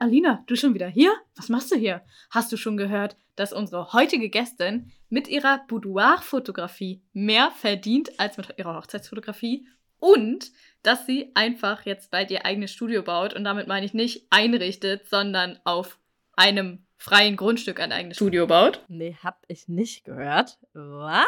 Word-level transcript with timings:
Alina, 0.00 0.44
du 0.46 0.54
schon 0.54 0.74
wieder 0.74 0.86
hier? 0.86 1.12
Was 1.34 1.48
machst 1.48 1.72
du 1.72 1.76
hier? 1.76 2.02
Hast 2.30 2.52
du 2.52 2.56
schon 2.56 2.76
gehört, 2.76 3.16
dass 3.34 3.52
unsere 3.52 3.92
heutige 3.92 4.28
Gästin 4.28 4.92
mit 5.08 5.26
ihrer 5.26 5.64
Boudoir-Fotografie 5.66 7.02
mehr 7.12 7.50
verdient 7.50 8.20
als 8.20 8.36
mit 8.36 8.54
ihrer 8.58 8.76
Hochzeitsfotografie 8.76 9.66
und 9.98 10.52
dass 10.84 11.04
sie 11.04 11.32
einfach 11.34 11.84
jetzt 11.84 12.12
bald 12.12 12.30
ihr 12.30 12.46
eigenes 12.46 12.70
Studio 12.70 13.02
baut 13.02 13.34
und 13.34 13.42
damit 13.42 13.66
meine 13.66 13.84
ich 13.84 13.92
nicht 13.92 14.26
einrichtet, 14.30 15.08
sondern 15.08 15.58
auf 15.64 15.98
einem 16.36 16.86
freien 16.96 17.36
Grundstück 17.36 17.80
ein 17.80 17.90
eigenes 17.90 18.18
Studio 18.18 18.46
baut? 18.46 18.84
Nee, 18.86 19.16
hab 19.24 19.42
ich 19.48 19.66
nicht 19.66 20.04
gehört. 20.04 20.58
Was? 20.74 21.26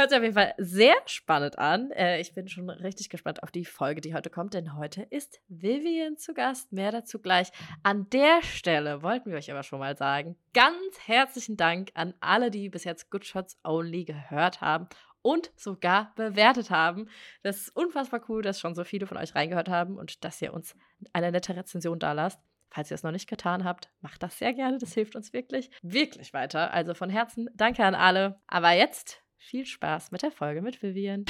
Hört 0.00 0.08
sich 0.08 0.18
auf 0.18 0.22
jeden 0.22 0.34
Fall 0.34 0.54
sehr 0.56 0.94
spannend 1.04 1.58
an. 1.58 1.90
Äh, 1.90 2.22
ich 2.22 2.32
bin 2.32 2.48
schon 2.48 2.70
richtig 2.70 3.10
gespannt 3.10 3.42
auf 3.42 3.50
die 3.50 3.66
Folge, 3.66 4.00
die 4.00 4.14
heute 4.14 4.30
kommt, 4.30 4.54
denn 4.54 4.78
heute 4.78 5.02
ist 5.02 5.42
Vivian 5.48 6.16
zu 6.16 6.32
Gast. 6.32 6.72
Mehr 6.72 6.90
dazu 6.90 7.18
gleich. 7.18 7.52
An 7.82 8.08
der 8.08 8.42
Stelle 8.42 9.02
wollten 9.02 9.30
wir 9.30 9.36
euch 9.36 9.50
aber 9.50 9.62
schon 9.62 9.78
mal 9.78 9.98
sagen, 9.98 10.38
ganz 10.54 11.00
herzlichen 11.04 11.58
Dank 11.58 11.90
an 11.92 12.14
alle, 12.20 12.50
die 12.50 12.70
bis 12.70 12.84
jetzt 12.84 13.10
Good 13.10 13.26
Shots 13.26 13.58
Only 13.62 14.04
gehört 14.04 14.62
haben 14.62 14.88
und 15.20 15.52
sogar 15.54 16.14
bewertet 16.16 16.70
haben. 16.70 17.10
Das 17.42 17.58
ist 17.58 17.76
unfassbar 17.76 18.22
cool, 18.30 18.40
dass 18.40 18.58
schon 18.58 18.74
so 18.74 18.84
viele 18.84 19.06
von 19.06 19.18
euch 19.18 19.34
reingehört 19.34 19.68
haben 19.68 19.98
und 19.98 20.24
dass 20.24 20.40
ihr 20.40 20.54
uns 20.54 20.74
eine 21.12 21.30
nette 21.30 21.54
Rezension 21.54 21.98
da 21.98 22.12
lasst. 22.12 22.40
Falls 22.70 22.90
ihr 22.90 22.94
es 22.94 23.02
noch 23.02 23.12
nicht 23.12 23.28
getan 23.28 23.64
habt, 23.64 23.90
macht 24.00 24.22
das 24.22 24.38
sehr 24.38 24.54
gerne. 24.54 24.78
Das 24.78 24.94
hilft 24.94 25.14
uns 25.14 25.34
wirklich, 25.34 25.70
wirklich 25.82 26.32
weiter. 26.32 26.72
Also 26.72 26.94
von 26.94 27.10
Herzen 27.10 27.50
danke 27.52 27.84
an 27.84 27.94
alle. 27.94 28.40
Aber 28.46 28.70
jetzt 28.70 29.22
viel 29.40 29.64
Spaß 29.64 30.12
mit 30.12 30.22
der 30.22 30.30
Folge 30.30 30.62
mit 30.62 30.82
Vivian. 30.82 31.24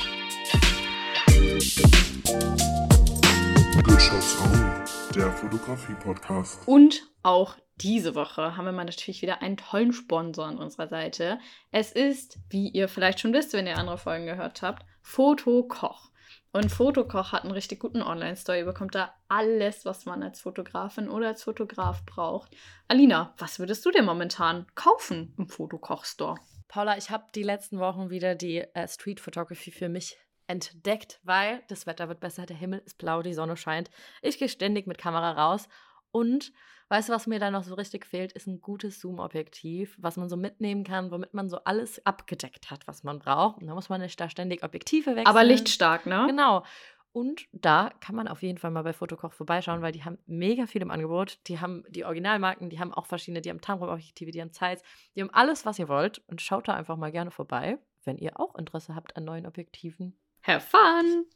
Good 3.84 4.02
Shots 4.02 4.36
Only, 4.42 5.14
der 5.14 5.32
Fotografie-Podcast. 5.32 6.66
Und 6.66 7.08
auch 7.22 7.56
diese 7.76 8.14
Woche 8.14 8.56
haben 8.56 8.64
wir 8.66 8.72
mal 8.72 8.84
natürlich 8.84 9.22
wieder 9.22 9.40
einen 9.42 9.56
tollen 9.56 9.92
Sponsor 9.92 10.44
an 10.44 10.58
unserer 10.58 10.88
Seite. 10.88 11.38
Es 11.70 11.92
ist, 11.92 12.38
wie 12.50 12.68
ihr 12.68 12.88
vielleicht 12.88 13.20
schon 13.20 13.32
wisst, 13.32 13.54
wenn 13.54 13.66
ihr 13.66 13.78
andere 13.78 13.96
Folgen 13.96 14.26
gehört 14.26 14.60
habt, 14.60 14.84
Fotokoch. 15.02 16.10
Und 16.52 16.70
Fotokoch 16.70 17.30
hat 17.30 17.44
einen 17.44 17.52
richtig 17.52 17.78
guten 17.78 18.02
Online-Store. 18.02 18.58
Ihr 18.58 18.64
bekommt 18.64 18.96
da 18.96 19.14
alles, 19.28 19.84
was 19.84 20.04
man 20.04 20.22
als 20.24 20.40
Fotografin 20.40 21.08
oder 21.08 21.28
als 21.28 21.44
Fotograf 21.44 22.04
braucht. 22.04 22.50
Alina, 22.88 23.34
was 23.38 23.60
würdest 23.60 23.86
du 23.86 23.92
dir 23.92 24.02
momentan 24.02 24.66
kaufen 24.74 25.32
im 25.38 25.48
Fotokoch-Store? 25.48 26.34
Paula, 26.70 26.96
ich 26.96 27.10
habe 27.10 27.24
die 27.34 27.42
letzten 27.42 27.80
Wochen 27.80 28.10
wieder 28.10 28.36
die 28.36 28.58
äh, 28.58 28.86
Street 28.86 29.18
Photography 29.18 29.72
für 29.72 29.88
mich 29.88 30.16
entdeckt, 30.46 31.18
weil 31.24 31.64
das 31.66 31.84
Wetter 31.86 32.08
wird 32.08 32.20
besser, 32.20 32.46
der 32.46 32.56
Himmel 32.56 32.80
ist 32.86 32.96
blau, 32.96 33.22
die 33.22 33.34
Sonne 33.34 33.56
scheint. 33.56 33.90
Ich 34.22 34.38
gehe 34.38 34.48
ständig 34.48 34.86
mit 34.86 34.96
Kamera 34.96 35.32
raus 35.32 35.68
und 36.12 36.52
weißt 36.88 37.08
du, 37.08 37.12
was 37.12 37.26
mir 37.26 37.40
da 37.40 37.50
noch 37.50 37.64
so 37.64 37.74
richtig 37.74 38.06
fehlt, 38.06 38.32
ist 38.32 38.46
ein 38.46 38.60
gutes 38.60 39.00
Zoom-Objektiv, 39.00 39.96
was 39.98 40.16
man 40.16 40.28
so 40.28 40.36
mitnehmen 40.36 40.84
kann, 40.84 41.10
womit 41.10 41.34
man 41.34 41.48
so 41.48 41.58
alles 41.64 42.06
abgedeckt 42.06 42.70
hat, 42.70 42.86
was 42.86 43.02
man 43.02 43.18
braucht. 43.18 43.60
Und 43.60 43.66
da 43.66 43.74
muss 43.74 43.88
man 43.88 44.00
nicht 44.00 44.20
da 44.20 44.30
ständig 44.30 44.62
Objektive 44.62 45.10
wechseln. 45.10 45.26
Aber 45.26 45.42
lichtstark, 45.42 46.06
ne? 46.06 46.24
Genau. 46.28 46.64
Und 47.12 47.46
da 47.52 47.90
kann 48.00 48.14
man 48.14 48.28
auf 48.28 48.42
jeden 48.42 48.58
Fall 48.58 48.70
mal 48.70 48.82
bei 48.82 48.92
Fotokoch 48.92 49.32
vorbeischauen, 49.32 49.82
weil 49.82 49.92
die 49.92 50.04
haben 50.04 50.18
mega 50.26 50.66
viel 50.66 50.82
im 50.82 50.90
Angebot. 50.90 51.38
Die 51.48 51.58
haben 51.58 51.84
die 51.88 52.04
Originalmarken, 52.04 52.70
die 52.70 52.78
haben 52.78 52.94
auch 52.94 53.06
verschiedene, 53.06 53.40
die 53.40 53.50
haben 53.50 53.60
Tamron-Objektive, 53.60 54.30
die 54.30 54.40
haben 54.40 54.52
Zeiss, 54.52 54.82
die 55.16 55.22
haben 55.22 55.30
alles, 55.32 55.66
was 55.66 55.78
ihr 55.78 55.88
wollt. 55.88 56.22
Und 56.28 56.40
schaut 56.40 56.68
da 56.68 56.74
einfach 56.74 56.96
mal 56.96 57.10
gerne 57.10 57.32
vorbei, 57.32 57.78
wenn 58.04 58.16
ihr 58.16 58.38
auch 58.38 58.54
Interesse 58.54 58.94
habt 58.94 59.16
an 59.16 59.24
neuen 59.24 59.46
Objektiven. 59.46 60.16
Have 60.42 60.66
fun! 60.66 61.26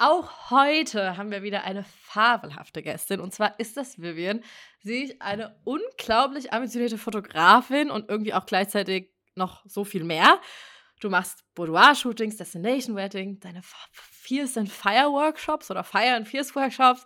Auch 0.00 0.50
heute 0.50 1.16
haben 1.16 1.32
wir 1.32 1.42
wieder 1.42 1.64
eine 1.64 1.82
fabelhafte 1.82 2.82
Gästin 2.82 3.18
und 3.18 3.34
zwar 3.34 3.58
ist 3.58 3.76
das 3.76 4.00
Vivian. 4.00 4.44
Sie 4.80 5.02
ist 5.02 5.20
eine 5.20 5.60
unglaublich 5.64 6.52
ambitionierte 6.52 6.98
Fotografin 6.98 7.90
und 7.90 8.08
irgendwie 8.08 8.32
auch 8.32 8.46
gleichzeitig 8.46 9.10
noch 9.34 9.64
so 9.66 9.82
viel 9.82 10.04
mehr. 10.04 10.40
Du 11.00 11.10
machst 11.10 11.44
Boudoir-Shootings, 11.54 12.36
Destination 12.36 12.96
Wedding, 12.96 13.38
deine 13.40 13.60
Fierce 13.92 14.58
and 14.58 14.70
Fire 14.70 15.10
Workshops 15.12 15.70
oder 15.70 15.84
Fire 15.84 16.14
and 16.14 16.26
Fierce 16.26 16.54
Workshops, 16.54 17.04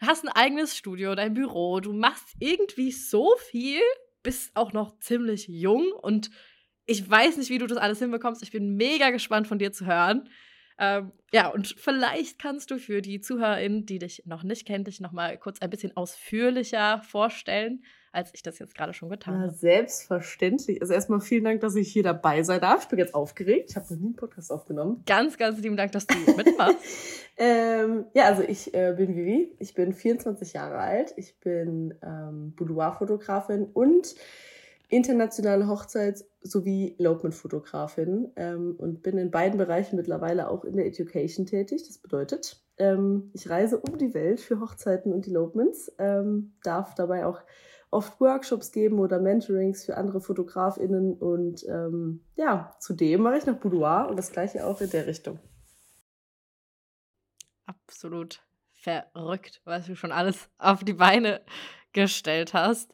hast 0.00 0.24
ein 0.24 0.30
eigenes 0.30 0.76
Studio, 0.76 1.14
dein 1.14 1.34
Büro, 1.34 1.80
du 1.80 1.92
machst 1.92 2.34
irgendwie 2.38 2.92
so 2.92 3.34
viel, 3.50 3.80
bist 4.22 4.54
auch 4.54 4.72
noch 4.72 4.98
ziemlich 4.98 5.48
jung 5.48 5.92
und 5.92 6.30
ich 6.86 7.08
weiß 7.08 7.36
nicht, 7.36 7.50
wie 7.50 7.58
du 7.58 7.66
das 7.66 7.78
alles 7.78 8.00
hinbekommst. 8.00 8.42
Ich 8.42 8.50
bin 8.50 8.76
mega 8.76 9.10
gespannt 9.10 9.46
von 9.46 9.58
dir 9.58 9.72
zu 9.72 9.86
hören. 9.86 10.28
Ähm, 10.78 11.12
ja, 11.32 11.48
und 11.48 11.68
vielleicht 11.78 12.40
kannst 12.40 12.70
du 12.70 12.78
für 12.78 13.02
die 13.02 13.20
ZuhörerInnen, 13.20 13.86
die 13.86 13.98
dich 13.98 14.22
noch 14.26 14.42
nicht 14.42 14.66
kennen, 14.66 14.84
dich 14.84 15.00
noch 15.00 15.12
mal 15.12 15.38
kurz 15.38 15.60
ein 15.60 15.70
bisschen 15.70 15.96
ausführlicher 15.96 17.02
vorstellen, 17.02 17.84
als 18.12 18.30
ich 18.34 18.42
das 18.42 18.58
jetzt 18.58 18.74
gerade 18.74 18.92
schon 18.92 19.08
getan 19.08 19.40
habe. 19.40 19.52
Selbstverständlich. 19.52 20.80
Also 20.80 20.92
erstmal 20.92 21.20
vielen 21.20 21.44
Dank, 21.44 21.60
dass 21.60 21.74
ich 21.74 21.90
hier 21.90 22.02
dabei 22.02 22.42
sein 22.42 22.60
darf. 22.60 22.82
Ich 22.82 22.88
bin 22.88 22.98
jetzt 22.98 23.14
aufgeregt. 23.14 23.70
Ich 23.70 23.76
habe 23.76 23.86
noch 23.90 24.00
nie 24.00 24.06
einen 24.06 24.16
Podcast 24.16 24.52
aufgenommen. 24.52 25.02
Ganz, 25.06 25.38
ganz 25.38 25.58
lieben 25.58 25.76
Dank, 25.76 25.92
dass 25.92 26.06
du 26.06 26.14
mitmachst. 26.36 26.76
ähm, 27.38 28.04
ja, 28.14 28.24
also 28.26 28.42
ich 28.42 28.72
äh, 28.74 28.94
bin 28.96 29.16
Vivi. 29.16 29.56
Ich 29.58 29.74
bin 29.74 29.92
24 29.92 30.52
Jahre 30.52 30.78
alt. 30.78 31.14
Ich 31.16 31.40
bin 31.40 31.94
ähm, 32.02 32.54
Boudoir-Fotografin 32.54 33.64
und 33.72 34.14
internationale 34.88 35.64
Hochzeits- 35.64 36.24
sowie 36.42 36.96
Elopement-Fotografin 36.98 38.32
ähm, 38.36 38.74
und 38.76 39.02
bin 39.02 39.18
in 39.18 39.30
beiden 39.30 39.58
Bereichen 39.58 39.96
mittlerweile 39.96 40.48
auch 40.48 40.64
in 40.64 40.76
der 40.76 40.86
Education 40.86 41.46
tätig. 41.46 41.84
Das 41.86 41.98
bedeutet, 41.98 42.60
ähm, 42.78 43.30
ich 43.32 43.48
reise 43.48 43.78
um 43.78 43.96
die 43.98 44.12
Welt 44.14 44.40
für 44.40 44.60
Hochzeiten 44.60 45.12
und 45.12 45.26
Elopements, 45.26 45.92
ähm, 45.98 46.54
darf 46.62 46.94
dabei 46.94 47.26
auch 47.26 47.40
oft 47.92 48.20
Workshops 48.20 48.72
geben 48.72 48.98
oder 48.98 49.20
Mentorings 49.20 49.84
für 49.84 49.96
andere 49.96 50.20
FotografInnen 50.20 51.14
und 51.14 51.64
ähm, 51.68 52.24
ja, 52.36 52.74
zudem 52.80 53.22
mache 53.22 53.36
ich 53.36 53.46
noch 53.46 53.58
Boudoir 53.58 54.08
und 54.08 54.16
das 54.16 54.32
gleiche 54.32 54.66
auch 54.66 54.80
in 54.80 54.90
der 54.90 55.06
Richtung. 55.06 55.38
Absolut 57.66 58.42
verrückt, 58.72 59.60
was 59.64 59.86
du 59.86 59.94
schon 59.94 60.10
alles 60.10 60.48
auf 60.58 60.82
die 60.82 60.94
Beine 60.94 61.42
gestellt 61.92 62.54
hast. 62.54 62.92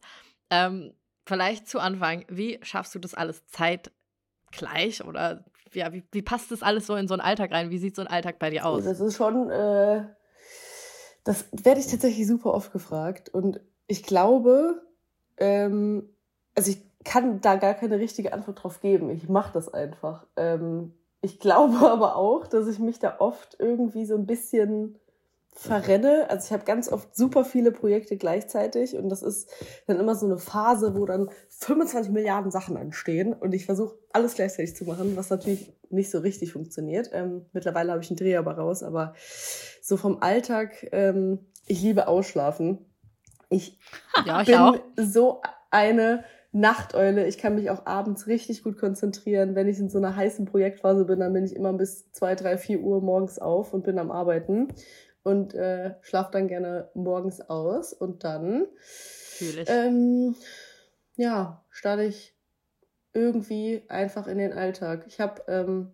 Ähm, 0.50 0.92
vielleicht 1.24 1.68
zu 1.68 1.78
Anfang, 1.78 2.24
wie 2.28 2.58
schaffst 2.62 2.94
du 2.94 2.98
das 2.98 3.14
alles 3.14 3.46
zeitgleich 3.46 5.04
oder 5.04 5.44
ja, 5.72 5.92
wie, 5.92 6.02
wie 6.10 6.22
passt 6.22 6.50
das 6.50 6.62
alles 6.62 6.86
so 6.86 6.96
in 6.96 7.06
so 7.06 7.14
einen 7.14 7.20
Alltag 7.20 7.52
rein? 7.52 7.70
Wie 7.70 7.78
sieht 7.78 7.94
so 7.94 8.02
ein 8.02 8.08
Alltag 8.08 8.38
bei 8.38 8.50
dir 8.50 8.66
aus? 8.66 8.84
Das 8.84 9.00
ist 9.00 9.16
schon, 9.16 9.48
äh, 9.50 10.08
das 11.22 11.44
werde 11.52 11.78
ich 11.78 11.86
tatsächlich 11.86 12.26
super 12.26 12.52
oft 12.52 12.72
gefragt 12.72 13.28
und 13.28 13.60
ich 13.86 14.02
glaube, 14.02 14.82
ähm, 15.38 16.08
also 16.54 16.70
ich 16.70 16.82
kann 17.04 17.40
da 17.40 17.56
gar 17.56 17.74
keine 17.74 17.98
richtige 17.98 18.32
Antwort 18.32 18.62
drauf 18.62 18.80
geben. 18.80 19.10
Ich 19.10 19.28
mache 19.28 19.52
das 19.52 19.72
einfach. 19.72 20.26
Ähm, 20.36 20.92
ich 21.20 21.40
glaube 21.40 21.78
aber 21.90 22.16
auch, 22.16 22.46
dass 22.46 22.66
ich 22.68 22.78
mich 22.78 22.98
da 22.98 23.16
oft 23.18 23.56
irgendwie 23.58 24.04
so 24.04 24.14
ein 24.14 24.26
bisschen 24.26 24.98
verrenne. 25.58 26.30
Also 26.30 26.46
ich 26.46 26.52
habe 26.52 26.64
ganz 26.64 26.88
oft 26.88 27.16
super 27.16 27.44
viele 27.44 27.72
Projekte 27.72 28.16
gleichzeitig 28.16 28.96
und 28.96 29.08
das 29.08 29.22
ist 29.22 29.50
dann 29.88 29.98
immer 29.98 30.14
so 30.14 30.26
eine 30.26 30.38
Phase, 30.38 30.96
wo 30.96 31.04
dann 31.04 31.30
25 31.48 32.12
Milliarden 32.12 32.52
Sachen 32.52 32.76
anstehen 32.76 33.32
und 33.32 33.52
ich 33.52 33.66
versuche 33.66 33.96
alles 34.12 34.34
gleichzeitig 34.34 34.76
zu 34.76 34.84
machen, 34.84 35.16
was 35.16 35.30
natürlich 35.30 35.72
nicht 35.90 36.12
so 36.12 36.20
richtig 36.20 36.52
funktioniert. 36.52 37.10
Ähm, 37.12 37.46
mittlerweile 37.52 37.90
habe 37.90 38.02
ich 38.02 38.10
einen 38.10 38.18
Dreh 38.18 38.36
aber 38.36 38.56
raus, 38.56 38.84
aber 38.84 39.14
so 39.82 39.96
vom 39.96 40.22
Alltag, 40.22 40.86
ähm, 40.92 41.40
ich 41.66 41.82
liebe 41.82 42.06
Ausschlafen. 42.06 42.86
Ich, 43.48 43.78
ja, 44.26 44.40
ich 44.42 44.48
bin 44.48 44.56
auch. 44.56 44.78
so 44.96 45.42
eine 45.70 46.24
Nachteule. 46.52 47.26
Ich 47.26 47.38
kann 47.38 47.54
mich 47.54 47.70
auch 47.70 47.86
abends 47.86 48.26
richtig 48.26 48.62
gut 48.62 48.78
konzentrieren. 48.78 49.54
Wenn 49.54 49.68
ich 49.68 49.78
in 49.78 49.90
so 49.90 49.98
einer 49.98 50.16
heißen 50.16 50.46
Projektphase 50.46 51.04
bin, 51.04 51.20
dann 51.20 51.32
bin 51.32 51.44
ich 51.44 51.54
immer 51.54 51.72
bis 51.72 52.10
zwei, 52.12 52.34
drei, 52.34 52.56
vier 52.58 52.80
Uhr 52.80 53.02
morgens 53.02 53.38
auf 53.38 53.74
und 53.74 53.84
bin 53.84 53.98
am 53.98 54.10
Arbeiten 54.10 54.68
und 55.22 55.54
äh, 55.54 55.94
schlafe 56.00 56.30
dann 56.32 56.48
gerne 56.48 56.90
morgens 56.94 57.40
aus 57.40 57.92
und 57.92 58.24
dann 58.24 58.66
ähm, 59.66 60.34
ja, 61.16 61.64
starte 61.70 62.04
ich 62.04 62.34
irgendwie 63.12 63.82
einfach 63.88 64.26
in 64.26 64.38
den 64.38 64.52
Alltag. 64.52 65.04
Ich 65.06 65.20
habe 65.20 65.42
ähm, 65.48 65.92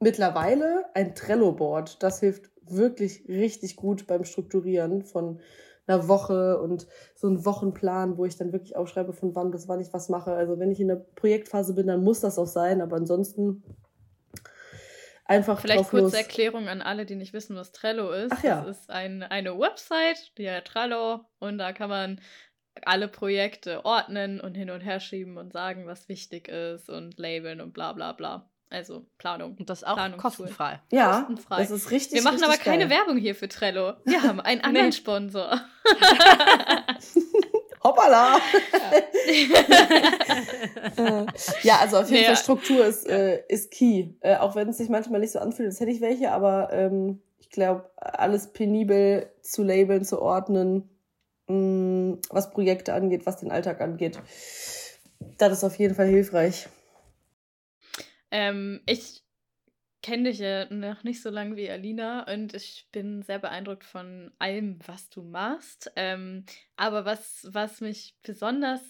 mittlerweile 0.00 0.86
ein 0.94 1.14
Trello-Board. 1.14 2.02
Das 2.02 2.20
hilft 2.20 2.50
wirklich 2.62 3.28
richtig 3.28 3.76
gut 3.76 4.06
beim 4.06 4.24
Strukturieren 4.24 5.04
von 5.04 5.40
einer 5.88 6.08
Woche 6.08 6.60
und 6.60 6.86
so 7.14 7.26
einen 7.26 7.44
Wochenplan, 7.44 8.18
wo 8.18 8.24
ich 8.24 8.36
dann 8.36 8.52
wirklich 8.52 8.76
aufschreibe, 8.76 9.12
von 9.12 9.34
wann 9.34 9.50
bis 9.50 9.68
wann 9.68 9.80
ich 9.80 9.92
was 9.92 10.08
mache. 10.08 10.32
Also 10.32 10.58
wenn 10.58 10.70
ich 10.70 10.80
in 10.80 10.88
der 10.88 10.96
Projektphase 10.96 11.74
bin, 11.74 11.86
dann 11.86 12.04
muss 12.04 12.20
das 12.20 12.38
auch 12.38 12.46
sein, 12.46 12.80
aber 12.80 12.96
ansonsten 12.96 13.62
einfach 15.24 15.60
Vielleicht 15.60 15.90
kurze 15.90 16.04
los. 16.04 16.14
Erklärung 16.14 16.68
an 16.68 16.82
alle, 16.82 17.06
die 17.06 17.14
nicht 17.14 17.32
wissen, 17.32 17.56
was 17.56 17.72
Trello 17.72 18.10
ist. 18.12 18.32
Ach 18.32 18.42
ja. 18.42 18.62
Das 18.62 18.80
ist 18.80 18.90
ein, 18.90 19.22
eine 19.22 19.58
Website, 19.58 20.32
die 20.38 20.48
heißt 20.48 20.66
Trello 20.66 21.20
und 21.38 21.58
da 21.58 21.72
kann 21.72 21.90
man 21.90 22.20
alle 22.84 23.08
Projekte 23.08 23.84
ordnen 23.84 24.40
und 24.40 24.54
hin 24.54 24.70
und 24.70 24.80
her 24.80 25.00
schieben 25.00 25.36
und 25.36 25.52
sagen, 25.52 25.86
was 25.86 26.08
wichtig 26.08 26.48
ist 26.48 26.88
und 26.88 27.18
labeln 27.18 27.60
und 27.60 27.72
bla 27.72 27.92
bla 27.92 28.12
bla. 28.12 28.48
Also 28.70 29.06
Planung. 29.16 29.56
Und 29.58 29.70
das 29.70 29.82
auch 29.82 29.96
kostenfrei. 30.18 30.80
Ja, 30.90 31.20
Kostenfrei. 31.20 31.56
das 31.58 31.70
ist 31.70 31.90
richtig. 31.90 32.14
Wir 32.14 32.22
machen 32.22 32.42
aber 32.42 32.52
richtig 32.52 32.66
keine 32.66 32.86
geil. 32.88 32.98
Werbung 32.98 33.16
hier 33.16 33.34
für 33.34 33.48
Trello. 33.48 33.94
Wir 34.04 34.22
haben 34.22 34.40
einen 34.40 34.60
anderen. 34.60 34.92
Sponsor. 34.92 35.58
Hoppala! 37.82 38.38
Äh, 40.96 41.26
ja, 41.62 41.78
also 41.80 41.98
auf 41.98 42.10
jeden 42.10 42.20
Nee, 42.20 42.26
Fall 42.26 42.36
Struktur 42.36 42.84
ist, 42.84 43.06
äh, 43.08 43.42
ist 43.48 43.70
key. 43.70 44.08
Äh, 44.20 44.36
auch 44.36 44.54
wenn 44.56 44.68
es 44.68 44.78
sich 44.78 44.88
manchmal 44.88 45.20
nicht 45.20 45.32
so 45.32 45.38
anfühlt, 45.38 45.68
als 45.68 45.80
hätte 45.80 45.90
ich 45.92 46.00
welche, 46.00 46.32
aber 46.32 46.70
ähm, 46.72 47.22
ich 47.38 47.50
glaube, 47.50 47.90
alles 47.96 48.52
penibel 48.52 49.30
zu 49.42 49.62
labeln, 49.62 50.04
zu 50.04 50.20
ordnen, 50.20 50.88
mh, 51.46 52.18
was 52.30 52.50
Projekte 52.50 52.92
angeht, 52.94 53.26
was 53.26 53.36
den 53.38 53.50
Alltag 53.52 53.80
angeht, 53.80 54.18
das 55.38 55.52
ist 55.52 55.64
auf 55.64 55.76
jeden 55.76 55.94
Fall 55.94 56.06
hilfreich. 56.08 56.68
Ähm, 58.30 58.80
ich 58.86 59.22
kenne 60.02 60.30
dich 60.30 60.38
ja 60.38 60.72
noch 60.72 61.02
nicht 61.02 61.22
so 61.22 61.30
lange 61.30 61.56
wie 61.56 61.68
Alina 61.70 62.30
und 62.32 62.54
ich 62.54 62.88
bin 62.92 63.22
sehr 63.22 63.38
beeindruckt 63.38 63.84
von 63.84 64.30
allem, 64.38 64.78
was 64.86 65.10
du 65.10 65.22
machst. 65.22 65.90
Ähm, 65.96 66.44
aber 66.76 67.04
was, 67.04 67.46
was 67.50 67.80
mich 67.80 68.16
besonders, 68.22 68.80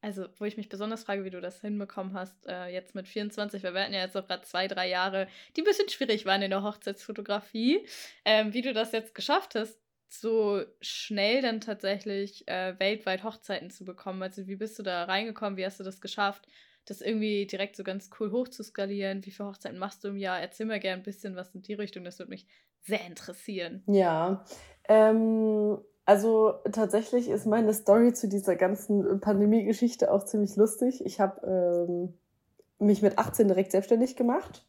also 0.00 0.26
wo 0.38 0.44
ich 0.44 0.56
mich 0.56 0.68
besonders 0.68 1.04
frage, 1.04 1.24
wie 1.24 1.30
du 1.30 1.40
das 1.40 1.60
hinbekommen 1.60 2.14
hast, 2.14 2.46
äh, 2.46 2.68
jetzt 2.68 2.94
mit 2.94 3.08
24, 3.08 3.62
weil 3.62 3.74
wir 3.74 3.82
hatten 3.82 3.94
ja 3.94 4.00
jetzt 4.00 4.16
auch 4.16 4.26
gerade 4.26 4.42
zwei, 4.42 4.66
drei 4.66 4.88
Jahre, 4.88 5.28
die 5.56 5.62
ein 5.62 5.66
bisschen 5.66 5.88
schwierig 5.88 6.24
waren 6.24 6.42
in 6.42 6.50
der 6.50 6.62
Hochzeitsfotografie, 6.62 7.86
ähm, 8.24 8.54
wie 8.54 8.62
du 8.62 8.72
das 8.72 8.92
jetzt 8.92 9.14
geschafft 9.14 9.54
hast, 9.54 9.78
so 10.08 10.64
schnell 10.80 11.42
dann 11.42 11.60
tatsächlich 11.60 12.46
äh, 12.48 12.78
weltweit 12.78 13.24
Hochzeiten 13.24 13.70
zu 13.70 13.84
bekommen. 13.84 14.22
Also 14.22 14.46
wie 14.46 14.56
bist 14.56 14.78
du 14.78 14.82
da 14.82 15.04
reingekommen, 15.04 15.56
wie 15.56 15.66
hast 15.66 15.80
du 15.80 15.84
das 15.84 16.00
geschafft? 16.00 16.46
Das 16.86 17.00
irgendwie 17.00 17.46
direkt 17.46 17.76
so 17.76 17.84
ganz 17.84 18.10
cool 18.18 18.30
hochzuskalieren. 18.32 19.24
Wie 19.24 19.30
viele 19.30 19.48
Hochzeiten 19.48 19.78
machst 19.78 20.04
du 20.04 20.08
im 20.08 20.16
Jahr? 20.16 20.40
Erzähl 20.40 20.66
mir 20.66 20.80
gerne 20.80 21.00
ein 21.00 21.04
bisschen 21.04 21.36
was 21.36 21.54
in 21.54 21.62
die 21.62 21.74
Richtung. 21.74 22.04
Das 22.04 22.18
würde 22.18 22.30
mich 22.30 22.46
sehr 22.82 23.04
interessieren. 23.06 23.82
Ja, 23.86 24.44
ähm, 24.88 25.78
also 26.04 26.54
tatsächlich 26.70 27.28
ist 27.28 27.46
meine 27.46 27.72
Story 27.72 28.12
zu 28.12 28.28
dieser 28.28 28.56
ganzen 28.56 29.20
Pandemie-Geschichte 29.20 30.12
auch 30.12 30.24
ziemlich 30.24 30.56
lustig. 30.56 31.04
Ich 31.04 31.20
habe 31.20 31.86
ähm, 31.88 32.14
mich 32.78 33.00
mit 33.00 33.18
18 33.18 33.48
direkt 33.48 33.72
selbstständig 33.72 34.16
gemacht 34.16 34.66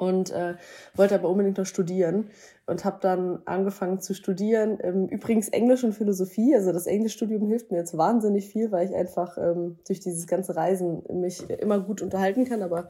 und 0.00 0.30
äh, 0.30 0.54
wollte 0.94 1.14
aber 1.14 1.28
unbedingt 1.28 1.58
noch 1.58 1.66
studieren 1.66 2.30
und 2.64 2.86
habe 2.86 2.98
dann 3.02 3.42
angefangen 3.44 4.00
zu 4.00 4.14
studieren. 4.14 4.78
Ähm, 4.82 5.08
übrigens 5.08 5.50
Englisch 5.50 5.84
und 5.84 5.92
Philosophie. 5.92 6.54
Also 6.54 6.72
das 6.72 6.86
Englischstudium 6.86 7.46
hilft 7.46 7.70
mir 7.70 7.76
jetzt 7.76 7.98
wahnsinnig 7.98 8.48
viel, 8.48 8.72
weil 8.72 8.88
ich 8.88 8.94
einfach 8.94 9.36
ähm, 9.36 9.78
durch 9.86 10.00
dieses 10.00 10.26
ganze 10.26 10.56
Reisen 10.56 11.02
mich 11.12 11.50
immer 11.50 11.80
gut 11.80 12.00
unterhalten 12.00 12.46
kann. 12.46 12.62
Aber 12.62 12.88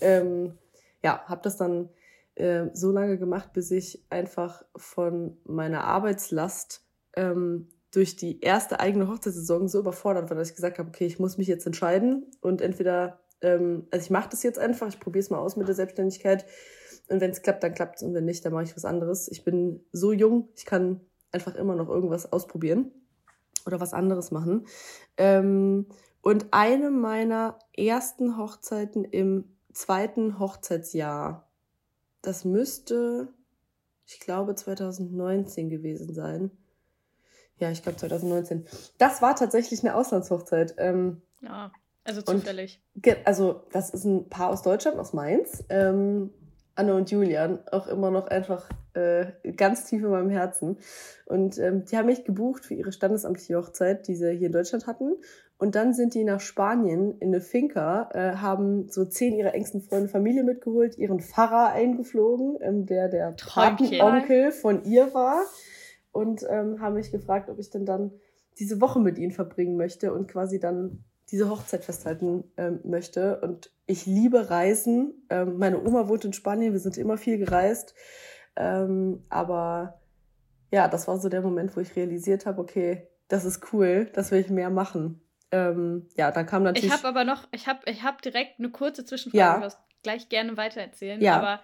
ähm, 0.00 0.54
ja, 1.02 1.22
habe 1.26 1.42
das 1.42 1.58
dann 1.58 1.90
äh, 2.36 2.68
so 2.72 2.90
lange 2.90 3.18
gemacht, 3.18 3.52
bis 3.52 3.70
ich 3.70 4.06
einfach 4.08 4.64
von 4.74 5.36
meiner 5.44 5.84
Arbeitslast 5.84 6.86
ähm, 7.16 7.68
durch 7.90 8.16
die 8.16 8.40
erste 8.40 8.80
eigene 8.80 9.08
Hochzeitssaison 9.08 9.68
so 9.68 9.80
überfordert 9.80 10.30
war, 10.30 10.38
dass 10.38 10.48
ich 10.48 10.56
gesagt 10.56 10.78
habe, 10.78 10.88
okay, 10.88 11.04
ich 11.04 11.18
muss 11.18 11.36
mich 11.36 11.48
jetzt 11.48 11.66
entscheiden 11.66 12.24
und 12.40 12.62
entweder, 12.62 13.20
ähm, 13.40 13.86
also 13.90 14.04
ich 14.04 14.10
mache 14.10 14.28
das 14.30 14.42
jetzt 14.42 14.58
einfach, 14.58 14.88
ich 14.88 15.00
probiere 15.00 15.22
es 15.22 15.30
mal 15.30 15.38
aus 15.38 15.56
mit 15.56 15.68
der 15.68 15.74
Selbstständigkeit 15.74 16.46
und 17.08 17.20
wenn 17.20 17.30
es 17.30 17.42
klappt, 17.42 17.62
dann 17.62 17.74
klappt 17.74 17.96
es 17.96 18.02
und 18.02 18.14
wenn 18.14 18.24
nicht, 18.24 18.44
dann 18.44 18.52
mache 18.52 18.64
ich 18.64 18.76
was 18.76 18.84
anderes. 18.84 19.28
Ich 19.28 19.44
bin 19.44 19.84
so 19.92 20.12
jung, 20.12 20.48
ich 20.56 20.64
kann 20.64 21.00
einfach 21.32 21.54
immer 21.54 21.76
noch 21.76 21.88
irgendwas 21.88 22.32
ausprobieren 22.32 22.90
oder 23.66 23.80
was 23.80 23.92
anderes 23.92 24.30
machen. 24.30 24.66
Ähm, 25.16 25.86
und 26.22 26.46
eine 26.50 26.90
meiner 26.90 27.58
ersten 27.76 28.36
Hochzeiten 28.36 29.04
im 29.04 29.56
zweiten 29.72 30.38
Hochzeitsjahr, 30.38 31.48
das 32.22 32.44
müsste, 32.44 33.28
ich 34.06 34.18
glaube, 34.18 34.54
2019 34.54 35.68
gewesen 35.68 36.14
sein. 36.14 36.50
Ja, 37.58 37.70
ich 37.70 37.82
glaube 37.82 37.98
2019. 37.98 38.66
Das 38.98 39.22
war 39.22 39.36
tatsächlich 39.36 39.80
eine 39.80 39.94
Auslandshochzeit. 39.94 40.74
Ähm, 40.78 41.22
Ja, 41.40 41.70
also 42.06 42.20
Und- 42.20 42.40
zufällig. 42.40 42.82
Ge- 42.96 43.16
Also, 43.24 43.62
das 43.72 43.90
ist 43.90 44.04
ein 44.04 44.28
Paar 44.28 44.50
aus 44.50 44.62
Deutschland, 44.62 44.98
aus 44.98 45.12
Mainz. 45.12 45.64
Ähm, 45.68 46.30
Anne 46.74 46.94
und 46.94 47.10
Julian, 47.10 47.60
auch 47.72 47.86
immer 47.86 48.10
noch 48.10 48.26
einfach 48.26 48.68
äh, 48.92 49.26
ganz 49.56 49.84
tief 49.86 50.02
in 50.02 50.10
meinem 50.10 50.28
Herzen. 50.28 50.76
Und 51.24 51.58
ähm, 51.58 51.84
die 51.86 51.96
haben 51.96 52.04
mich 52.06 52.24
gebucht 52.24 52.66
für 52.66 52.74
ihre 52.74 52.92
standesamtliche 52.92 53.56
Hochzeit, 53.56 54.06
die 54.08 54.14
sie 54.14 54.32
hier 54.32 54.48
in 54.48 54.52
Deutschland 54.52 54.86
hatten. 54.86 55.14
Und 55.58 55.74
dann 55.74 55.94
sind 55.94 56.12
die 56.12 56.22
nach 56.24 56.40
Spanien 56.40 57.16
in 57.18 57.28
eine 57.28 57.40
Finca, 57.40 58.10
äh, 58.12 58.36
haben 58.36 58.90
so 58.90 59.06
zehn 59.06 59.32
ihrer 59.34 59.54
engsten 59.54 59.80
Freunde 59.80 60.08
Familie 60.08 60.44
mitgeholt, 60.44 60.98
ihren 60.98 61.20
Pfarrer 61.20 61.72
eingeflogen, 61.72 62.58
ähm, 62.60 62.84
der 62.84 63.08
der. 63.08 63.34
Patenonkel 63.42 64.52
von 64.52 64.84
ihr 64.84 65.14
war. 65.14 65.42
Und 66.12 66.44
ähm, 66.48 66.80
haben 66.80 66.94
mich 66.94 67.10
gefragt, 67.10 67.48
ob 67.48 67.58
ich 67.58 67.70
denn 67.70 67.86
dann 67.86 68.12
diese 68.58 68.80
Woche 68.82 69.00
mit 69.00 69.16
ihnen 69.18 69.32
verbringen 69.32 69.76
möchte 69.78 70.12
und 70.12 70.28
quasi 70.28 70.58
dann 70.60 71.04
diese 71.30 71.50
Hochzeit 71.50 71.84
festhalten 71.84 72.44
ähm, 72.56 72.80
möchte. 72.84 73.40
Und 73.40 73.70
ich 73.86 74.06
liebe 74.06 74.50
Reisen. 74.50 75.26
Ähm, 75.30 75.58
meine 75.58 75.80
Oma 75.80 76.08
wohnt 76.08 76.24
in 76.24 76.32
Spanien, 76.32 76.72
wir 76.72 76.80
sind 76.80 76.96
immer 76.98 77.18
viel 77.18 77.38
gereist. 77.38 77.94
Ähm, 78.56 79.24
aber 79.28 80.00
ja, 80.72 80.88
das 80.88 81.08
war 81.08 81.18
so 81.18 81.28
der 81.28 81.42
Moment, 81.42 81.76
wo 81.76 81.80
ich 81.80 81.94
realisiert 81.96 82.46
habe, 82.46 82.60
okay, 82.60 83.08
das 83.28 83.44
ist 83.44 83.72
cool, 83.72 84.08
das 84.12 84.30
will 84.30 84.40
ich 84.40 84.50
mehr 84.50 84.70
machen. 84.70 85.20
Ähm, 85.52 86.08
ja, 86.16 86.30
dann 86.30 86.46
kam 86.46 86.62
natürlich. 86.62 86.86
Ich 86.86 86.92
habe 86.92 87.06
aber 87.08 87.24
noch, 87.24 87.46
ich 87.52 87.66
habe 87.66 87.80
ich 87.86 88.02
hab 88.02 88.22
direkt 88.22 88.58
eine 88.58 88.70
kurze 88.70 89.04
Zwischenfrage, 89.04 89.38
Ja. 89.38 89.54
du 89.56 89.60
darfst 89.62 89.78
gleich 90.02 90.28
gerne 90.28 90.56
weitererzählen. 90.56 91.20
Ja. 91.20 91.36
Aber 91.38 91.60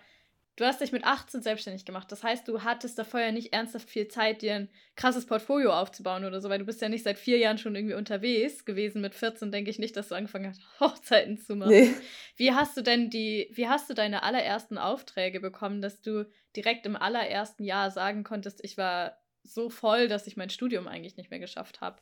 du 0.56 0.64
hast 0.64 0.81
dich 0.81 0.93
mit 0.93 1.04
18 1.04 1.43
selbstständig 1.43 1.84
gemacht. 1.84 2.12
Das 2.12 2.22
heißt, 2.22 2.46
du 2.46 2.62
hattest 2.62 2.99
davor 2.99 3.20
ja 3.20 3.32
nicht 3.32 3.52
ernsthaft 3.52 3.88
viel 3.88 4.08
Zeit, 4.08 4.43
dir 4.43 4.54
ein 4.54 4.69
krasses 4.96 5.26
Portfolio 5.26 5.72
aufzubauen 5.72 6.25
oder 6.25 6.40
so, 6.40 6.50
weil 6.50 6.58
du 6.58 6.66
bist 6.66 6.82
ja 6.82 6.88
nicht 6.88 7.04
seit 7.04 7.19
vier 7.19 7.38
Jahren 7.38 7.58
schon 7.58 7.75
irgendwie 7.75 7.94
unterwegs 7.94 8.64
gewesen. 8.64 9.00
Mit 9.00 9.14
14 9.14 9.50
denke 9.50 9.70
ich 9.70 9.78
nicht, 9.78 9.96
dass 9.96 10.08
du 10.08 10.14
angefangen 10.14 10.50
hast, 10.50 10.62
Hochzeiten 10.81 11.38
zu 11.38 11.56
machen. 11.56 11.70
nee. 11.70 11.94
Wie 12.37 12.52
hast 12.52 12.76
du 12.76 12.82
denn 12.82 13.10
die, 13.10 13.49
wie 13.52 13.69
hast 13.69 13.88
du 13.88 13.94
deine 13.94 14.22
allerersten 14.22 14.78
Aufträge 14.78 15.40
bekommen, 15.40 15.81
dass 15.81 16.02
du 16.02 16.28
direkt 16.54 16.87
im 16.87 16.96
allerersten 16.96 17.64
Jahr 17.64 17.90
sagen 17.90 18.25
konntest, 18.25 18.62
ich 18.62 18.76
war 18.76 19.19
so 19.43 19.70
voll, 19.70 20.08
dass 20.08 20.26
ich 20.26 20.37
mein 20.37 20.50
Studium 20.50 20.87
eigentlich 20.87 21.16
nicht 21.16 21.31
mehr 21.31 21.40
geschafft 21.40 21.81
habe? 21.81 22.00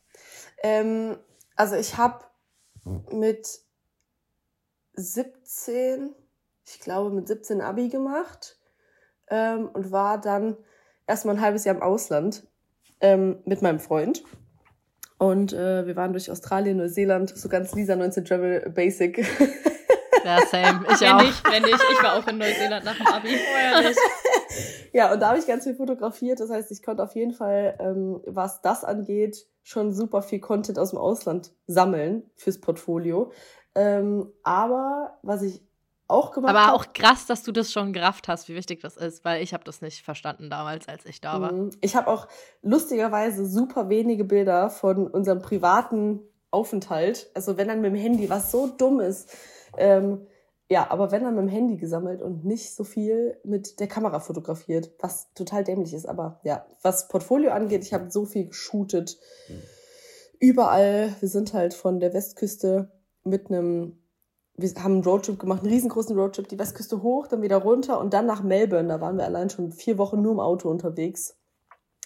Ähm, 0.61 1.17
also 1.55 1.75
ich 1.75 1.97
habe 1.97 2.25
mit 3.11 3.47
17, 4.93 6.13
ich 6.73 6.79
glaube 6.79 7.11
mit 7.11 7.27
17 7.27 7.61
Abi 7.61 7.89
gemacht 7.89 8.57
ähm, 9.29 9.69
und 9.73 9.91
war 9.91 10.19
dann 10.19 10.57
erstmal 11.07 11.35
ein 11.35 11.41
halbes 11.41 11.65
Jahr 11.65 11.75
im 11.75 11.81
Ausland 11.81 12.47
ähm, 12.99 13.39
mit 13.45 13.61
meinem 13.61 13.79
Freund. 13.79 14.23
Und 15.17 15.53
äh, 15.53 15.85
wir 15.85 15.95
waren 15.95 16.13
durch 16.13 16.31
Australien, 16.31 16.77
Neuseeland, 16.77 17.29
so 17.37 17.47
ganz 17.47 17.73
Lisa 17.73 17.95
19 17.95 18.25
Travel 18.25 18.69
Basic. 18.71 19.25
Ja, 20.23 20.39
same. 20.45 20.85
Ich 20.91 21.01
wenn 21.01 21.13
auch. 21.13 21.21
nicht, 21.21 21.51
wenn 21.51 21.63
nicht. 21.63 21.83
Ich 21.91 22.03
war 22.03 22.17
auch 22.17 22.27
in 22.27 22.37
Neuseeland 22.37 22.85
nach 22.85 22.95
dem 22.95 23.07
Abi. 23.07 23.29
Vorher 23.37 23.91
ja, 24.93 25.13
und 25.13 25.19
da 25.19 25.29
habe 25.29 25.39
ich 25.39 25.47
ganz 25.47 25.63
viel 25.63 25.75
fotografiert. 25.75 26.39
Das 26.39 26.49
heißt, 26.49 26.71
ich 26.71 26.83
konnte 26.83 27.03
auf 27.03 27.15
jeden 27.15 27.33
Fall, 27.33 27.75
ähm, 27.79 28.21
was 28.25 28.61
das 28.61 28.83
angeht, 28.83 29.47
schon 29.63 29.93
super 29.93 30.21
viel 30.21 30.39
Content 30.39 30.79
aus 30.79 30.91
dem 30.91 30.99
Ausland 30.99 31.51
sammeln 31.67 32.29
fürs 32.35 32.59
Portfolio. 32.59 33.31
Ähm, 33.75 34.31
aber 34.43 35.17
was 35.21 35.41
ich 35.41 35.61
auch 36.11 36.31
gemacht 36.31 36.51
Aber 36.55 36.67
habe. 36.67 36.75
auch 36.77 36.93
krass, 36.93 37.25
dass 37.25 37.43
du 37.43 37.51
das 37.51 37.71
schon 37.71 37.93
gerafft 37.93 38.27
hast, 38.27 38.49
wie 38.49 38.55
wichtig 38.55 38.81
das 38.81 38.97
ist, 38.97 39.25
weil 39.25 39.41
ich 39.41 39.53
habe 39.53 39.63
das 39.63 39.81
nicht 39.81 40.03
verstanden 40.03 40.49
damals, 40.49 40.87
als 40.87 41.05
ich 41.05 41.21
da 41.21 41.41
war. 41.41 41.53
Mhm. 41.53 41.71
Ich 41.81 41.95
habe 41.95 42.07
auch 42.07 42.27
lustigerweise 42.61 43.45
super 43.45 43.89
wenige 43.89 44.23
Bilder 44.23 44.69
von 44.69 45.07
unserem 45.07 45.41
privaten 45.41 46.19
Aufenthalt. 46.51 47.29
Also 47.33 47.57
wenn 47.57 47.67
dann 47.67 47.81
mit 47.81 47.93
dem 47.93 47.99
Handy, 47.99 48.29
was 48.29 48.51
so 48.51 48.67
dumm 48.67 48.99
ist. 48.99 49.29
Ähm, 49.77 50.27
ja, 50.69 50.89
aber 50.89 51.11
wenn 51.11 51.23
dann 51.23 51.35
mit 51.35 51.43
dem 51.43 51.49
Handy 51.49 51.75
gesammelt 51.77 52.21
und 52.21 52.45
nicht 52.45 52.73
so 52.73 52.85
viel 52.85 53.37
mit 53.43 53.79
der 53.81 53.87
Kamera 53.87 54.19
fotografiert, 54.21 54.91
was 54.99 55.33
total 55.33 55.63
dämlich 55.65 55.93
ist. 55.93 56.05
Aber 56.05 56.39
ja, 56.43 56.65
was 56.81 57.09
Portfolio 57.09 57.51
angeht, 57.51 57.83
ich 57.83 57.93
habe 57.93 58.09
so 58.09 58.25
viel 58.25 58.47
geshootet. 58.47 59.17
Überall. 60.39 61.13
Wir 61.19 61.29
sind 61.29 61.53
halt 61.53 61.73
von 61.73 61.99
der 61.99 62.13
Westküste 62.13 62.89
mit 63.23 63.49
einem 63.49 64.00
wir 64.55 64.69
haben 64.83 64.93
einen 64.95 65.03
Roadtrip 65.03 65.39
gemacht, 65.39 65.61
einen 65.63 65.71
riesengroßen 65.71 66.17
Roadtrip, 66.17 66.47
die 66.47 66.59
Westküste 66.59 67.01
hoch, 67.01 67.27
dann 67.27 67.41
wieder 67.41 67.57
runter 67.57 67.99
und 67.99 68.13
dann 68.13 68.25
nach 68.25 68.43
Melbourne. 68.43 68.89
Da 68.89 69.01
waren 69.01 69.17
wir 69.17 69.25
allein 69.25 69.49
schon 69.49 69.71
vier 69.71 69.97
Wochen 69.97 70.21
nur 70.21 70.33
im 70.33 70.39
Auto 70.39 70.69
unterwegs 70.69 71.37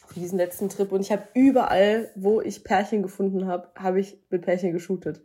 für 0.07 0.19
diesen 0.19 0.37
letzten 0.37 0.69
Trip. 0.69 0.91
Und 0.91 1.01
ich 1.01 1.11
habe 1.11 1.23
überall, 1.33 2.11
wo 2.15 2.41
ich 2.41 2.63
Pärchen 2.63 3.01
gefunden 3.01 3.47
habe, 3.47 3.69
habe 3.77 3.99
ich 3.99 4.17
mit 4.29 4.43
Pärchen 4.43 4.71
geshootet. 4.71 5.21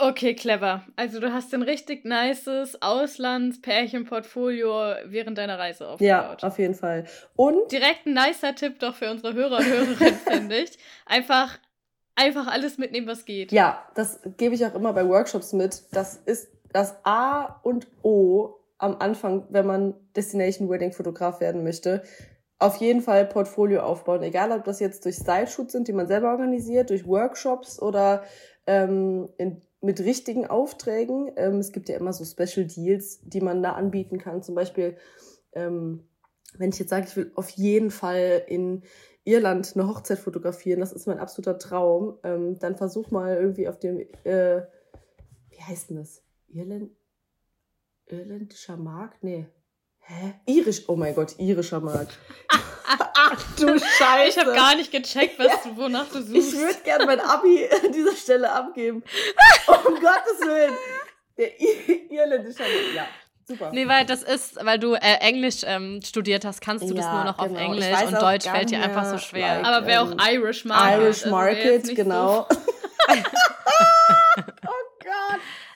Okay, 0.00 0.34
clever. 0.34 0.84
Also 0.94 1.18
du 1.18 1.32
hast 1.32 1.52
ein 1.54 1.62
richtig 1.62 2.04
nices 2.04 2.80
Auslands-Pärchen-Portfolio 2.82 4.94
während 5.06 5.38
deiner 5.38 5.58
Reise 5.58 5.96
Ja, 5.98 6.20
aufgebaut. 6.30 6.44
auf 6.44 6.58
jeden 6.58 6.74
Fall. 6.74 7.04
Und 7.36 7.70
Direkt 7.72 8.06
ein 8.06 8.14
nicer 8.14 8.54
Tipp 8.54 8.78
doch 8.78 8.94
für 8.94 9.10
unsere 9.10 9.34
Hörer 9.34 9.58
und 9.58 9.66
Hörerinnen, 9.66 10.18
finde 10.26 10.56
ich. 10.58 10.78
Einfach, 11.06 11.58
einfach 12.14 12.46
alles 12.46 12.78
mitnehmen, 12.78 13.06
was 13.08 13.24
geht. 13.24 13.52
ja, 13.52 13.82
das 13.94 14.20
gebe 14.36 14.54
ich 14.54 14.64
auch 14.64 14.74
immer 14.74 14.92
bei 14.92 15.06
Workshops 15.08 15.52
mit. 15.52 15.82
Das 15.92 16.16
ist 16.16 16.48
das 16.72 16.96
A 17.04 17.60
und 17.62 17.86
O 18.02 18.54
am 18.78 18.96
Anfang, 18.98 19.46
wenn 19.50 19.66
man 19.66 19.94
Destination 20.14 20.68
Wedding 20.68 20.92
Fotograf 20.92 21.40
werden 21.40 21.64
möchte, 21.64 22.02
auf 22.58 22.76
jeden 22.76 23.02
Fall 23.02 23.24
Portfolio 23.26 23.80
aufbauen. 23.82 24.22
Egal, 24.22 24.52
ob 24.52 24.64
das 24.64 24.80
jetzt 24.80 25.04
durch 25.04 25.16
Style-Shoots 25.16 25.72
sind, 25.72 25.88
die 25.88 25.92
man 25.92 26.08
selber 26.08 26.30
organisiert, 26.30 26.90
durch 26.90 27.06
Workshops 27.06 27.80
oder 27.80 28.24
ähm, 28.66 29.28
in, 29.38 29.62
mit 29.80 30.00
richtigen 30.00 30.46
Aufträgen. 30.46 31.30
Ähm, 31.36 31.58
es 31.58 31.72
gibt 31.72 31.88
ja 31.88 31.96
immer 31.96 32.12
so 32.12 32.24
Special 32.24 32.66
Deals, 32.66 33.20
die 33.22 33.40
man 33.40 33.62
da 33.62 33.72
anbieten 33.72 34.18
kann. 34.18 34.42
Zum 34.42 34.54
Beispiel, 34.54 34.96
ähm, 35.52 36.08
wenn 36.56 36.70
ich 36.70 36.78
jetzt 36.78 36.90
sage, 36.90 37.06
ich 37.08 37.16
will 37.16 37.30
auf 37.36 37.50
jeden 37.50 37.90
Fall 37.90 38.42
in 38.46 38.82
Irland 39.24 39.72
eine 39.74 39.86
Hochzeit 39.86 40.18
fotografieren, 40.18 40.80
das 40.80 40.92
ist 40.92 41.06
mein 41.06 41.18
absoluter 41.18 41.58
Traum, 41.58 42.18
ähm, 42.24 42.58
dann 42.58 42.76
versuch 42.76 43.10
mal 43.10 43.36
irgendwie 43.36 43.68
auf 43.68 43.78
dem, 43.78 44.00
äh, 44.24 44.62
wie 45.50 45.62
heißt 45.62 45.90
denn 45.90 45.98
das? 45.98 46.22
Irland? 46.48 46.90
Irländischer 48.06 48.76
Markt? 48.76 49.22
Nee. 49.22 49.46
Hä? 50.00 50.34
Irisch, 50.46 50.88
oh 50.88 50.96
mein 50.96 51.14
Gott, 51.14 51.34
irischer 51.38 51.80
Markt. 51.80 52.16
Ach 52.50 53.42
du 53.58 53.78
Scheiße. 53.98 54.28
Ich 54.30 54.38
habe 54.38 54.54
gar 54.54 54.74
nicht 54.76 54.90
gecheckt, 54.90 55.38
was 55.38 55.62
du, 55.64 55.76
wonach 55.76 56.06
du 56.08 56.22
suchst. 56.22 56.54
Ich 56.54 56.58
würde 56.58 56.78
gerne 56.84 57.04
mein 57.04 57.20
Abi 57.20 57.68
an 57.84 57.92
dieser 57.92 58.14
Stelle 58.16 58.50
abgeben. 58.50 59.02
um 59.66 59.94
Gottes 60.00 60.40
Willen. 60.40 60.72
Der 61.36 61.60
irländische 62.10 62.60
Markt, 62.62 62.94
ja. 62.94 63.06
Super. 63.46 63.70
Nee, 63.72 63.86
weil 63.88 64.04
das 64.06 64.22
ist, 64.22 64.62
weil 64.64 64.78
du 64.78 64.94
äh, 64.94 65.00
Englisch 65.20 65.60
ähm, 65.64 66.00
studiert 66.04 66.44
hast, 66.44 66.60
kannst 66.60 66.88
du 66.88 66.92
das 66.94 67.04
Ja, 67.04 67.14
nur 67.14 67.24
noch 67.24 67.38
auf 67.38 67.48
genau. 67.48 67.60
Englisch 67.60 67.86
Ich 67.86 67.92
weiß 67.92 68.08
und 68.08 68.16
auch 68.16 68.20
Deutsch 68.20 68.46
fällt 68.46 68.70
dir 68.70 68.82
einfach 68.82 69.04
so 69.06 69.18
schwer. 69.18 69.56
like- 69.56 69.64
Aber 69.66 69.86
wäre 69.86 70.02
auch 70.02 70.10
ähm, 70.10 70.18
Irish 70.32 70.64
Market. 70.66 71.00
Irish 71.00 71.24
also 71.24 71.36
wäre 71.36 71.48
jetzt 71.50 71.64
Market, 71.64 71.84
nicht 71.86 71.96
genau. 71.96 72.46
So. 72.50 72.58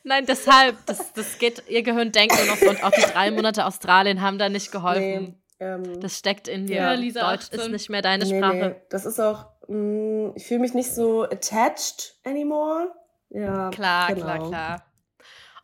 Nein, 0.05 0.27
deshalb, 0.27 0.77
das, 0.87 1.13
das 1.13 1.39
geht, 1.39 1.63
ihr 1.69 1.83
Gehirn 1.83 2.11
denkt 2.13 2.35
nur 2.37 2.47
noch 2.55 2.61
und 2.63 2.83
auch 2.85 2.91
die 2.91 3.03
drei 3.03 3.31
Monate 3.31 3.65
Australien 3.67 4.21
haben 4.21 4.39
da 4.39 4.49
nicht 4.49 4.73
geholfen. 4.73 5.37
Nee, 5.61 5.65
ähm, 5.65 6.01
Das 6.01 6.19
steckt 6.19 6.49
in 6.49 6.67
dir. 6.67 6.77
Ja, 6.77 6.93
Lisa, 6.95 7.21
Deutsch 7.31 7.45
18. 7.45 7.61
ist 7.61 7.69
nicht 7.71 7.91
mehr 7.91 8.03
deine 8.03 8.25
nee, 8.25 8.37
Sprache. 8.39 8.57
nee. 8.57 8.75
Das 8.91 9.07
ist 9.07 9.21
auch, 9.21 9.47
mh, 9.69 10.33
ich 10.35 10.47
fühle 10.47 10.61
mich 10.61 10.75
nicht 10.75 10.93
so 10.93 11.23
attached 11.23 12.17
anymore. 12.25 12.93
Ja, 13.31 13.71
Klar, 13.71 14.09
genau. 14.09 14.25
klar, 14.25 14.49
klar. 14.49 14.85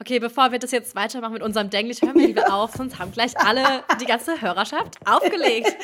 Okay, 0.01 0.21
bevor 0.21 0.53
wir 0.53 0.61
das 0.61 0.71
jetzt 0.71 0.95
weitermachen 0.95 1.33
mit 1.33 1.43
unserem 1.43 1.71
Denglisch, 1.71 2.03
hören 2.03 2.15
wir 2.15 2.29
lieber 2.29 2.55
auf, 2.55 2.73
sonst 2.77 3.01
haben 3.01 3.11
gleich 3.11 3.37
alle, 3.37 3.65
die 4.01 4.05
ganze 4.07 4.41
Hörerschaft 4.41 4.97
aufgelegt. 5.05 5.77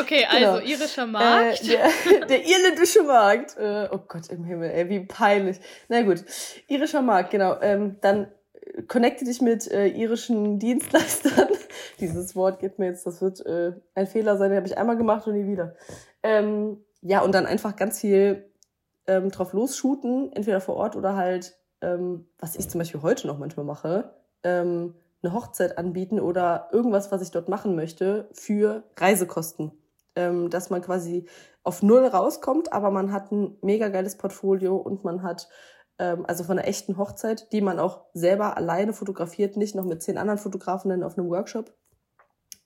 Okay, 0.00 0.24
also 0.24 0.60
Genau. 0.60 0.66
irischer 0.66 1.06
Markt. 1.06 1.62
Äh, 1.64 1.76
der, 2.08 2.26
der 2.26 2.46
irländische 2.46 3.02
Markt. 3.02 3.58
Äh, 3.58 3.88
oh 3.92 3.98
Gott 4.08 4.28
im 4.30 4.44
Himmel, 4.44 4.70
ey, 4.70 4.88
wie 4.88 5.00
peinlich. 5.00 5.60
Na 5.88 6.00
gut, 6.02 6.24
irischer 6.68 7.02
Markt, 7.02 7.30
genau. 7.32 7.60
Ähm, 7.60 7.96
dann 8.00 8.32
äh, 8.54 8.82
connecte 8.84 9.26
dich 9.26 9.42
mit 9.42 9.70
äh, 9.70 9.88
irischen 9.88 10.58
Dienstleistern. 10.58 11.48
Dieses 12.00 12.34
Wort 12.34 12.60
geht 12.60 12.78
mir 12.78 12.86
jetzt, 12.86 13.06
das 13.06 13.20
wird 13.20 13.44
äh, 13.44 13.72
ein 13.94 14.06
Fehler 14.06 14.38
sein, 14.38 14.48
den 14.50 14.56
habe 14.56 14.68
ich 14.68 14.78
einmal 14.78 14.96
gemacht 14.96 15.26
und 15.26 15.34
nie 15.34 15.46
wieder. 15.52 15.76
Ähm, 16.22 16.82
ja, 17.02 17.20
und 17.20 17.32
dann 17.34 17.44
einfach 17.44 17.76
ganz 17.76 18.00
viel 18.00 18.50
ähm, 19.06 19.30
drauf 19.30 19.52
losshooten, 19.52 20.32
entweder 20.32 20.62
vor 20.62 20.76
Ort 20.76 20.96
oder 20.96 21.14
halt, 21.14 21.59
ähm, 21.80 22.26
was 22.38 22.56
ich 22.56 22.68
zum 22.68 22.78
Beispiel 22.78 23.02
heute 23.02 23.26
noch 23.26 23.38
manchmal 23.38 23.66
mache, 23.66 24.14
ähm, 24.42 24.94
eine 25.22 25.32
Hochzeit 25.32 25.78
anbieten 25.78 26.18
oder 26.20 26.68
irgendwas, 26.72 27.12
was 27.12 27.22
ich 27.22 27.30
dort 27.30 27.48
machen 27.48 27.76
möchte, 27.76 28.28
für 28.32 28.84
Reisekosten. 28.96 29.72
Ähm, 30.16 30.50
dass 30.50 30.70
man 30.70 30.82
quasi 30.82 31.26
auf 31.62 31.82
Null 31.82 32.04
rauskommt, 32.04 32.72
aber 32.72 32.90
man 32.90 33.12
hat 33.12 33.30
ein 33.30 33.56
mega 33.62 33.88
geiles 33.88 34.16
Portfolio 34.16 34.76
und 34.76 35.04
man 35.04 35.22
hat 35.22 35.48
ähm, 36.00 36.24
also 36.26 36.42
von 36.42 36.58
einer 36.58 36.66
echten 36.66 36.96
Hochzeit, 36.96 37.52
die 37.52 37.60
man 37.60 37.78
auch 37.78 38.06
selber 38.12 38.56
alleine 38.56 38.92
fotografiert, 38.92 39.56
nicht 39.56 39.76
noch 39.76 39.84
mit 39.84 40.02
zehn 40.02 40.18
anderen 40.18 40.38
Fotografen 40.38 41.04
auf 41.04 41.16
einem 41.16 41.28
Workshop. 41.28 41.72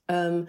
Ähm, 0.09 0.49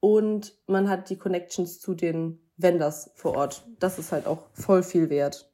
und 0.00 0.54
man 0.66 0.90
hat 0.90 1.08
die 1.08 1.16
Connections 1.16 1.80
zu 1.80 1.94
den 1.94 2.40
Vendors 2.56 3.10
vor 3.14 3.36
Ort. 3.36 3.66
Das 3.78 3.98
ist 3.98 4.12
halt 4.12 4.26
auch 4.26 4.46
voll 4.52 4.82
viel 4.82 5.08
wert. 5.08 5.50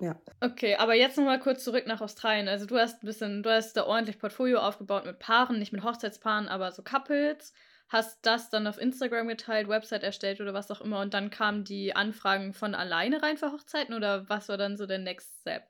Ja. 0.00 0.20
Okay, 0.40 0.76
aber 0.76 0.94
jetzt 0.94 1.16
nochmal 1.16 1.38
kurz 1.38 1.64
zurück 1.64 1.86
nach 1.86 2.00
Australien. 2.00 2.48
Also 2.48 2.66
du 2.66 2.76
hast 2.76 3.02
ein 3.02 3.06
bisschen, 3.06 3.42
du 3.42 3.50
hast 3.50 3.74
da 3.74 3.84
ordentlich 3.84 4.18
Portfolio 4.18 4.58
aufgebaut 4.58 5.04
mit 5.06 5.18
Paaren, 5.18 5.58
nicht 5.58 5.72
mit 5.72 5.84
Hochzeitspaaren, 5.84 6.48
aber 6.48 6.72
so 6.72 6.82
Couples. 6.82 7.52
Hast 7.88 8.24
das 8.24 8.48
dann 8.48 8.66
auf 8.66 8.80
Instagram 8.80 9.28
geteilt, 9.28 9.68
Website 9.68 10.02
erstellt 10.02 10.40
oder 10.40 10.54
was 10.54 10.70
auch 10.70 10.80
immer 10.80 11.00
und 11.00 11.12
dann 11.12 11.28
kamen 11.28 11.62
die 11.62 11.94
Anfragen 11.94 12.54
von 12.54 12.74
alleine 12.74 13.22
rein 13.22 13.36
für 13.36 13.52
Hochzeiten 13.52 13.94
oder 13.94 14.28
was 14.30 14.48
war 14.48 14.56
dann 14.56 14.78
so 14.78 14.86
der 14.86 14.98
Next 14.98 15.40
Step? 15.42 15.64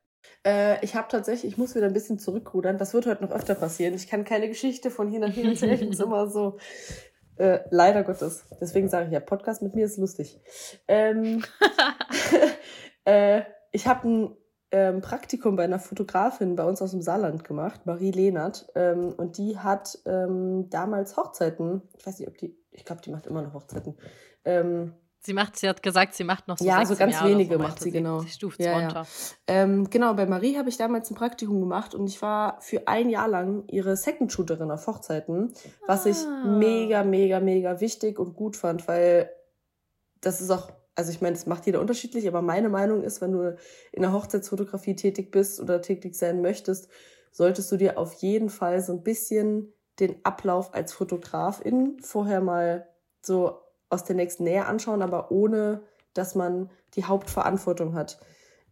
Äh, 0.46 0.82
ich 0.84 0.94
habe 0.94 1.08
tatsächlich, 1.10 1.52
ich 1.52 1.58
muss 1.58 1.74
wieder 1.74 1.86
ein 1.86 1.92
bisschen 1.92 2.18
zurückrudern. 2.18 2.78
Das 2.78 2.94
wird 2.94 3.06
heute 3.06 3.24
noch 3.24 3.32
öfter 3.32 3.56
passieren. 3.56 3.94
Ich 3.94 4.08
kann 4.08 4.24
keine 4.24 4.48
Geschichte 4.48 4.90
von 4.90 5.08
hier 5.08 5.20
nach 5.20 5.32
hier 5.32 5.48
erzählen. 5.48 5.74
Ich 5.74 5.86
muss 5.86 6.00
immer 6.00 6.28
so. 6.28 6.58
Äh, 7.36 7.60
leider 7.70 8.04
Gottes. 8.04 8.44
Deswegen 8.60 8.88
sage 8.88 9.06
ich 9.06 9.12
ja, 9.12 9.20
Podcast 9.20 9.62
mit 9.62 9.74
mir 9.74 9.86
ist 9.86 9.96
lustig. 9.96 10.38
Ähm, 10.86 11.42
äh, 13.04 13.42
ich 13.72 13.86
habe 13.88 14.08
ein 14.08 14.36
ähm, 14.70 15.00
Praktikum 15.02 15.56
bei 15.56 15.64
einer 15.64 15.78
Fotografin 15.78 16.56
bei 16.56 16.64
uns 16.64 16.80
aus 16.80 16.92
dem 16.92 17.02
Saarland 17.02 17.44
gemacht, 17.44 17.84
Marie 17.84 18.10
Lehnert. 18.10 18.70
Ähm, 18.74 19.12
und 19.16 19.36
die 19.38 19.58
hat 19.58 19.98
ähm, 20.06 20.70
damals 20.70 21.16
Hochzeiten. 21.16 21.82
Ich 21.98 22.06
weiß 22.06 22.18
nicht, 22.20 22.28
ob 22.28 22.38
die, 22.38 22.56
ich 22.70 22.84
glaube, 22.84 23.02
die 23.02 23.10
macht 23.10 23.26
immer 23.26 23.42
noch 23.42 23.52
Hochzeiten. 23.54 23.96
Ähm, 24.44 24.94
Sie 25.24 25.34
macht, 25.34 25.56
sie 25.56 25.68
hat 25.68 25.84
gesagt, 25.84 26.14
sie 26.14 26.24
macht 26.24 26.48
noch 26.48 26.58
so 26.58 26.64
Ja, 26.64 26.84
so 26.84 26.96
ganz 26.96 27.12
Jahr 27.14 27.26
oder 27.26 27.30
wenige 27.34 27.54
so, 27.54 27.60
macht 27.60 27.78
sie, 27.80 27.92
genau. 27.92 28.18
Sie 28.22 28.28
stuft 28.28 28.58
Ja, 28.58 28.72
ja. 28.72 28.78
runter. 28.86 29.06
Ähm, 29.46 29.88
genau, 29.88 30.14
bei 30.14 30.26
Marie 30.26 30.58
habe 30.58 30.68
ich 30.68 30.76
damals 30.78 31.12
ein 31.12 31.14
Praktikum 31.14 31.60
gemacht 31.60 31.94
und 31.94 32.08
ich 32.08 32.20
war 32.22 32.60
für 32.60 32.88
ein 32.88 33.08
Jahr 33.08 33.28
lang 33.28 33.62
ihre 33.68 33.96
Second 33.96 34.32
Shooterin 34.32 34.72
auf 34.72 34.84
Hochzeiten, 34.88 35.52
was 35.86 36.06
ich 36.06 36.16
Ah. 36.16 36.44
mega, 36.44 37.04
mega, 37.04 37.38
mega 37.38 37.78
wichtig 37.80 38.18
und 38.18 38.34
gut 38.34 38.56
fand, 38.56 38.88
weil 38.88 39.30
das 40.20 40.40
ist 40.40 40.50
auch, 40.50 40.72
also 40.94 41.10
ich 41.10 41.20
meine, 41.20 41.34
das 41.34 41.46
macht 41.46 41.66
jeder 41.66 41.80
unterschiedlich, 41.80 42.28
aber 42.28 42.42
meine 42.42 42.68
Meinung 42.68 43.02
ist, 43.02 43.20
wenn 43.20 43.32
du 43.32 43.56
in 43.92 44.02
der 44.02 44.12
Hochzeitsfotografie 44.12 44.94
tätig 44.94 45.30
bist 45.30 45.60
oder 45.60 45.80
tätig 45.80 46.14
sein 46.14 46.42
möchtest, 46.42 46.88
solltest 47.30 47.72
du 47.72 47.76
dir 47.76 47.98
auf 47.98 48.12
jeden 48.14 48.50
Fall 48.50 48.82
so 48.82 48.92
ein 48.92 49.02
bisschen 49.02 49.72
den 50.00 50.16
Ablauf 50.24 50.74
als 50.74 50.92
Fotografin 50.92 51.98
vorher 52.00 52.40
mal 52.40 52.88
so 53.22 53.58
aus 53.88 54.04
der 54.04 54.16
nächsten 54.16 54.44
Nähe 54.44 54.66
anschauen, 54.66 55.02
aber 55.02 55.30
ohne, 55.30 55.82
dass 56.14 56.34
man 56.34 56.70
die 56.94 57.04
Hauptverantwortung 57.04 57.94
hat. 57.94 58.18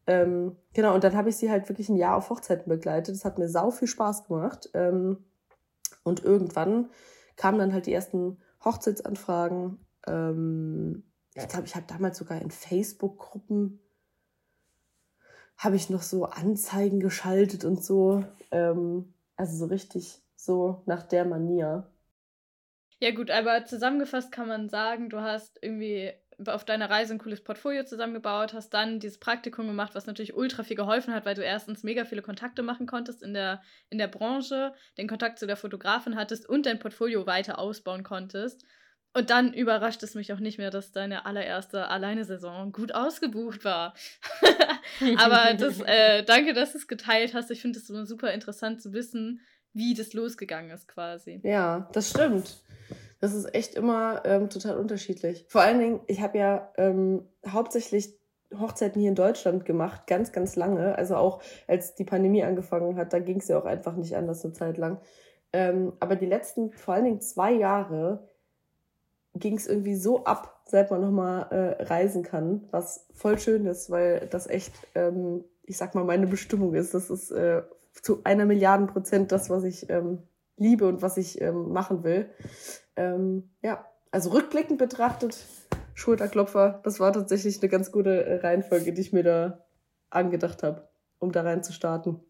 Ähm, 0.06 0.56
genau, 0.72 0.94
und 0.94 1.04
dann 1.04 1.16
habe 1.16 1.28
ich 1.28 1.36
sie 1.36 1.50
halt 1.50 1.68
wirklich 1.68 1.88
ein 1.88 1.96
Jahr 1.96 2.16
auf 2.16 2.30
Hochzeiten 2.30 2.68
begleitet. 2.68 3.14
Das 3.14 3.24
hat 3.24 3.38
mir 3.38 3.48
sau 3.48 3.70
viel 3.70 3.88
Spaß 3.88 4.24
gemacht. 4.24 4.70
Ähm, 4.74 5.24
und 6.02 6.24
irgendwann 6.24 6.90
kamen 7.36 7.58
dann 7.58 7.72
halt 7.72 7.86
die 7.86 7.92
ersten 7.92 8.38
Hochzeitsanfragen. 8.64 9.78
Ähm, 10.06 11.04
ich 11.34 11.48
glaube, 11.48 11.66
ich 11.66 11.74
habe 11.74 11.86
damals 11.86 12.18
sogar 12.18 12.40
in 12.40 12.50
Facebook-Gruppen 12.50 13.80
habe 15.56 15.76
ich 15.76 15.90
noch 15.90 16.02
so 16.02 16.24
Anzeigen 16.24 17.00
geschaltet 17.00 17.64
und 17.64 17.84
so. 17.84 18.24
Ähm, 18.50 19.12
also 19.36 19.56
so 19.56 19.66
richtig 19.66 20.22
so 20.34 20.82
nach 20.86 21.02
der 21.02 21.24
Manier. 21.24 21.90
Ja, 22.98 23.12
gut, 23.12 23.30
aber 23.30 23.64
zusammengefasst 23.64 24.32
kann 24.32 24.48
man 24.48 24.68
sagen, 24.68 25.08
du 25.10 25.20
hast 25.20 25.58
irgendwie 25.62 26.12
auf 26.46 26.64
deiner 26.64 26.88
Reise 26.88 27.14
ein 27.14 27.18
cooles 27.18 27.44
Portfolio 27.44 27.84
zusammengebaut, 27.84 28.54
hast 28.54 28.72
dann 28.72 29.00
dieses 29.00 29.18
Praktikum 29.18 29.66
gemacht, 29.66 29.94
was 29.94 30.06
natürlich 30.06 30.34
ultra 30.34 30.62
viel 30.62 30.76
geholfen 30.76 31.12
hat, 31.12 31.26
weil 31.26 31.34
du 31.34 31.42
erstens 31.42 31.82
mega 31.82 32.06
viele 32.06 32.22
Kontakte 32.22 32.62
machen 32.62 32.86
konntest 32.86 33.22
in 33.22 33.34
der, 33.34 33.62
in 33.90 33.98
der 33.98 34.08
Branche, 34.08 34.74
den 34.96 35.08
Kontakt 35.08 35.38
zu 35.38 35.46
der 35.46 35.56
Fotografin 35.56 36.16
hattest 36.16 36.48
und 36.48 36.64
dein 36.64 36.78
Portfolio 36.78 37.26
weiter 37.26 37.58
ausbauen 37.58 38.02
konntest. 38.02 38.64
Und 39.12 39.30
dann 39.30 39.52
überrascht 39.52 40.02
es 40.04 40.14
mich 40.14 40.32
auch 40.32 40.38
nicht 40.38 40.58
mehr, 40.58 40.70
dass 40.70 40.92
deine 40.92 41.26
allererste 41.26 41.88
Alleine-Saison 41.88 42.70
gut 42.70 42.94
ausgebucht 42.94 43.64
war. 43.64 43.94
Aber 45.18 45.54
das, 45.54 45.80
äh, 45.80 46.22
danke, 46.22 46.52
dass 46.52 46.72
du 46.72 46.78
es 46.78 46.86
geteilt 46.86 47.34
hast. 47.34 47.50
Ich 47.50 47.60
finde 47.60 47.78
es 47.78 47.90
immer 47.90 48.06
super 48.06 48.32
interessant 48.32 48.80
zu 48.80 48.92
wissen, 48.92 49.40
wie 49.72 49.94
das 49.94 50.12
losgegangen 50.12 50.70
ist 50.70 50.86
quasi. 50.86 51.40
Ja, 51.42 51.88
das 51.92 52.10
stimmt. 52.10 52.62
Das 53.20 53.34
ist 53.34 53.52
echt 53.54 53.74
immer 53.74 54.22
ähm, 54.24 54.48
total 54.48 54.78
unterschiedlich. 54.78 55.44
Vor 55.48 55.60
allen 55.60 55.78
Dingen, 55.78 56.00
ich 56.06 56.20
habe 56.20 56.38
ja 56.38 56.72
ähm, 56.78 57.28
hauptsächlich 57.46 58.16
Hochzeiten 58.58 59.00
hier 59.00 59.10
in 59.10 59.16
Deutschland 59.16 59.64
gemacht, 59.64 60.06
ganz, 60.06 60.32
ganz 60.32 60.56
lange. 60.56 60.96
Also 60.96 61.16
auch 61.16 61.42
als 61.66 61.94
die 61.94 62.04
Pandemie 62.04 62.42
angefangen 62.42 62.96
hat, 62.96 63.12
da 63.12 63.18
ging 63.18 63.38
es 63.38 63.48
ja 63.48 63.58
auch 63.58 63.66
einfach 63.66 63.96
nicht 63.96 64.16
anders 64.16 64.44
eine 64.44 64.54
Zeit 64.54 64.78
lang. 64.78 65.00
Ähm, 65.52 65.92
aber 66.00 66.16
die 66.16 66.26
letzten, 66.26 66.72
vor 66.72 66.94
allen 66.94 67.04
Dingen 67.04 67.20
zwei 67.20 67.52
Jahre, 67.52 68.29
ging 69.34 69.56
es 69.56 69.66
irgendwie 69.66 69.94
so 69.94 70.24
ab, 70.24 70.62
seit 70.66 70.90
man 70.90 71.00
nochmal 71.00 71.46
äh, 71.50 71.84
reisen 71.84 72.22
kann, 72.22 72.66
was 72.70 73.06
voll 73.12 73.38
schön 73.38 73.66
ist, 73.66 73.90
weil 73.90 74.26
das 74.28 74.46
echt, 74.46 74.72
ähm, 74.94 75.44
ich 75.64 75.76
sag 75.76 75.94
mal, 75.94 76.04
meine 76.04 76.26
Bestimmung 76.26 76.74
ist. 76.74 76.94
Das 76.94 77.10
ist 77.10 77.30
äh, 77.30 77.62
zu 77.92 78.22
einer 78.24 78.44
Milliarden 78.44 78.86
Prozent 78.86 79.32
das, 79.32 79.50
was 79.50 79.64
ich 79.64 79.88
ähm, 79.90 80.22
liebe 80.56 80.86
und 80.86 81.02
was 81.02 81.16
ich 81.16 81.40
ähm, 81.40 81.72
machen 81.72 82.02
will. 82.02 82.30
Ähm, 82.96 83.50
ja, 83.62 83.84
also 84.10 84.30
rückblickend 84.30 84.78
betrachtet, 84.78 85.44
Schulterklopfer, 85.94 86.80
das 86.84 86.98
war 86.98 87.12
tatsächlich 87.12 87.60
eine 87.60 87.68
ganz 87.68 87.92
gute 87.92 88.24
äh, 88.24 88.36
Reihenfolge, 88.40 88.92
die 88.92 89.00
ich 89.00 89.12
mir 89.12 89.22
da 89.22 89.66
angedacht 90.10 90.62
habe, 90.62 90.88
um 91.18 91.30
da 91.30 91.42
rein 91.42 91.62
zu 91.62 91.72
starten. 91.72 92.20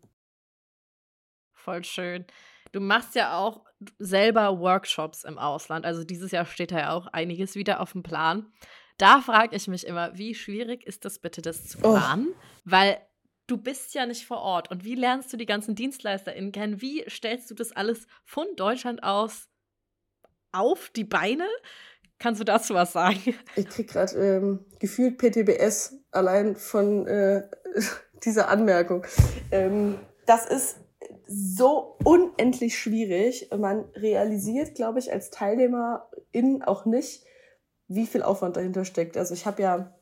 Voll 1.53 1.85
schön. 1.85 2.25
Du 2.73 2.81
machst 2.81 3.15
ja 3.15 3.37
auch 3.39 3.65
selber 3.99 4.59
Workshops 4.61 5.25
im 5.25 5.39
Ausland. 5.39 5.85
Also 5.85 6.05
dieses 6.05 6.31
Jahr 6.33 6.45
steht 6.47 6.73
da 6.73 6.79
ja 6.79 6.93
auch 6.93 7.07
einiges 7.09 7.55
wieder 7.55 7.81
auf 7.81 7.93
dem 7.93 8.03
Plan. 8.03 8.53
Da 8.99 9.21
frage 9.21 9.57
ich 9.57 9.67
mich 9.69 9.87
immer, 9.87 10.17
wie 10.19 10.35
schwierig 10.35 10.87
ist 10.87 11.05
das 11.05 11.19
bitte, 11.19 11.41
das 11.43 11.67
zu 11.67 11.79
Oh. 11.79 11.93
planen? 11.97 12.29
Weil 12.65 12.99
du 13.47 13.57
bist 13.57 13.95
ja 13.95 14.05
nicht 14.07 14.27
vor 14.27 14.39
Ort. 14.39 14.71
Und 14.71 14.85
wie 14.85 14.95
lernst 14.95 15.33
du 15.33 15.37
die 15.37 15.47
ganzen 15.47 15.75
DienstleisterInnen 15.75 16.53
kennen? 16.53 16.81
Wie 16.83 17.05
stellst 17.09 17.51
du 17.51 17.55
das 17.55 17.73
alles 17.73 18.07
von 18.25 18.47
Deutschland 18.57 19.03
aus 19.03 19.49
auf 20.53 20.91
die 20.91 21.05
Beine? 21.05 21.47
Kannst 22.19 22.41
du 22.41 22.45
dazu 22.45 22.75
was 22.75 22.93
sagen? 22.93 23.35
Ich 23.57 23.69
krieg 23.69 23.89
gerade 23.89 24.15
ähm, 24.17 24.65
gefühlt 24.79 25.17
PTBS 25.17 25.95
allein 26.11 26.55
von 26.57 27.07
äh, 27.07 27.49
dieser 28.25 28.49
Anmerkung. 28.51 29.07
Ähm, 29.51 29.99
das 30.27 30.45
ist 30.47 30.80
so 31.33 31.97
unendlich 32.03 32.77
schwierig. 32.77 33.49
Man 33.57 33.85
realisiert, 33.95 34.75
glaube 34.75 34.99
ich, 34.99 35.13
als 35.13 35.31
Teilnehmerin 35.31 36.63
auch 36.65 36.87
nicht, 36.87 37.25
wie 37.87 38.07
viel 38.07 38.23
Aufwand 38.23 38.57
dahinter 38.57 38.85
steckt. 38.85 39.17
Also 39.17 39.35
ich 39.35 39.47
habe 39.47 39.63
ja 39.63 39.95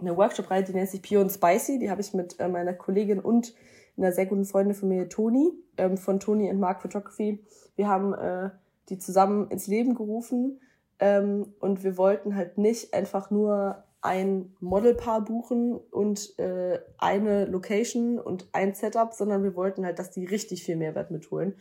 eine 0.00 0.16
Workshop-Reihe, 0.16 0.64
die 0.64 0.72
nennt 0.72 0.90
sich 0.90 1.02
Pure 1.02 1.22
and 1.22 1.32
Spicy. 1.32 1.78
Die 1.78 1.88
habe 1.88 2.00
ich 2.00 2.14
mit 2.14 2.40
äh, 2.40 2.48
meiner 2.48 2.74
Kollegin 2.74 3.20
und 3.20 3.54
einer 3.96 4.10
sehr 4.10 4.26
guten 4.26 4.44
Freundin 4.44 4.74
von 4.74 4.88
mir, 4.88 5.08
Toni, 5.08 5.52
ähm, 5.76 5.96
von 5.96 6.18
Toni 6.18 6.50
and 6.50 6.58
Mark 6.58 6.82
Photography. 6.82 7.44
Wir 7.76 7.86
haben 7.86 8.12
äh, 8.14 8.50
die 8.88 8.98
zusammen 8.98 9.48
ins 9.50 9.68
Leben 9.68 9.94
gerufen 9.94 10.60
ähm, 10.98 11.54
und 11.60 11.84
wir 11.84 11.96
wollten 11.96 12.34
halt 12.34 12.58
nicht 12.58 12.92
einfach 12.92 13.30
nur 13.30 13.84
ein 14.06 14.54
Modelpaar 14.60 15.22
buchen 15.24 15.76
und 15.76 16.38
äh, 16.38 16.78
eine 16.96 17.44
Location 17.44 18.18
und 18.20 18.48
ein 18.52 18.74
Setup, 18.74 19.12
sondern 19.12 19.42
wir 19.42 19.56
wollten 19.56 19.84
halt, 19.84 19.98
dass 19.98 20.12
die 20.12 20.24
richtig 20.24 20.62
viel 20.62 20.76
Mehrwert 20.76 21.10
mitholen. 21.10 21.56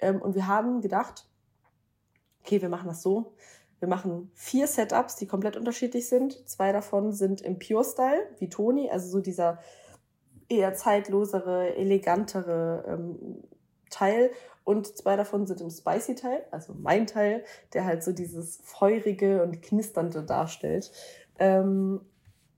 Ähm, 0.00 0.20
und 0.20 0.34
wir 0.34 0.48
haben 0.48 0.80
gedacht, 0.80 1.28
okay, 2.42 2.60
wir 2.60 2.68
machen 2.68 2.88
das 2.88 3.02
so. 3.02 3.34
Wir 3.78 3.88
machen 3.88 4.30
vier 4.34 4.66
Setups, 4.66 5.16
die 5.16 5.26
komplett 5.26 5.56
unterschiedlich 5.56 6.08
sind. 6.08 6.48
Zwei 6.48 6.72
davon 6.72 7.12
sind 7.12 7.40
im 7.40 7.58
Pure-Style, 7.58 8.26
wie 8.38 8.48
Toni, 8.48 8.90
also 8.90 9.08
so 9.08 9.20
dieser 9.20 9.58
eher 10.48 10.74
zeitlosere, 10.74 11.76
elegantere 11.76 12.84
ähm, 12.88 13.44
Teil. 13.90 14.30
Und 14.64 14.96
zwei 14.96 15.14
davon 15.14 15.46
sind 15.46 15.60
im 15.60 15.70
Spicy-Teil, 15.70 16.44
also 16.50 16.74
mein 16.76 17.06
Teil, 17.06 17.44
der 17.72 17.84
halt 17.84 18.02
so 18.02 18.10
dieses 18.10 18.58
feurige 18.64 19.44
und 19.44 19.62
knisternde 19.62 20.24
darstellt. 20.24 20.90
Ähm, 21.38 22.00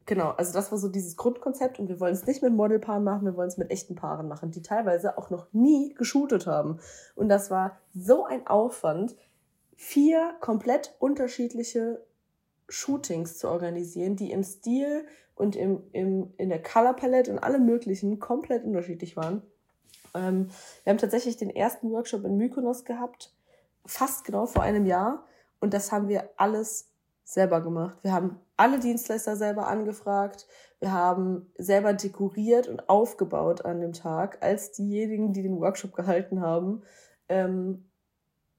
genau, 0.06 0.30
also 0.30 0.52
das 0.52 0.70
war 0.70 0.78
so 0.78 0.88
dieses 0.88 1.16
Grundkonzept 1.16 1.78
und 1.78 1.88
wir 1.88 2.00
wollen 2.00 2.14
es 2.14 2.26
nicht 2.26 2.42
mit 2.42 2.52
Modelpaaren 2.52 3.04
machen, 3.04 3.24
wir 3.24 3.36
wollen 3.36 3.48
es 3.48 3.58
mit 3.58 3.70
echten 3.70 3.94
Paaren 3.94 4.28
machen, 4.28 4.50
die 4.50 4.62
teilweise 4.62 5.18
auch 5.18 5.30
noch 5.30 5.52
nie 5.52 5.94
geshootet 5.94 6.46
haben. 6.46 6.78
Und 7.14 7.28
das 7.28 7.50
war 7.50 7.78
so 7.94 8.24
ein 8.24 8.46
Aufwand, 8.46 9.16
vier 9.76 10.34
komplett 10.40 10.96
unterschiedliche 10.98 12.04
Shootings 12.68 13.38
zu 13.38 13.48
organisieren, 13.48 14.16
die 14.16 14.32
im 14.32 14.42
Stil 14.42 15.06
und 15.34 15.56
im, 15.56 15.82
im, 15.92 16.32
in 16.36 16.48
der 16.48 16.62
Color 16.62 16.94
Palette 16.94 17.30
und 17.30 17.38
allem 17.38 17.64
möglichen 17.64 18.18
komplett 18.18 18.64
unterschiedlich 18.64 19.16
waren. 19.16 19.42
Ähm, 20.14 20.48
wir 20.84 20.90
haben 20.90 20.98
tatsächlich 20.98 21.36
den 21.36 21.50
ersten 21.50 21.90
Workshop 21.90 22.24
in 22.24 22.36
Mykonos 22.36 22.84
gehabt, 22.84 23.32
fast 23.86 24.24
genau 24.24 24.46
vor 24.46 24.62
einem 24.62 24.84
Jahr. 24.84 25.24
Und 25.60 25.74
das 25.74 25.92
haben 25.92 26.08
wir 26.08 26.30
alles 26.36 26.90
selber 27.28 27.60
gemacht. 27.60 27.98
Wir 28.02 28.12
haben 28.12 28.40
alle 28.56 28.80
Dienstleister 28.80 29.36
selber 29.36 29.68
angefragt. 29.68 30.46
Wir 30.80 30.92
haben 30.92 31.52
selber 31.58 31.92
dekoriert 31.92 32.68
und 32.68 32.88
aufgebaut 32.88 33.64
an 33.66 33.80
dem 33.80 33.92
Tag, 33.92 34.38
als 34.40 34.72
diejenigen, 34.72 35.34
die 35.34 35.42
den 35.42 35.60
Workshop 35.60 35.94
gehalten 35.94 36.40
haben. 36.40 36.82
Ähm, 37.28 37.84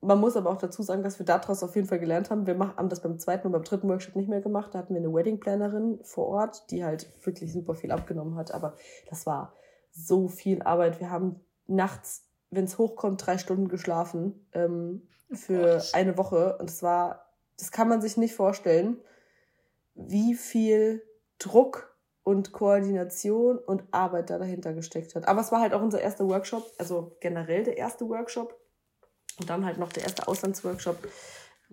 man 0.02 0.20
muss 0.20 0.38
aber 0.38 0.52
auch 0.52 0.58
dazu 0.58 0.84
sagen, 0.84 1.04
dass 1.04 1.18
wir 1.18 1.26
daraus 1.26 1.64
auf 1.64 1.76
jeden 1.76 1.88
Fall 1.88 2.00
gelernt 2.00 2.30
haben. 2.30 2.46
Wir 2.46 2.58
haben 2.60 2.90
das 2.90 3.02
beim 3.02 3.18
zweiten 3.18 3.48
und 3.48 3.54
beim 3.54 3.64
dritten 3.64 3.90
Workshop 3.90 4.16
nicht 4.16 4.30
mehr 4.30 4.40
gemacht. 4.40 4.74
Da 4.74 4.80
hatten 4.80 4.94
wir 4.94 5.02
eine 5.02 5.14
Wedding 5.14 5.40
Plannerin 5.40 6.00
vor 6.04 6.28
Ort, 6.28 6.70
die 6.70 6.86
halt 6.86 7.10
wirklich 7.26 7.52
super 7.52 7.74
viel 7.74 7.92
abgenommen 7.92 8.36
hat. 8.36 8.54
Aber 8.54 8.76
das 9.10 9.26
war 9.26 9.54
so 9.92 10.28
viel 10.28 10.62
Arbeit. 10.62 11.00
Wir 11.00 11.10
haben 11.10 11.42
nachts, 11.66 12.24
wenn 12.52 12.66
es 12.66 12.78
hochkommt, 12.78 13.26
drei 13.26 13.40
Stunden 13.40 13.68
geschlafen 13.68 14.48
ähm, 14.54 15.08
für 15.34 15.78
Gott. 15.78 15.92
eine 15.94 16.18
Woche. 16.18 16.58
Und 16.60 16.70
es 16.70 16.84
war, 16.84 17.29
das 17.60 17.72
kann 17.72 17.90
man 17.90 18.02
sich 18.02 18.18
nicht 18.18 18.34
vorstellen, 18.34 18.98
wie 19.94 20.34
viel 20.34 21.04
Druck 21.38 21.96
und 22.24 22.52
Koordination 22.52 23.58
und 23.58 23.84
Arbeit 23.92 24.30
da 24.30 24.38
dahinter 24.38 24.74
gesteckt 24.74 25.16
hat. 25.16 25.28
Aber 25.28 25.42
es 25.42 25.52
war 25.52 25.62
halt 25.62 25.74
auch 25.74 25.82
unser 25.82 26.02
erster 26.02 26.28
Workshop, 26.28 26.72
also 26.78 27.18
generell 27.20 27.64
der 27.64 27.78
erste 27.78 28.08
Workshop. 28.08 28.58
Und 29.40 29.50
dann 29.50 29.66
halt 29.66 29.78
noch 29.78 29.92
der 29.94 30.04
erste 30.04 30.28
Auslandsworkshop. 30.28 30.98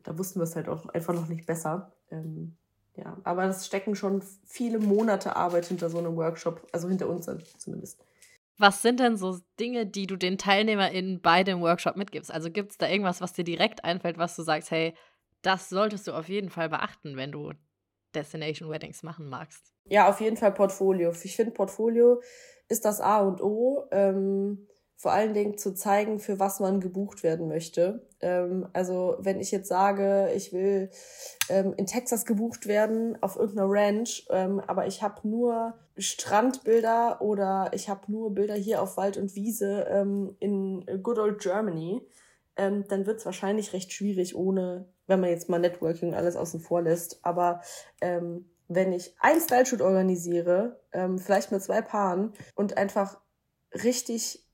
Da 0.02 0.16
wussten 0.18 0.38
wir 0.38 0.44
es 0.44 0.54
halt 0.54 0.68
auch 0.68 0.88
einfach 0.90 1.14
noch 1.14 1.28
nicht 1.28 1.46
besser. 1.46 1.92
Ähm, 2.10 2.56
ja, 2.94 3.16
aber 3.24 3.44
es 3.44 3.66
stecken 3.66 3.94
schon 3.94 4.22
viele 4.44 4.78
Monate 4.78 5.36
Arbeit 5.36 5.66
hinter 5.66 5.90
so 5.90 5.98
einem 5.98 6.16
Workshop, 6.16 6.66
also 6.72 6.88
hinter 6.88 7.08
uns 7.08 7.28
zumindest. 7.58 8.02
Was 8.58 8.80
sind 8.80 9.00
denn 9.00 9.18
so 9.18 9.38
Dinge, 9.60 9.84
die 9.86 10.06
du 10.06 10.16
den 10.16 10.38
TeilnehmerInnen 10.38 11.20
bei 11.20 11.44
dem 11.44 11.60
Workshop 11.60 11.96
mitgibst? 11.96 12.32
Also 12.32 12.50
gibt 12.50 12.72
es 12.72 12.78
da 12.78 12.88
irgendwas, 12.88 13.20
was 13.20 13.34
dir 13.34 13.44
direkt 13.44 13.84
einfällt, 13.84 14.16
was 14.16 14.34
du 14.34 14.42
sagst, 14.42 14.70
hey, 14.70 14.94
das 15.46 15.68
solltest 15.68 16.06
du 16.06 16.12
auf 16.12 16.28
jeden 16.28 16.50
Fall 16.50 16.68
beachten, 16.68 17.16
wenn 17.16 17.32
du 17.32 17.52
Destination 18.14 18.70
Weddings 18.70 19.02
machen 19.02 19.28
magst? 19.28 19.72
Ja, 19.84 20.08
auf 20.08 20.20
jeden 20.20 20.36
Fall 20.36 20.52
Portfolio. 20.52 21.12
Ich 21.22 21.36
finde, 21.36 21.52
Portfolio 21.52 22.20
ist 22.68 22.84
das 22.84 23.00
A 23.00 23.20
und 23.20 23.40
O. 23.40 23.86
Ähm, 23.92 24.66
vor 24.98 25.12
allen 25.12 25.34
Dingen 25.34 25.58
zu 25.58 25.74
zeigen, 25.74 26.18
für 26.18 26.40
was 26.40 26.58
man 26.58 26.80
gebucht 26.80 27.22
werden 27.22 27.48
möchte. 27.48 28.08
Ähm, 28.20 28.66
also 28.72 29.16
wenn 29.20 29.40
ich 29.40 29.50
jetzt 29.50 29.68
sage, 29.68 30.32
ich 30.34 30.54
will 30.54 30.90
ähm, 31.50 31.74
in 31.76 31.86
Texas 31.86 32.24
gebucht 32.24 32.66
werden 32.66 33.22
auf 33.22 33.36
irgendeiner 33.36 33.68
Ranch, 33.70 34.26
ähm, 34.30 34.58
aber 34.66 34.86
ich 34.86 35.02
habe 35.02 35.28
nur 35.28 35.74
Strandbilder 35.98 37.20
oder 37.20 37.70
ich 37.74 37.90
habe 37.90 38.10
nur 38.10 38.34
Bilder 38.34 38.54
hier 38.54 38.80
auf 38.80 38.96
Wald 38.96 39.18
und 39.18 39.34
Wiese 39.34 39.86
ähm, 39.90 40.34
in 40.40 40.86
Good 41.02 41.18
Old 41.18 41.40
Germany, 41.40 42.00
ähm, 42.56 42.86
dann 42.88 43.04
wird 43.04 43.18
es 43.18 43.26
wahrscheinlich 43.26 43.74
recht 43.74 43.92
schwierig, 43.92 44.34
ohne, 44.34 44.88
wenn 45.06 45.20
man 45.20 45.30
jetzt 45.30 45.48
mal 45.48 45.58
Networking 45.58 46.14
alles 46.14 46.36
außen 46.36 46.60
vor 46.60 46.82
lässt. 46.82 47.24
Aber 47.24 47.60
ähm, 48.00 48.48
wenn 48.68 48.92
ich 48.92 49.14
ein 49.20 49.40
Style-Shoot 49.40 49.80
organisiere, 49.80 50.80
ähm, 50.92 51.18
vielleicht 51.18 51.52
mit 51.52 51.62
zwei 51.62 51.82
Paaren 51.82 52.32
und 52.54 52.76
einfach 52.76 53.20
richtig 53.72 54.44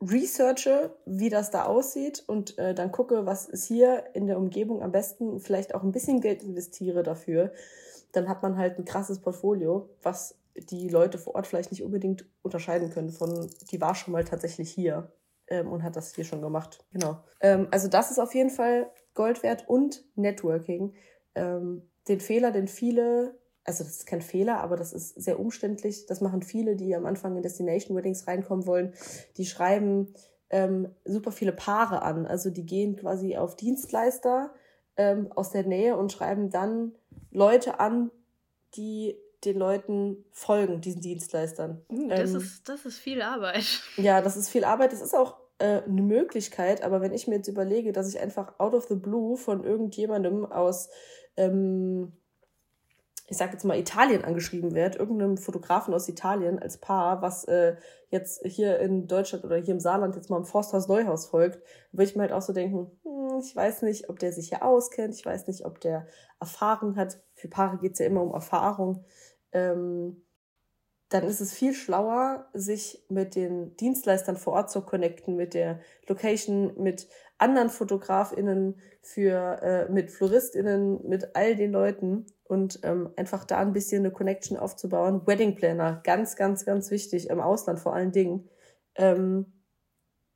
researche, 0.00 0.96
wie 1.06 1.28
das 1.28 1.50
da 1.50 1.64
aussieht 1.64 2.22
und 2.26 2.56
äh, 2.58 2.74
dann 2.74 2.92
gucke, 2.92 3.26
was 3.26 3.46
ist 3.46 3.66
hier 3.66 4.04
in 4.14 4.26
der 4.26 4.38
Umgebung 4.38 4.82
am 4.82 4.92
besten, 4.92 5.40
vielleicht 5.40 5.74
auch 5.74 5.82
ein 5.82 5.92
bisschen 5.92 6.20
Geld 6.20 6.42
investiere 6.42 7.02
dafür, 7.02 7.52
dann 8.12 8.28
hat 8.28 8.42
man 8.42 8.56
halt 8.56 8.78
ein 8.78 8.84
krasses 8.84 9.20
Portfolio, 9.20 9.90
was 10.02 10.36
die 10.56 10.88
Leute 10.88 11.18
vor 11.18 11.34
Ort 11.34 11.46
vielleicht 11.46 11.72
nicht 11.72 11.82
unbedingt 11.82 12.26
unterscheiden 12.42 12.90
können 12.90 13.10
von, 13.10 13.50
die 13.70 13.80
war 13.80 13.94
schon 13.94 14.12
mal 14.12 14.24
tatsächlich 14.24 14.70
hier 14.70 15.12
ähm, 15.48 15.70
und 15.70 15.82
hat 15.82 15.96
das 15.96 16.14
hier 16.14 16.24
schon 16.24 16.42
gemacht. 16.42 16.84
Genau. 16.92 17.18
Ähm, 17.40 17.68
also 17.70 17.88
das 17.88 18.10
ist 18.10 18.18
auf 18.18 18.34
jeden 18.34 18.50
Fall 18.50 18.90
Gold 19.18 19.42
wert 19.42 19.64
und 19.66 20.04
Networking. 20.14 20.94
Ähm, 21.34 21.82
den 22.06 22.20
Fehler, 22.20 22.52
den 22.52 22.68
viele, 22.68 23.36
also 23.64 23.82
das 23.82 23.96
ist 23.96 24.06
kein 24.06 24.22
Fehler, 24.22 24.60
aber 24.60 24.76
das 24.76 24.92
ist 24.92 25.20
sehr 25.20 25.40
umständlich. 25.40 26.06
Das 26.06 26.20
machen 26.20 26.42
viele, 26.42 26.76
die 26.76 26.94
am 26.94 27.04
Anfang 27.04 27.36
in 27.36 27.42
Destination 27.42 27.96
Weddings 27.96 28.28
reinkommen 28.28 28.64
wollen. 28.64 28.94
Die 29.36 29.44
schreiben 29.44 30.14
ähm, 30.50 30.94
super 31.04 31.32
viele 31.32 31.52
Paare 31.52 32.02
an. 32.02 32.26
Also 32.26 32.50
die 32.50 32.64
gehen 32.64 32.94
quasi 32.94 33.36
auf 33.36 33.56
Dienstleister 33.56 34.54
ähm, 34.96 35.32
aus 35.32 35.50
der 35.50 35.64
Nähe 35.64 35.96
und 35.96 36.12
schreiben 36.12 36.50
dann 36.50 36.94
Leute 37.32 37.80
an, 37.80 38.12
die 38.76 39.18
den 39.44 39.58
Leuten 39.58 40.24
folgen, 40.30 40.80
diesen 40.80 41.00
Dienstleistern. 41.00 41.82
Uh, 41.90 42.08
das, 42.08 42.30
Ähm, 42.30 42.36
ist, 42.36 42.68
das 42.68 42.86
ist 42.86 42.98
viel 42.98 43.20
Arbeit. 43.20 43.82
ja, 43.96 44.22
das 44.22 44.36
ist 44.36 44.48
viel 44.48 44.62
Arbeit. 44.64 44.92
Das 44.92 45.00
ist 45.00 45.14
auch 45.14 45.36
äh, 45.58 45.82
eine 45.82 46.02
Möglichkeit, 46.02 46.82
aber 46.82 47.00
wenn 47.00 47.12
ich 47.12 47.26
mir 47.26 47.36
jetzt 47.36 47.48
überlege, 47.48 47.92
dass 47.92 48.08
ich 48.08 48.20
einfach 48.20 48.58
out 48.58 48.74
of 48.74 48.86
the 48.86 48.94
blue 48.94 49.36
von 49.36 49.64
irgendjemandem 49.64 50.46
aus, 50.46 50.88
ähm, 51.36 52.12
ich 53.26 53.36
sag 53.36 53.52
jetzt 53.52 53.64
mal 53.64 53.78
Italien 53.78 54.24
angeschrieben 54.24 54.74
werde, 54.74 54.98
irgendeinem 54.98 55.36
Fotografen 55.36 55.92
aus 55.92 56.08
Italien 56.08 56.58
als 56.58 56.78
Paar, 56.78 57.22
was 57.22 57.44
äh, 57.44 57.76
jetzt 58.10 58.42
hier 58.46 58.78
in 58.78 59.06
Deutschland 59.06 59.44
oder 59.44 59.56
hier 59.56 59.74
im 59.74 59.80
Saarland 59.80 60.16
jetzt 60.16 60.30
mal 60.30 60.38
im 60.38 60.46
Forsthaus 60.46 60.88
Neuhaus 60.88 61.26
folgt, 61.26 61.60
würde 61.92 62.08
ich 62.08 62.16
mir 62.16 62.22
halt 62.22 62.32
auch 62.32 62.42
so 62.42 62.52
denken, 62.52 62.90
hm, 63.02 63.40
ich 63.40 63.54
weiß 63.54 63.82
nicht, 63.82 64.08
ob 64.08 64.18
der 64.18 64.32
sich 64.32 64.48
hier 64.48 64.64
auskennt, 64.64 65.14
ich 65.14 65.26
weiß 65.26 65.46
nicht, 65.46 65.66
ob 65.66 65.80
der 65.80 66.06
Erfahrung 66.40 66.96
hat. 66.96 67.20
Für 67.34 67.48
Paare 67.48 67.78
geht's 67.78 67.98
ja 67.98 68.06
immer 68.06 68.22
um 68.22 68.32
Erfahrung. 68.32 69.04
Ähm, 69.52 70.22
dann 71.08 71.24
ist 71.24 71.40
es 71.40 71.52
viel 71.52 71.74
schlauer, 71.74 72.48
sich 72.52 73.04
mit 73.08 73.34
den 73.34 73.76
Dienstleistern 73.76 74.36
vor 74.36 74.52
Ort 74.54 74.70
zu 74.70 74.82
connecten, 74.82 75.36
mit 75.36 75.54
der 75.54 75.80
Location, 76.06 76.74
mit 76.76 77.08
anderen 77.38 77.70
FotografInnen, 77.70 78.78
für, 79.00 79.62
äh, 79.62 79.90
mit 79.90 80.10
FloristInnen, 80.10 81.08
mit 81.08 81.34
all 81.34 81.56
den 81.56 81.72
Leuten 81.72 82.26
und 82.44 82.80
ähm, 82.82 83.10
einfach 83.16 83.44
da 83.44 83.58
ein 83.58 83.72
bisschen 83.72 84.04
eine 84.04 84.12
Connection 84.12 84.58
aufzubauen. 84.58 85.26
Wedding 85.26 85.54
Planner, 85.54 86.00
ganz, 86.04 86.36
ganz, 86.36 86.66
ganz 86.66 86.90
wichtig, 86.90 87.30
im 87.30 87.40
Ausland 87.40 87.78
vor 87.78 87.94
allen 87.94 88.12
Dingen. 88.12 88.48
Ähm, 88.96 89.46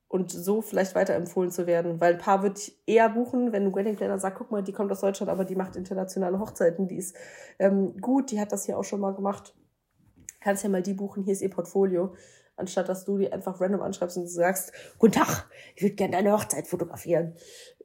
und 0.09 0.31
so 0.31 0.61
vielleicht 0.61 0.95
weiterempfohlen 0.95 1.51
zu 1.51 1.67
werden. 1.67 1.99
Weil 2.01 2.15
ein 2.15 2.19
paar 2.19 2.45
ich 2.45 2.79
eher 2.87 3.09
buchen, 3.09 3.53
wenn 3.53 3.65
ein 3.65 3.75
Wedding 3.75 3.97
Planner 3.97 4.19
sagt, 4.19 4.37
guck 4.37 4.51
mal, 4.51 4.63
die 4.63 4.73
kommt 4.73 4.93
aus 4.93 5.01
Deutschland, 5.01 5.31
aber 5.31 5.47
die 5.47 5.57
macht 5.57 5.75
internationale 5.75 6.39
Hochzeiten, 6.39 6.87
die 6.87 6.99
ist 6.99 7.17
ähm, 7.59 7.97
gut, 7.99 8.31
die 8.31 8.39
hat 8.39 8.53
das 8.53 8.67
hier 8.67 8.79
auch 8.79 8.85
schon 8.85 9.01
mal 9.01 9.15
gemacht. 9.15 9.55
Kannst 10.43 10.65
ja 10.65 10.69
mal 10.69 10.83
die 10.83 10.95
buchen, 10.95 11.25
hier 11.25 11.33
ist 11.33 11.43
ihr 11.43 11.51
Portfolio. 11.51 12.15
Anstatt 12.57 12.89
dass 12.89 13.05
du 13.05 13.19
die 13.19 13.33
einfach 13.33 13.61
random 13.61 13.83
anschreibst 13.83 14.17
und 14.17 14.27
sagst, 14.27 14.73
guten 14.99 15.15
Tag, 15.15 15.49
ich 15.75 15.83
würde 15.83 15.95
gerne 15.95 16.17
deine 16.17 16.33
Hochzeit 16.33 16.67
fotografieren. 16.67 17.35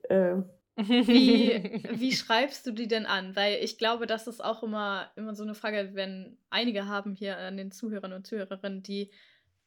Äh, 0.09 0.35
wie, 0.75 1.81
wie 1.99 2.11
schreibst 2.11 2.67
du 2.67 2.71
die 2.71 2.87
denn 2.87 3.05
an? 3.05 3.35
Weil 3.35 3.63
ich 3.63 3.77
glaube, 3.77 4.07
das 4.07 4.27
ist 4.27 4.43
auch 4.43 4.63
immer, 4.63 5.11
immer 5.15 5.35
so 5.35 5.43
eine 5.43 5.55
Frage, 5.55 5.91
wenn 5.93 6.37
einige 6.49 6.87
haben 6.87 7.15
hier 7.15 7.37
an 7.37 7.57
den 7.57 7.71
Zuhörern 7.71 8.13
und 8.13 8.27
Zuhörerinnen, 8.27 8.83
die 8.83 9.11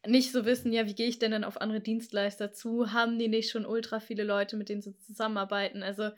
nicht 0.07 0.33
so 0.33 0.45
wissen, 0.45 0.73
ja, 0.73 0.87
wie 0.87 0.95
gehe 0.95 1.09
ich 1.09 1.19
denn 1.19 1.33
dann 1.33 1.45
auf 1.45 1.61
andere 1.61 1.81
Dienstleister 1.81 2.53
zu? 2.53 2.93
Haben 2.93 3.19
die 3.19 3.29
nicht 3.29 3.51
schon 3.51 3.67
ultra 3.67 4.01
viele 4.01 4.25
Leute, 4.25 4.57
mit 4.57 4.69
denen 4.69 4.81
sie 4.81 4.97
zusammenarbeiten? 4.97 5.83
Also, 5.83 6.11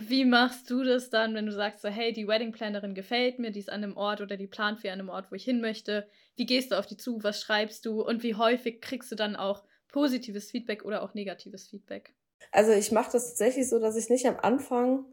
wie 0.00 0.24
machst 0.24 0.70
du 0.70 0.84
das 0.84 1.10
dann, 1.10 1.34
wenn 1.34 1.46
du 1.46 1.52
sagst, 1.52 1.82
so, 1.82 1.88
hey, 1.88 2.12
die 2.12 2.28
Wedding 2.28 2.52
Plannerin 2.52 2.94
gefällt 2.94 3.38
mir, 3.38 3.50
die 3.50 3.60
ist 3.60 3.70
an 3.70 3.82
einem 3.82 3.96
Ort 3.96 4.20
oder 4.20 4.36
die 4.36 4.46
plant 4.46 4.80
für 4.80 4.90
einen 4.90 5.08
Ort, 5.08 5.30
wo 5.30 5.34
ich 5.34 5.44
hin 5.44 5.60
möchte? 5.60 6.06
Wie 6.36 6.46
gehst 6.46 6.70
du 6.70 6.78
auf 6.78 6.86
die 6.86 6.96
zu? 6.96 7.22
Was 7.22 7.40
schreibst 7.40 7.84
du? 7.86 8.02
Und 8.02 8.22
wie 8.22 8.34
häufig 8.34 8.80
kriegst 8.80 9.10
du 9.10 9.16
dann 9.16 9.36
auch 9.36 9.64
positives 9.88 10.50
Feedback 10.50 10.84
oder 10.84 11.02
auch 11.02 11.14
negatives 11.14 11.68
Feedback? 11.68 12.14
Also 12.52 12.72
ich 12.72 12.92
mache 12.92 13.12
das 13.12 13.28
tatsächlich 13.28 13.68
so, 13.68 13.78
dass 13.78 13.96
ich 13.96 14.08
nicht 14.08 14.26
am 14.26 14.36
Anfang 14.40 15.04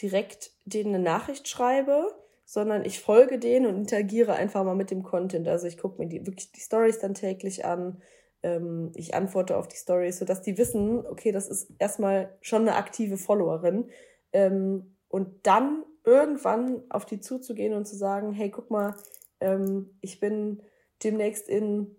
direkt 0.00 0.52
denen 0.64 0.94
eine 0.94 1.04
Nachricht 1.04 1.48
schreibe, 1.48 2.06
sondern 2.44 2.84
ich 2.84 3.00
folge 3.00 3.38
denen 3.38 3.66
und 3.66 3.76
interagiere 3.76 4.34
einfach 4.34 4.64
mal 4.64 4.74
mit 4.74 4.90
dem 4.90 5.02
Content. 5.02 5.46
Also 5.48 5.66
ich 5.66 5.78
gucke 5.78 6.02
mir 6.02 6.08
die, 6.08 6.26
wirklich 6.26 6.52
die 6.52 6.60
Stories 6.60 6.98
dann 6.98 7.14
täglich 7.14 7.64
an. 7.64 8.02
Ähm, 8.42 8.92
ich 8.94 9.14
antworte 9.14 9.56
auf 9.56 9.68
die 9.68 9.76
Stories, 9.76 10.18
sodass 10.18 10.42
die 10.42 10.58
wissen, 10.58 11.06
okay, 11.06 11.32
das 11.32 11.48
ist 11.48 11.70
erstmal 11.78 12.36
schon 12.40 12.62
eine 12.62 12.76
aktive 12.76 13.18
Followerin. 13.18 13.90
Ähm, 14.32 14.96
und 15.08 15.46
dann 15.46 15.84
irgendwann 16.04 16.82
auf 16.88 17.04
die 17.04 17.20
zuzugehen 17.20 17.74
und 17.74 17.86
zu 17.86 17.96
sagen, 17.96 18.32
hey, 18.32 18.50
guck 18.50 18.70
mal, 18.70 18.94
ähm, 19.40 19.90
ich 20.00 20.20
bin 20.20 20.62
demnächst 21.02 21.48
in 21.48 21.96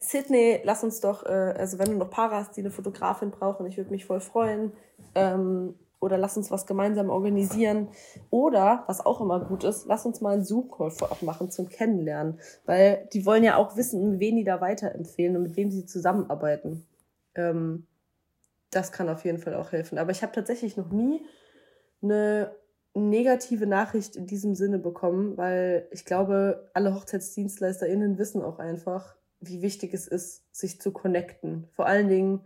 Sydney, 0.00 0.60
lass 0.64 0.84
uns 0.84 1.00
doch, 1.00 1.24
äh, 1.24 1.54
also 1.56 1.78
wenn 1.78 1.90
du 1.90 1.96
noch 1.96 2.10
Paare 2.10 2.36
hast, 2.36 2.56
die 2.56 2.60
eine 2.60 2.70
Fotografin 2.70 3.30
brauchen, 3.30 3.66
ich 3.66 3.76
würde 3.76 3.90
mich 3.90 4.04
voll 4.04 4.20
freuen. 4.20 4.72
Ähm, 5.14 5.74
oder 6.04 6.18
lass 6.18 6.36
uns 6.36 6.50
was 6.50 6.66
gemeinsam 6.66 7.08
organisieren. 7.08 7.88
Oder, 8.28 8.84
was 8.86 9.04
auch 9.04 9.22
immer 9.22 9.40
gut 9.40 9.64
ist, 9.64 9.86
lass 9.86 10.04
uns 10.04 10.20
mal 10.20 10.34
einen 10.34 10.44
Zoom-Call 10.44 10.90
vorab 10.90 11.22
machen 11.22 11.50
zum 11.50 11.70
Kennenlernen. 11.70 12.38
Weil 12.66 13.08
die 13.14 13.24
wollen 13.24 13.42
ja 13.42 13.56
auch 13.56 13.76
wissen, 13.76 14.20
wen 14.20 14.36
die 14.36 14.44
da 14.44 14.60
weiterempfehlen 14.60 15.34
und 15.36 15.44
mit 15.44 15.56
wem 15.56 15.70
sie 15.70 15.86
zusammenarbeiten. 15.86 16.86
Ähm, 17.34 17.86
das 18.70 18.92
kann 18.92 19.08
auf 19.08 19.24
jeden 19.24 19.38
Fall 19.38 19.54
auch 19.54 19.72
helfen. 19.72 19.96
Aber 19.96 20.10
ich 20.10 20.22
habe 20.22 20.32
tatsächlich 20.32 20.76
noch 20.76 20.90
nie 20.90 21.24
eine 22.04 22.54
negative 22.94 23.66
Nachricht 23.66 24.14
in 24.14 24.26
diesem 24.26 24.54
Sinne 24.54 24.78
bekommen, 24.78 25.36
weil 25.36 25.88
ich 25.90 26.04
glaube, 26.04 26.70
alle 26.74 26.94
HochzeitsdienstleisterInnen 26.94 28.18
wissen 28.18 28.42
auch 28.42 28.58
einfach, 28.58 29.16
wie 29.40 29.62
wichtig 29.62 29.92
es 29.94 30.06
ist, 30.06 30.44
sich 30.54 30.80
zu 30.80 30.92
connecten. 30.92 31.66
Vor 31.72 31.86
allen 31.86 32.08
Dingen 32.08 32.40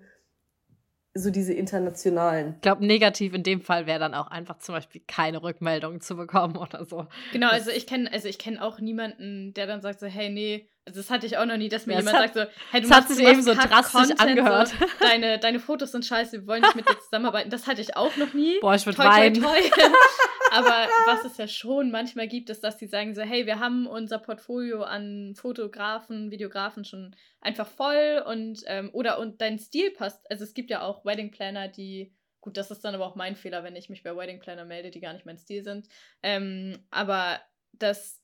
so 1.14 1.30
diese 1.30 1.52
internationalen. 1.52 2.54
Ich 2.56 2.60
glaube, 2.62 2.86
negativ 2.86 3.34
in 3.34 3.42
dem 3.42 3.60
Fall 3.60 3.86
wäre 3.86 3.98
dann 3.98 4.14
auch 4.14 4.28
einfach 4.28 4.58
zum 4.58 4.74
Beispiel 4.74 5.02
keine 5.06 5.42
Rückmeldung 5.42 6.00
zu 6.00 6.16
bekommen 6.16 6.56
oder 6.56 6.84
so. 6.84 7.06
Genau, 7.32 7.48
also 7.48 7.70
ich 7.70 7.86
kenne 7.86 8.10
also 8.12 8.28
ich 8.28 8.38
kenne 8.38 8.62
auch 8.62 8.80
niemanden, 8.80 9.52
der 9.54 9.66
dann 9.66 9.80
sagt 9.80 10.00
so, 10.00 10.06
hey, 10.06 10.30
nee, 10.30 10.68
das 10.90 11.10
hatte 11.10 11.26
ich 11.26 11.38
auch 11.38 11.46
noch 11.46 11.56
nie, 11.56 11.68
dass 11.68 11.86
mir 11.86 11.94
ja, 11.94 12.00
jemand 12.00 12.18
hat, 12.18 12.34
sagt 12.34 12.34
so, 12.34 12.54
hey, 12.70 12.80
du 12.80 12.88
das 12.88 12.96
machst, 12.96 13.10
hat 13.10 13.16
sich 13.16 13.26
eben 13.26 13.42
so 13.42 13.54
drastisch 13.54 13.92
Content, 13.92 14.20
angehört. 14.20 14.68
So, 14.68 14.86
deine, 15.00 15.38
deine 15.38 15.60
Fotos 15.60 15.92
sind 15.92 16.04
scheiße, 16.04 16.40
wir 16.40 16.46
wollen 16.46 16.62
nicht 16.62 16.76
mit 16.76 16.88
dir 16.88 16.98
zusammenarbeiten. 17.04 17.50
Das 17.50 17.66
hatte 17.66 17.80
ich 17.80 17.96
auch 17.96 18.16
noch 18.16 18.32
nie. 18.32 18.58
Boah, 18.60 18.74
ich 18.74 18.86
würde 18.86 18.98
weinen. 18.98 19.34
Toi, 19.34 19.42
toi. 19.42 19.70
Aber 20.50 20.88
was 21.06 21.24
es 21.24 21.36
ja 21.36 21.46
schon 21.46 21.90
manchmal 21.90 22.26
gibt, 22.26 22.48
ist, 22.50 22.64
dass 22.64 22.78
die 22.78 22.86
sagen 22.86 23.14
so, 23.14 23.22
hey, 23.22 23.46
wir 23.46 23.60
haben 23.60 23.86
unser 23.86 24.18
Portfolio 24.18 24.82
an 24.82 25.34
Fotografen, 25.36 26.30
Videografen 26.30 26.84
schon 26.84 27.14
einfach 27.40 27.68
voll 27.68 28.22
und 28.26 28.60
ähm, 28.66 28.90
oder 28.92 29.18
und 29.18 29.40
dein 29.42 29.58
Stil 29.58 29.90
passt. 29.90 30.30
Also 30.30 30.44
es 30.44 30.54
gibt 30.54 30.70
ja 30.70 30.82
auch 30.82 31.04
Wedding 31.04 31.30
Planner, 31.30 31.68
die 31.68 32.14
Gut, 32.40 32.56
das 32.56 32.70
ist 32.70 32.84
dann 32.84 32.94
aber 32.94 33.04
auch 33.04 33.16
mein 33.16 33.34
Fehler, 33.36 33.64
wenn 33.64 33.76
ich 33.76 33.90
mich 33.90 34.02
bei 34.02 34.16
Wedding 34.16 34.38
Planner 34.38 34.64
melde, 34.64 34.90
die 34.90 35.00
gar 35.00 35.12
nicht 35.12 35.26
mein 35.26 35.38
Stil 35.38 35.64
sind. 35.64 35.88
Ähm, 36.22 36.86
aber 36.90 37.40
das 37.72 38.17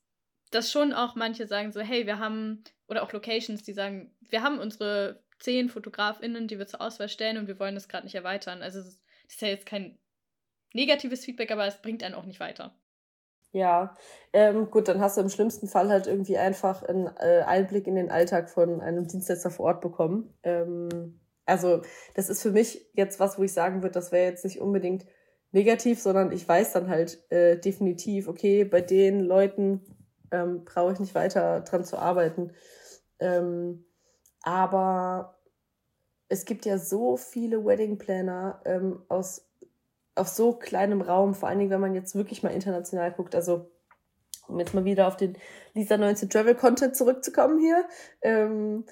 dass 0.54 0.70
schon 0.70 0.92
auch 0.92 1.14
manche 1.16 1.46
sagen 1.46 1.72
so, 1.72 1.80
hey, 1.80 2.06
wir 2.06 2.18
haben, 2.18 2.62
oder 2.88 3.02
auch 3.02 3.12
Locations, 3.12 3.62
die 3.62 3.72
sagen, 3.72 4.14
wir 4.20 4.42
haben 4.42 4.58
unsere 4.58 5.22
zehn 5.40 5.68
FotografInnen, 5.68 6.48
die 6.48 6.58
wir 6.58 6.66
zur 6.66 6.80
Auswahl 6.80 7.08
stellen 7.08 7.38
und 7.38 7.48
wir 7.48 7.58
wollen 7.58 7.74
das 7.74 7.88
gerade 7.88 8.04
nicht 8.04 8.14
erweitern. 8.14 8.62
Also 8.62 8.80
das 8.80 9.00
ist 9.28 9.42
ja 9.42 9.48
jetzt 9.48 9.66
kein 9.66 9.98
negatives 10.72 11.24
Feedback, 11.24 11.50
aber 11.50 11.66
es 11.66 11.82
bringt 11.82 12.02
einen 12.02 12.14
auch 12.14 12.24
nicht 12.24 12.40
weiter. 12.40 12.74
Ja, 13.52 13.96
ähm, 14.32 14.68
gut, 14.70 14.88
dann 14.88 15.00
hast 15.00 15.16
du 15.16 15.20
im 15.20 15.28
schlimmsten 15.28 15.68
Fall 15.68 15.88
halt 15.88 16.08
irgendwie 16.08 16.36
einfach 16.36 16.82
einen 16.82 17.06
äh, 17.18 17.42
Einblick 17.46 17.86
in 17.86 17.94
den 17.94 18.10
Alltag 18.10 18.50
von 18.50 18.80
einem 18.80 19.06
Dienstleister 19.06 19.50
vor 19.50 19.66
Ort 19.66 19.80
bekommen. 19.80 20.36
Ähm, 20.42 21.20
also 21.46 21.82
das 22.14 22.28
ist 22.30 22.42
für 22.42 22.50
mich 22.50 22.90
jetzt 22.94 23.20
was, 23.20 23.38
wo 23.38 23.44
ich 23.44 23.52
sagen 23.52 23.82
würde, 23.82 23.92
das 23.92 24.10
wäre 24.10 24.28
jetzt 24.28 24.44
nicht 24.44 24.60
unbedingt 24.60 25.06
negativ, 25.52 26.00
sondern 26.00 26.32
ich 26.32 26.48
weiß 26.48 26.72
dann 26.72 26.88
halt 26.88 27.30
äh, 27.30 27.56
definitiv, 27.56 28.26
okay, 28.26 28.64
bei 28.64 28.80
den 28.80 29.20
Leuten, 29.20 29.82
ähm, 30.30 30.64
brauche 30.64 30.92
ich 30.92 31.00
nicht 31.00 31.14
weiter 31.14 31.60
dran 31.60 31.84
zu 31.84 31.98
arbeiten. 31.98 32.52
Ähm, 33.18 33.84
aber 34.42 35.38
es 36.28 36.44
gibt 36.44 36.66
ja 36.66 36.78
so 36.78 37.16
viele 37.16 37.64
Wedding 37.64 37.98
Planner 37.98 38.60
ähm, 38.64 39.02
aus 39.08 39.46
auf 40.16 40.28
so 40.28 40.52
kleinem 40.52 41.00
Raum, 41.00 41.34
vor 41.34 41.48
allen 41.48 41.58
Dingen, 41.58 41.70
wenn 41.70 41.80
man 41.80 41.94
jetzt 41.94 42.14
wirklich 42.14 42.42
mal 42.44 42.50
international 42.50 43.12
guckt. 43.12 43.34
Also 43.34 43.70
um 44.46 44.58
jetzt 44.58 44.74
mal 44.74 44.84
wieder 44.84 45.08
auf 45.08 45.16
den 45.16 45.36
Lisa 45.72 45.96
19 45.96 46.30
Travel 46.30 46.54
Content 46.54 46.96
zurückzukommen 46.96 47.58
hier. 47.58 47.84
Ähm, 48.22 48.84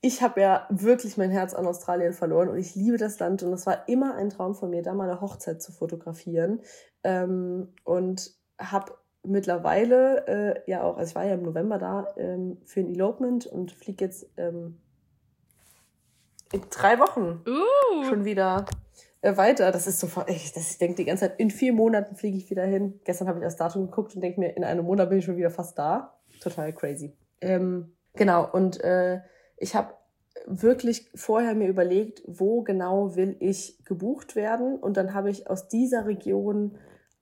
ich 0.00 0.22
habe 0.22 0.40
ja 0.40 0.66
wirklich 0.70 1.16
mein 1.16 1.30
Herz 1.30 1.54
an 1.54 1.66
Australien 1.66 2.12
verloren 2.12 2.48
und 2.48 2.58
ich 2.58 2.74
liebe 2.74 2.98
das 2.98 3.18
Land 3.18 3.42
und 3.42 3.52
es 3.52 3.66
war 3.66 3.88
immer 3.88 4.14
ein 4.14 4.30
Traum 4.30 4.54
von 4.54 4.70
mir, 4.70 4.82
da 4.82 4.94
mal 4.94 5.10
eine 5.10 5.20
Hochzeit 5.20 5.60
zu 5.60 5.72
fotografieren 5.72 6.60
ähm, 7.02 7.74
und 7.84 8.32
habe 8.58 8.96
mittlerweile 9.28 10.26
äh, 10.26 10.70
ja 10.70 10.82
auch, 10.82 10.96
also 10.96 11.10
ich 11.10 11.14
war 11.14 11.24
ja 11.24 11.34
im 11.34 11.42
November 11.42 11.78
da 11.78 12.08
ähm, 12.16 12.58
für 12.64 12.80
ein 12.80 12.90
Elopement 12.90 13.46
und 13.46 13.72
fliege 13.72 14.04
jetzt 14.04 14.28
ähm, 14.36 14.78
in 16.52 16.62
drei 16.70 16.98
Wochen 16.98 17.42
uh. 17.46 18.04
schon 18.04 18.24
wieder 18.24 18.66
äh, 19.20 19.36
weiter. 19.36 19.70
Das 19.72 19.86
ist 19.86 20.00
so, 20.00 20.08
ich, 20.26 20.52
das, 20.52 20.72
ich 20.72 20.78
denke 20.78 20.96
die 20.96 21.04
ganze 21.04 21.28
Zeit, 21.28 21.40
in 21.40 21.50
vier 21.50 21.72
Monaten 21.72 22.16
fliege 22.16 22.36
ich 22.36 22.50
wieder 22.50 22.64
hin. 22.64 23.00
Gestern 23.04 23.28
habe 23.28 23.38
ich 23.38 23.44
das 23.44 23.56
Datum 23.56 23.86
geguckt 23.86 24.14
und 24.14 24.20
denke 24.20 24.40
mir, 24.40 24.56
in 24.56 24.64
einem 24.64 24.84
Monat 24.84 25.08
bin 25.08 25.18
ich 25.18 25.24
schon 25.24 25.36
wieder 25.36 25.50
fast 25.50 25.78
da. 25.78 26.14
Total 26.40 26.72
crazy. 26.72 27.16
Ähm, 27.40 27.92
genau, 28.14 28.48
und 28.50 28.82
äh, 28.82 29.20
ich 29.56 29.74
habe 29.74 29.94
wirklich 30.46 31.10
vorher 31.14 31.54
mir 31.54 31.68
überlegt, 31.68 32.22
wo 32.26 32.62
genau 32.62 33.16
will 33.16 33.36
ich 33.40 33.84
gebucht 33.84 34.36
werden. 34.36 34.78
Und 34.78 34.96
dann 34.96 35.14
habe 35.14 35.30
ich 35.30 35.50
aus 35.50 35.68
dieser 35.68 36.06
Region 36.06 36.78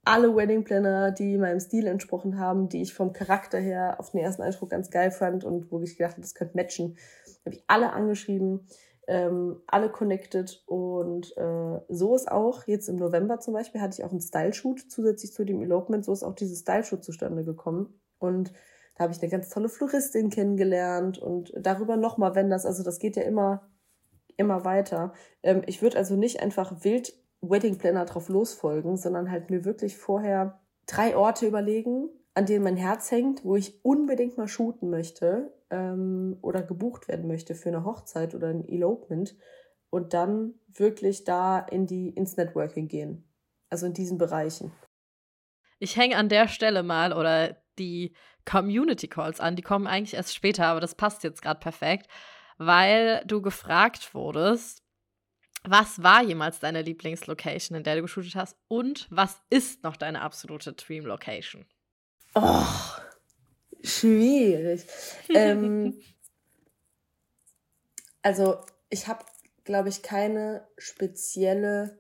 alle 0.07 0.35
Wedding 0.37 0.65
Planner, 0.65 1.11
die 1.11 1.37
meinem 1.37 1.59
Stil 1.59 1.87
entsprochen 1.87 2.39
haben, 2.39 2.69
die 2.69 2.83
ich 2.83 2.95
vom 2.95 3.13
Charakter 3.13 3.59
her 3.59 3.97
auf 3.99 4.11
den 4.11 4.21
ersten 4.21 4.43
Eindruck 4.43 4.71
ganz 4.71 4.91
geil 4.91 5.11
fand 5.11 5.45
und 5.45 5.71
wo 5.71 5.81
ich 5.81 5.97
gedacht 5.97 6.13
habe, 6.13 6.23
das 6.23 6.35
könnte 6.35 6.57
matchen, 6.57 6.97
habe 7.45 7.57
ich 7.57 7.65
alle 7.67 7.93
angeschrieben, 7.93 8.69
ähm, 9.09 9.61
alle 9.67 9.91
connected 9.91 10.63
und 10.67 11.37
äh, 11.37 11.81
so 11.89 12.15
ist 12.15 12.31
auch 12.31 12.67
jetzt 12.67 12.89
im 12.89 12.97
November 12.97 13.41
zum 13.41 13.55
Beispiel 13.55 13.81
hatte 13.81 13.99
ich 13.99 14.05
auch 14.05 14.11
einen 14.11 14.21
Style-Shoot 14.21 14.91
zusätzlich 14.91 15.33
zu 15.33 15.45
dem 15.45 15.61
Elopement, 15.61 16.05
so 16.05 16.13
ist 16.13 16.23
auch 16.23 16.35
dieses 16.35 16.61
Style-Shoot 16.61 17.03
zustande 17.05 17.45
gekommen 17.45 18.01
und 18.19 18.53
da 18.97 19.05
habe 19.05 19.13
ich 19.13 19.21
eine 19.21 19.31
ganz 19.31 19.51
tolle 19.51 19.69
Floristin 19.69 20.31
kennengelernt 20.31 21.19
und 21.19 21.53
darüber 21.57 21.97
nochmal, 21.97 22.35
wenn 22.35 22.49
das, 22.49 22.65
also 22.65 22.83
das 22.83 22.99
geht 22.99 23.17
ja 23.17 23.23
immer, 23.23 23.69
immer 24.37 24.65
weiter. 24.65 25.13
Ähm, 25.43 25.63
ich 25.67 25.83
würde 25.83 25.99
also 25.99 26.17
nicht 26.17 26.41
einfach 26.41 26.85
wild 26.85 27.13
Wedding 27.41 27.79
Planner 27.79 28.05
drauf 28.05 28.29
losfolgen, 28.29 28.97
sondern 28.97 29.31
halt 29.31 29.51
mir 29.51 29.65
wirklich 29.65 29.97
vorher 29.97 30.61
drei 30.87 31.17
Orte 31.17 31.47
überlegen, 31.47 32.09
an 32.35 32.47
denen 32.47 32.65
mein 32.65 32.77
Herz 32.77 33.11
hängt, 33.11 33.45
wo 33.45 33.57
ich 33.57 33.85
unbedingt 33.85 34.37
mal 34.37 34.49
shooten 34.49 34.91
möchte 34.91 35.53
ähm, 35.71 36.39
oder 36.43 36.63
gebucht 36.63 37.09
werden 37.09 37.27
möchte 37.27 37.55
für 37.55 37.71
eine 37.71 37.85
Hochzeit 37.85 38.35
oder 38.35 38.49
ein 38.49 38.67
Elopement 38.67 39.37
und 39.91 40.13
dann 40.13 40.55
wirklich 40.69 41.25
da 41.25 41.59
in 41.59 41.87
die 41.87 42.11
ins 42.11 42.37
Networking 42.37 42.89
gehen. 42.89 43.25
Also 43.71 43.87
in 43.87 43.95
diesen 43.95 44.19
Bereichen. 44.19 44.73
Ich 45.79 45.97
hänge 45.97 46.17
an 46.17 46.29
der 46.29 46.49
Stelle 46.49 46.83
mal 46.83 47.13
oder 47.13 47.57
die 47.79 48.15
Community 48.45 49.09
Calls 49.09 49.41
an, 49.41 49.57
die 49.57 49.63
kommen 49.63 49.87
eigentlich 49.87 50.15
erst 50.15 50.35
später, 50.35 50.67
aber 50.67 50.81
das 50.81 50.95
passt 50.95 51.25
jetzt 51.25 51.43
gerade 51.43 51.61
perfekt, 51.61 52.07
weil 52.59 53.23
du 53.27 53.43
gefragt 53.43 54.15
wurdest, 54.15 54.83
was 55.69 56.03
war 56.03 56.23
jemals 56.23 56.61
deine 56.61 56.83
Lieblingslocation, 56.83 57.77
in 57.77 57.85
der 57.85 57.97
du 57.97 58.03
geshootet 58.03 58.35
hast? 58.35 58.57
Und 58.69 59.07
was 59.11 59.37
ist 59.51 59.83
noch 59.83 59.97
deine 59.97 60.23
absolute 60.23 60.73
Dream 60.73 61.07
Location? 61.07 61.67
Oh, 62.35 62.65
schwierig. 63.83 64.87
ähm, 65.35 66.01
also, 68.23 68.65
ich 68.91 69.07
habe 69.09 69.25
glaube 69.67 69.91
ich, 69.91 70.03
keine 70.03 70.67
spezielle 70.79 71.99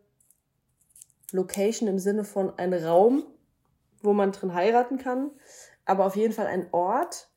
Location 1.33 1.89
im 1.89 1.99
Sinne 1.99 2.25
von 2.25 2.57
ein 2.59 2.73
Raum, 2.73 3.27
wo 4.01 4.15
man 4.15 4.33
drin 4.33 4.55
heiraten 4.55 4.97
kann, 4.97 5.31
aber 5.85 6.07
auf 6.07 6.17
jeden 6.17 6.33
Fall 6.33 6.47
ein 6.47 6.73
Ort. 6.73 7.29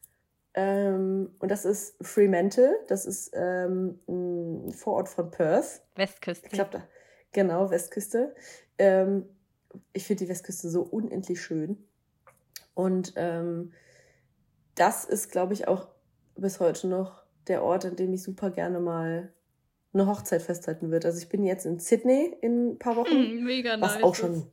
Ähm, 0.53 1.31
und 1.39 1.51
das 1.51 1.65
ist 1.65 1.95
Fremantle. 2.01 2.75
Das 2.87 3.05
ist 3.05 3.31
ähm, 3.33 3.99
ein 4.07 4.71
Vorort 4.73 5.09
von 5.09 5.31
Perth. 5.31 5.81
Westküste. 5.95 6.47
Ich 6.47 6.51
glaube, 6.51 6.71
da, 6.71 6.83
genau, 7.31 7.69
Westküste. 7.69 8.35
Ähm, 8.77 9.25
ich 9.93 10.05
finde 10.05 10.25
die 10.25 10.29
Westküste 10.29 10.69
so 10.69 10.81
unendlich 10.81 11.41
schön. 11.41 11.77
Und 12.73 13.13
ähm, 13.15 13.73
das 14.75 15.05
ist, 15.05 15.31
glaube 15.31 15.53
ich, 15.53 15.67
auch 15.67 15.89
bis 16.35 16.59
heute 16.59 16.87
noch 16.87 17.21
der 17.47 17.63
Ort, 17.63 17.85
an 17.85 17.95
dem 17.95 18.13
ich 18.13 18.23
super 18.23 18.49
gerne 18.49 18.79
mal 18.79 19.31
eine 19.93 20.07
Hochzeit 20.07 20.41
festhalten 20.41 20.91
würde. 20.91 21.07
Also 21.07 21.19
ich 21.19 21.29
bin 21.29 21.43
jetzt 21.43 21.65
in 21.65 21.79
Sydney 21.79 22.37
in 22.41 22.71
ein 22.71 22.79
paar 22.79 22.95
Wochen, 22.95 23.43
mega 23.43 23.75
nice. 23.75 23.95
was 23.95 24.03
auch 24.03 24.15
schon 24.15 24.47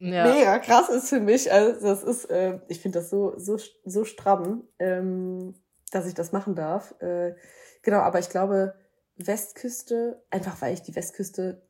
Ja. 0.00 0.24
mega 0.32 0.58
krass 0.58 0.88
ist 0.88 1.08
für 1.08 1.20
mich. 1.20 1.52
Also 1.52 1.80
das 1.80 2.04
ist, 2.04 2.30
äh, 2.30 2.60
ich 2.68 2.80
finde 2.80 3.00
das 3.00 3.10
so 3.10 3.36
so 3.36 3.58
so 3.84 4.04
stramm, 4.04 4.68
ähm, 4.78 5.54
dass 5.90 6.06
ich 6.06 6.14
das 6.14 6.32
machen 6.32 6.54
darf. 6.54 6.94
Äh, 7.00 7.34
genau, 7.82 7.98
aber 7.98 8.18
ich 8.18 8.28
glaube 8.28 8.74
Westküste, 9.16 10.22
einfach 10.30 10.60
weil 10.62 10.74
ich 10.74 10.82
die 10.82 10.94
Westküste 10.94 11.62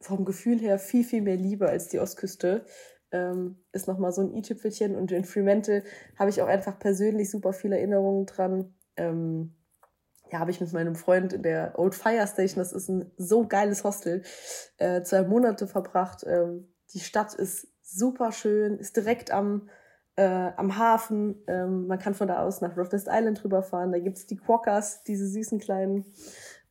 vom 0.00 0.24
Gefühl 0.24 0.58
her 0.58 0.78
viel 0.78 1.04
viel 1.04 1.22
mehr 1.22 1.36
liebe 1.36 1.68
als 1.68 1.88
die 1.88 2.00
Ostküste, 2.00 2.66
ähm, 3.10 3.64
ist 3.72 3.88
noch 3.88 3.98
mal 3.98 4.12
so 4.12 4.20
ein 4.20 4.34
i-Tüpfelchen 4.34 4.94
und 4.94 5.10
in 5.12 5.24
Fremantle 5.24 5.82
habe 6.18 6.30
ich 6.30 6.42
auch 6.42 6.48
einfach 6.48 6.78
persönlich 6.78 7.30
super 7.30 7.52
viele 7.52 7.76
Erinnerungen 7.76 8.26
dran. 8.26 8.74
Ähm, 8.96 9.54
ja, 10.30 10.40
habe 10.40 10.50
ich 10.50 10.60
mit 10.60 10.72
meinem 10.74 10.94
Freund 10.94 11.32
in 11.32 11.42
der 11.42 11.78
Old 11.78 11.94
Fire 11.94 12.26
Station, 12.26 12.58
das 12.58 12.72
ist 12.74 12.88
ein 12.88 13.10
so 13.16 13.46
geiles 13.46 13.82
Hostel, 13.82 14.22
äh, 14.76 15.02
zwei 15.02 15.22
Monate 15.22 15.66
verbracht. 15.66 16.24
Ähm, 16.26 16.68
die 16.94 17.00
Stadt 17.00 17.34
ist 17.34 17.68
super 17.82 18.32
schön, 18.32 18.78
ist 18.78 18.96
direkt 18.96 19.30
am, 19.30 19.68
äh, 20.16 20.50
am 20.56 20.76
Hafen. 20.76 21.42
Ähm, 21.46 21.86
man 21.86 21.98
kann 21.98 22.14
von 22.14 22.28
da 22.28 22.42
aus 22.42 22.60
nach 22.60 22.76
Rotterdam 22.76 23.14
Island 23.14 23.44
rüberfahren. 23.44 23.92
Da 23.92 23.98
gibt's 23.98 24.26
die 24.26 24.36
Quokkas, 24.36 25.02
diese 25.04 25.26
süßen 25.26 25.58
kleinen. 25.58 26.04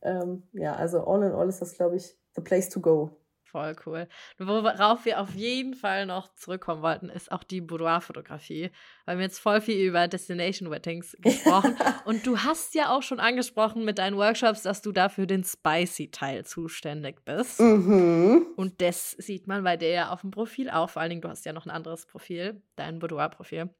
Ähm, 0.02 0.44
ja, 0.52 0.74
also 0.74 1.04
all 1.04 1.22
in 1.22 1.32
all 1.32 1.48
ist 1.48 1.60
das, 1.60 1.74
glaube 1.74 1.96
ich, 1.96 2.16
the 2.34 2.42
place 2.42 2.68
to 2.68 2.80
go. 2.80 3.17
Voll 3.50 3.74
cool. 3.86 4.08
Worauf 4.36 5.06
wir 5.06 5.20
auf 5.20 5.34
jeden 5.34 5.72
Fall 5.72 6.04
noch 6.04 6.34
zurückkommen 6.34 6.82
wollten, 6.82 7.08
ist 7.08 7.32
auch 7.32 7.42
die 7.42 7.62
Boudoir-Fotografie. 7.62 8.70
Weil 9.06 9.16
wir 9.16 9.24
jetzt 9.24 9.38
voll 9.38 9.62
viel 9.62 9.78
über 9.88 10.06
Destination 10.06 10.70
Weddings 10.70 11.16
gesprochen. 11.22 11.74
Und 12.04 12.26
du 12.26 12.38
hast 12.38 12.74
ja 12.74 12.90
auch 12.90 13.02
schon 13.02 13.20
angesprochen 13.20 13.86
mit 13.86 13.98
deinen 13.98 14.18
Workshops, 14.18 14.62
dass 14.62 14.82
du 14.82 14.92
dafür 14.92 15.24
den 15.24 15.44
Spicy-Teil 15.44 16.44
zuständig 16.44 17.24
bist. 17.24 17.58
Mhm. 17.58 18.48
Und 18.56 18.82
das 18.82 19.12
sieht 19.12 19.46
man 19.46 19.64
bei 19.64 19.78
dir 19.78 19.90
ja 19.90 20.10
auf 20.10 20.20
dem 20.20 20.30
Profil 20.30 20.68
auch. 20.68 20.90
Vor 20.90 21.00
allen 21.00 21.10
Dingen, 21.10 21.22
du 21.22 21.30
hast 21.30 21.46
ja 21.46 21.54
noch 21.54 21.64
ein 21.64 21.70
anderes 21.70 22.04
Profil, 22.04 22.60
dein 22.76 22.98
Boudoir-Profil. 22.98 23.70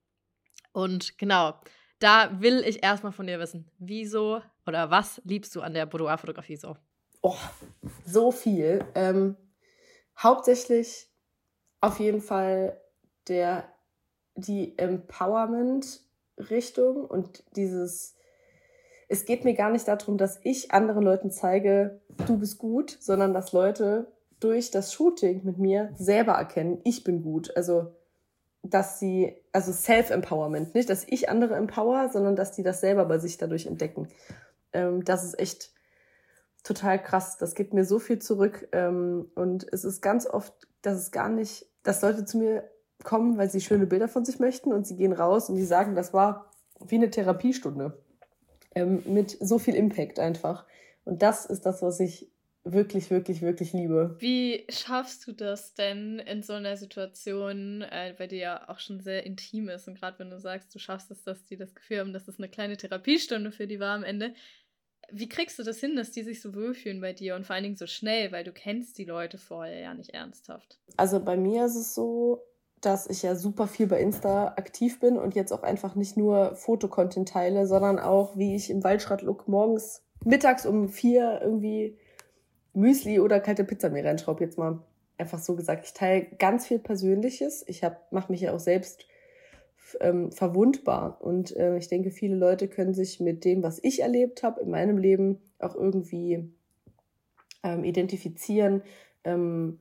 Und 0.72 1.18
genau, 1.18 1.60
da 1.98 2.40
will 2.40 2.62
ich 2.64 2.82
erstmal 2.82 3.12
von 3.12 3.26
dir 3.26 3.38
wissen, 3.38 3.70
wieso 3.78 4.40
oder 4.66 4.90
was 4.90 5.20
liebst 5.24 5.54
du 5.54 5.60
an 5.60 5.74
der 5.74 5.84
Boudoir-Fotografie 5.84 6.56
so? 6.56 6.76
Oh, 7.20 7.36
so 8.06 8.30
viel. 8.30 8.84
Ähm, 8.94 9.36
hauptsächlich 10.22 11.08
auf 11.80 11.98
jeden 12.00 12.20
Fall 12.20 12.78
der, 13.28 13.64
die 14.34 14.76
Empowerment-Richtung 14.76 17.04
und 17.04 17.44
dieses, 17.56 18.16
es 19.08 19.24
geht 19.24 19.44
mir 19.44 19.54
gar 19.54 19.70
nicht 19.70 19.88
darum, 19.88 20.18
dass 20.18 20.40
ich 20.42 20.72
anderen 20.72 21.04
Leuten 21.04 21.30
zeige, 21.30 22.00
du 22.26 22.38
bist 22.38 22.58
gut, 22.58 22.98
sondern 23.00 23.32
dass 23.32 23.52
Leute 23.52 24.12
durch 24.40 24.70
das 24.70 24.92
Shooting 24.92 25.44
mit 25.44 25.58
mir 25.58 25.90
selber 25.96 26.34
erkennen, 26.34 26.80
ich 26.84 27.04
bin 27.04 27.22
gut. 27.22 27.56
Also, 27.56 27.94
dass 28.62 28.98
sie, 28.98 29.36
also 29.52 29.72
Self-Empowerment, 29.72 30.74
nicht, 30.74 30.90
dass 30.90 31.06
ich 31.06 31.28
andere 31.28 31.54
empower, 31.54 32.08
sondern 32.12 32.36
dass 32.36 32.52
die 32.52 32.62
das 32.62 32.80
selber 32.80 33.04
bei 33.04 33.18
sich 33.18 33.38
dadurch 33.38 33.66
entdecken. 33.66 34.08
Ähm, 34.72 35.04
das 35.04 35.24
ist 35.24 35.38
echt 35.38 35.72
total 36.68 37.02
krass. 37.02 37.38
Das 37.38 37.54
gibt 37.54 37.72
mir 37.72 37.84
so 37.84 37.98
viel 37.98 38.18
zurück. 38.18 38.68
Ähm, 38.72 39.30
und 39.34 39.66
es 39.72 39.84
ist 39.84 40.02
ganz 40.02 40.26
oft, 40.26 40.52
dass 40.82 40.98
es 40.98 41.10
gar 41.10 41.28
nicht, 41.28 41.66
dass 41.82 42.02
Leute 42.02 42.24
zu 42.24 42.38
mir 42.38 42.70
kommen, 43.02 43.38
weil 43.38 43.50
sie 43.50 43.60
schöne 43.60 43.86
Bilder 43.86 44.08
von 44.08 44.24
sich 44.24 44.38
möchten 44.38 44.72
und 44.72 44.86
sie 44.86 44.96
gehen 44.96 45.12
raus 45.12 45.48
und 45.48 45.56
die 45.56 45.64
sagen, 45.64 45.94
das 45.94 46.12
war 46.12 46.50
wie 46.86 46.96
eine 46.96 47.10
Therapiestunde. 47.10 48.02
Ähm, 48.74 49.02
mit 49.06 49.36
so 49.40 49.58
viel 49.58 49.74
Impact 49.74 50.18
einfach. 50.18 50.66
Und 51.04 51.22
das 51.22 51.46
ist 51.46 51.64
das, 51.64 51.80
was 51.80 52.00
ich 52.00 52.30
wirklich, 52.64 53.10
wirklich, 53.10 53.40
wirklich 53.40 53.72
liebe. 53.72 54.16
Wie 54.18 54.66
schaffst 54.68 55.26
du 55.26 55.32
das 55.32 55.74
denn 55.74 56.18
in 56.18 56.42
so 56.42 56.52
einer 56.52 56.76
Situation, 56.76 57.82
äh, 57.82 58.14
bei 58.18 58.26
dir 58.26 58.38
ja 58.38 58.68
auch 58.68 58.78
schon 58.78 59.00
sehr 59.00 59.24
intim 59.24 59.68
ist 59.70 59.88
und 59.88 59.98
gerade 59.98 60.18
wenn 60.18 60.28
du 60.28 60.38
sagst, 60.38 60.74
du 60.74 60.78
schaffst 60.78 61.10
es, 61.10 61.22
dass 61.22 61.44
die 61.44 61.56
das 61.56 61.74
Gefühl 61.74 62.00
haben, 62.00 62.12
dass 62.12 62.28
es 62.28 62.38
eine 62.38 62.48
kleine 62.48 62.76
Therapiestunde 62.76 63.52
für 63.52 63.66
die 63.66 63.80
war 63.80 63.94
am 63.94 64.04
Ende. 64.04 64.34
Wie 65.10 65.28
kriegst 65.28 65.58
du 65.58 65.62
das 65.62 65.78
hin, 65.78 65.96
dass 65.96 66.10
die 66.10 66.22
sich 66.22 66.42
so 66.42 66.54
wohlfühlen 66.54 67.00
bei 67.00 67.12
dir 67.12 67.34
und 67.34 67.46
vor 67.46 67.54
allen 67.54 67.64
Dingen 67.64 67.76
so 67.76 67.86
schnell, 67.86 68.30
weil 68.32 68.44
du 68.44 68.52
kennst 68.52 68.98
die 68.98 69.04
Leute 69.04 69.38
vorher 69.38 69.80
ja 69.80 69.94
nicht 69.94 70.10
ernsthaft? 70.10 70.78
Also 70.96 71.20
bei 71.20 71.36
mir 71.36 71.64
ist 71.66 71.76
es 71.76 71.94
so, 71.94 72.42
dass 72.80 73.08
ich 73.08 73.22
ja 73.22 73.34
super 73.34 73.66
viel 73.66 73.86
bei 73.86 74.00
Insta 74.00 74.48
aktiv 74.56 75.00
bin 75.00 75.16
und 75.16 75.34
jetzt 75.34 75.52
auch 75.52 75.62
einfach 75.62 75.94
nicht 75.94 76.16
nur 76.16 76.54
Fotocontent 76.54 77.28
teile, 77.28 77.66
sondern 77.66 77.98
auch, 77.98 78.36
wie 78.36 78.54
ich 78.54 78.70
im 78.70 78.84
Waldschrat-Look 78.84 79.48
morgens, 79.48 80.02
mittags 80.24 80.66
um 80.66 80.88
vier 80.88 81.40
irgendwie 81.42 81.98
Müsli 82.74 83.18
oder 83.18 83.40
kalte 83.40 83.64
Pizza 83.64 83.90
mir 83.90 84.04
reinschraube. 84.04 84.44
Jetzt 84.44 84.58
mal 84.58 84.80
einfach 85.16 85.38
so 85.38 85.56
gesagt. 85.56 85.86
Ich 85.86 85.94
teile 85.94 86.26
ganz 86.38 86.66
viel 86.66 86.78
Persönliches. 86.78 87.64
Ich 87.66 87.82
mache 88.10 88.30
mich 88.30 88.42
ja 88.42 88.52
auch 88.52 88.60
selbst 88.60 89.04
ähm, 90.00 90.32
verwundbar. 90.32 91.18
Und 91.20 91.56
äh, 91.56 91.76
ich 91.78 91.88
denke, 91.88 92.10
viele 92.10 92.36
Leute 92.36 92.68
können 92.68 92.94
sich 92.94 93.20
mit 93.20 93.44
dem, 93.44 93.62
was 93.62 93.78
ich 93.82 94.02
erlebt 94.02 94.42
habe 94.42 94.60
in 94.60 94.70
meinem 94.70 94.98
Leben, 94.98 95.40
auch 95.58 95.74
irgendwie 95.74 96.50
ähm, 97.62 97.84
identifizieren 97.84 98.82
ähm, 99.24 99.80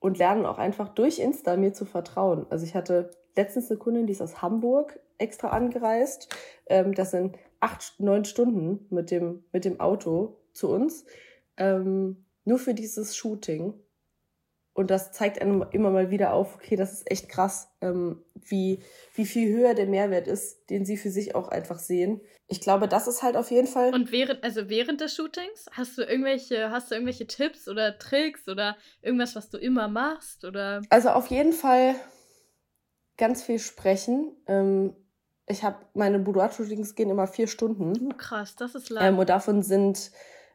und 0.00 0.18
lernen 0.18 0.46
auch 0.46 0.58
einfach 0.58 0.88
durch 0.88 1.18
Insta 1.18 1.56
mir 1.56 1.72
zu 1.72 1.84
vertrauen. 1.84 2.46
Also 2.50 2.64
ich 2.64 2.74
hatte 2.74 3.10
letztens 3.36 3.70
eine 3.70 3.78
Kundin, 3.78 4.06
die 4.06 4.12
ist 4.12 4.22
aus 4.22 4.42
Hamburg 4.42 5.00
extra 5.18 5.48
angereist. 5.48 6.28
Ähm, 6.66 6.94
das 6.94 7.10
sind 7.10 7.36
acht, 7.60 7.94
neun 7.98 8.24
Stunden 8.24 8.86
mit 8.90 9.10
dem, 9.10 9.44
mit 9.52 9.64
dem 9.64 9.80
Auto 9.80 10.36
zu 10.52 10.70
uns. 10.70 11.04
Ähm, 11.56 12.24
nur 12.44 12.58
für 12.58 12.74
dieses 12.74 13.16
Shooting. 13.16 13.74
Und 14.78 14.92
das 14.92 15.10
zeigt 15.10 15.42
einem 15.42 15.66
immer 15.72 15.90
mal 15.90 16.12
wieder 16.12 16.32
auf, 16.32 16.54
okay, 16.54 16.76
das 16.76 16.92
ist 16.92 17.10
echt 17.10 17.28
krass, 17.28 17.68
ähm, 17.80 18.22
wie, 18.36 18.80
wie 19.12 19.26
viel 19.26 19.52
höher 19.52 19.74
der 19.74 19.88
Mehrwert 19.88 20.28
ist, 20.28 20.70
den 20.70 20.84
sie 20.84 20.96
für 20.96 21.10
sich 21.10 21.34
auch 21.34 21.48
einfach 21.48 21.80
sehen. 21.80 22.20
Ich 22.46 22.60
glaube, 22.60 22.86
das 22.86 23.08
ist 23.08 23.24
halt 23.24 23.36
auf 23.36 23.50
jeden 23.50 23.66
Fall. 23.66 23.92
Und 23.92 24.12
während, 24.12 24.44
also 24.44 24.68
während 24.68 25.00
des 25.00 25.16
Shootings, 25.16 25.66
hast 25.72 25.98
du 25.98 26.02
irgendwelche, 26.02 26.70
hast 26.70 26.92
du 26.92 26.94
irgendwelche 26.94 27.26
Tipps 27.26 27.66
oder 27.66 27.98
Tricks 27.98 28.46
oder 28.46 28.76
irgendwas, 29.02 29.34
was 29.34 29.50
du 29.50 29.58
immer 29.58 29.88
machst? 29.88 30.44
Oder? 30.44 30.82
Also 30.90 31.08
auf 31.08 31.26
jeden 31.26 31.54
Fall 31.54 31.96
ganz 33.16 33.42
viel 33.42 33.58
sprechen. 33.58 34.30
Ähm, 34.46 34.94
ich 35.48 35.64
habe 35.64 35.78
meine 35.94 36.20
Boudoir-Shootings 36.20 36.94
gehen 36.94 37.10
immer 37.10 37.26
vier 37.26 37.48
Stunden. 37.48 38.12
Oh, 38.12 38.16
krass, 38.16 38.54
das 38.54 38.76
ist 38.76 38.90
lang. 38.90 39.04
Ähm, 39.04 39.18
und 39.18 39.28
davon 39.28 39.64
sind 39.64 40.12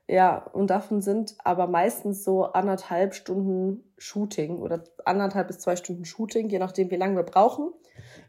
ja, 0.08 0.46
und 0.52 0.70
davon 0.70 1.02
sind 1.02 1.36
aber 1.44 1.68
meistens 1.68 2.24
so 2.24 2.44
anderthalb 2.44 3.14
Stunden 3.14 3.84
Shooting 3.98 4.60
oder 4.60 4.84
anderthalb 5.06 5.48
bis 5.48 5.60
zwei 5.60 5.78
Stunden 5.78 6.04
Shooting, 6.04 6.50
je 6.50 6.60
nachdem, 6.60 6.92
wie 6.92 6.98
lange 6.98 7.16
wir 7.16 7.24
brauchen. 7.24 7.72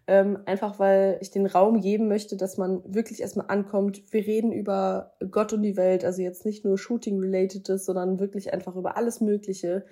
Ähm, 0.06 0.38
einfach 0.46 0.78
weil 0.78 1.18
ich 1.20 1.30
den 1.30 1.46
Raum 1.46 1.80
geben 1.80 2.06
möchte, 2.06 2.36
dass 2.36 2.58
man 2.58 2.82
wirklich 2.86 3.22
erstmal 3.22 3.46
ankommt. 3.48 4.02
Wir 4.12 4.26
reden 4.26 4.52
über 4.52 5.14
Gott 5.30 5.52
und 5.52 5.62
die 5.62 5.76
Welt, 5.76 6.04
also 6.04 6.22
jetzt 6.22 6.44
nicht 6.44 6.64
nur 6.64 6.78
Shooting-relatedes, 6.78 7.86
sondern 7.86 8.20
wirklich 8.20 8.52
einfach 8.52 8.76
über 8.76 8.96
alles 8.96 9.20
Mögliche, 9.20 9.84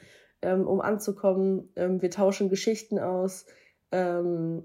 ähm, 0.43 0.69
um 0.69 0.81
anzukommen. 0.81 1.73
Ähm, 1.77 2.01
wir 2.01 2.11
tauschen 2.11 2.49
Geschichten 2.49 2.99
aus, 2.99 3.47
ähm, 3.91 4.65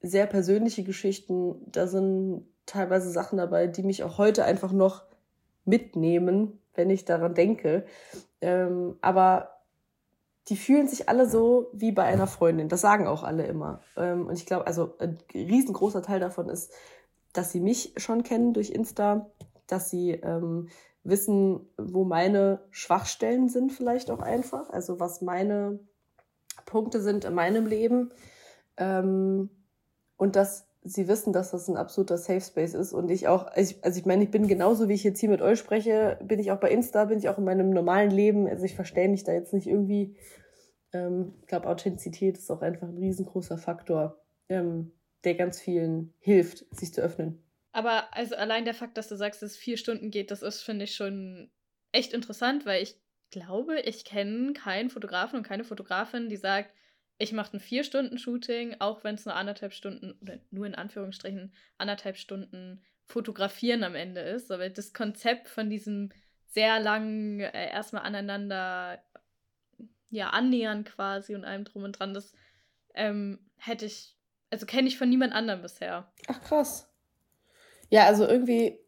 sehr 0.00 0.26
persönliche 0.26 0.82
Geschichten. 0.82 1.56
Da 1.70 1.86
sind 1.86 2.46
teilweise 2.64 3.10
Sachen 3.10 3.36
dabei, 3.36 3.68
die 3.68 3.82
mich 3.82 4.02
auch 4.02 4.18
heute 4.18 4.44
einfach 4.44 4.72
noch 4.72 5.04
mitnehmen, 5.66 6.58
wenn 6.74 6.90
ich 6.90 7.04
daran 7.04 7.34
denke. 7.34 7.84
Ähm, 8.40 8.96
aber 9.00 9.56
die 10.48 10.56
fühlen 10.56 10.86
sich 10.86 11.08
alle 11.08 11.28
so 11.28 11.68
wie 11.72 11.92
bei 11.92 12.04
einer 12.04 12.26
Freundin. 12.26 12.68
Das 12.68 12.80
sagen 12.80 13.06
auch 13.06 13.24
alle 13.24 13.46
immer. 13.46 13.80
Ähm, 13.96 14.26
und 14.26 14.38
ich 14.38 14.46
glaube, 14.46 14.66
also 14.66 14.94
ein 14.98 15.18
riesengroßer 15.34 16.02
Teil 16.02 16.20
davon 16.20 16.48
ist, 16.48 16.72
dass 17.32 17.50
sie 17.52 17.60
mich 17.60 17.92
schon 17.96 18.22
kennen 18.22 18.54
durch 18.54 18.70
Insta, 18.70 19.30
dass 19.66 19.90
sie 19.90 20.12
ähm, 20.12 20.68
wissen, 21.02 21.68
wo 21.76 22.04
meine 22.04 22.60
Schwachstellen 22.70 23.48
sind 23.48 23.72
vielleicht 23.72 24.10
auch 24.10 24.20
einfach. 24.20 24.70
Also 24.70 25.00
was 25.00 25.20
meine 25.20 25.80
Punkte 26.64 27.00
sind 27.00 27.24
in 27.24 27.34
meinem 27.34 27.66
Leben. 27.66 28.10
Ähm, 28.76 29.50
und 30.16 30.36
dass 30.36 30.65
sie 30.86 31.08
wissen, 31.08 31.32
dass 31.32 31.50
das 31.50 31.68
ein 31.68 31.76
absoluter 31.76 32.16
Safe 32.16 32.40
Space 32.40 32.74
ist 32.74 32.92
und 32.92 33.10
ich 33.10 33.28
auch, 33.28 33.46
also 33.46 33.74
ich, 33.74 33.84
also 33.84 33.98
ich 33.98 34.06
meine, 34.06 34.24
ich 34.24 34.30
bin 34.30 34.46
genauso, 34.46 34.88
wie 34.88 34.94
ich 34.94 35.04
jetzt 35.04 35.20
hier 35.20 35.28
mit 35.28 35.42
euch 35.42 35.58
spreche, 35.58 36.18
bin 36.22 36.38
ich 36.38 36.52
auch 36.52 36.60
bei 36.60 36.70
Insta, 36.70 37.04
bin 37.04 37.18
ich 37.18 37.28
auch 37.28 37.38
in 37.38 37.44
meinem 37.44 37.70
normalen 37.70 38.10
Leben, 38.10 38.46
also 38.46 38.64
ich 38.64 38.74
verstehe 38.74 39.08
mich 39.08 39.24
da 39.24 39.32
jetzt 39.32 39.52
nicht 39.52 39.66
irgendwie. 39.66 40.16
Ähm, 40.92 41.34
ich 41.40 41.48
glaube, 41.48 41.68
Authentizität 41.68 42.38
ist 42.38 42.50
auch 42.50 42.62
einfach 42.62 42.88
ein 42.88 42.98
riesengroßer 42.98 43.58
Faktor, 43.58 44.22
ähm, 44.48 44.92
der 45.24 45.34
ganz 45.34 45.60
vielen 45.60 46.14
hilft, 46.20 46.64
sich 46.74 46.94
zu 46.94 47.00
öffnen. 47.00 47.42
Aber 47.72 48.14
also 48.14 48.36
allein 48.36 48.64
der 48.64 48.74
Fakt, 48.74 48.96
dass 48.96 49.08
du 49.08 49.16
sagst, 49.16 49.42
dass 49.42 49.52
es 49.52 49.56
vier 49.56 49.76
Stunden 49.76 50.10
geht, 50.10 50.30
das 50.30 50.42
ist, 50.42 50.62
finde 50.62 50.84
ich, 50.84 50.94
schon 50.94 51.50
echt 51.92 52.12
interessant, 52.12 52.64
weil 52.64 52.82
ich 52.82 52.96
glaube, 53.30 53.80
ich 53.80 54.04
kenne 54.04 54.52
keinen 54.52 54.88
Fotografen 54.88 55.38
und 55.38 55.46
keine 55.46 55.64
Fotografin, 55.64 56.28
die 56.28 56.36
sagt, 56.36 56.70
ich 57.18 57.32
mache 57.32 57.56
ein 57.56 57.60
Vier-Stunden-Shooting, 57.60 58.76
auch 58.78 59.04
wenn 59.04 59.14
es 59.14 59.24
nur 59.24 59.34
anderthalb 59.34 59.72
Stunden, 59.72 60.18
oder 60.20 60.38
nur 60.50 60.66
in 60.66 60.74
Anführungsstrichen 60.74 61.52
anderthalb 61.78 62.16
Stunden 62.16 62.82
Fotografieren 63.06 63.84
am 63.84 63.94
Ende 63.94 64.20
ist. 64.20 64.50
Aber 64.50 64.68
das 64.68 64.92
Konzept 64.92 65.48
von 65.48 65.70
diesem 65.70 66.10
sehr 66.48 66.80
langen, 66.80 67.40
äh, 67.40 67.70
erstmal 67.70 68.02
aneinander 68.02 69.00
ja, 70.10 70.30
annähern 70.30 70.84
quasi 70.84 71.34
und 71.34 71.44
allem 71.44 71.64
drum 71.64 71.84
und 71.84 71.98
dran, 71.98 72.14
das 72.14 72.32
ähm, 72.94 73.38
hätte 73.56 73.86
ich, 73.86 74.16
also 74.50 74.66
kenne 74.66 74.88
ich 74.88 74.98
von 74.98 75.08
niemand 75.08 75.32
anderem 75.32 75.62
bisher. 75.62 76.10
Ach 76.28 76.40
krass. 76.42 76.88
Ja, 77.90 78.06
also 78.06 78.26
irgendwie, 78.26 78.78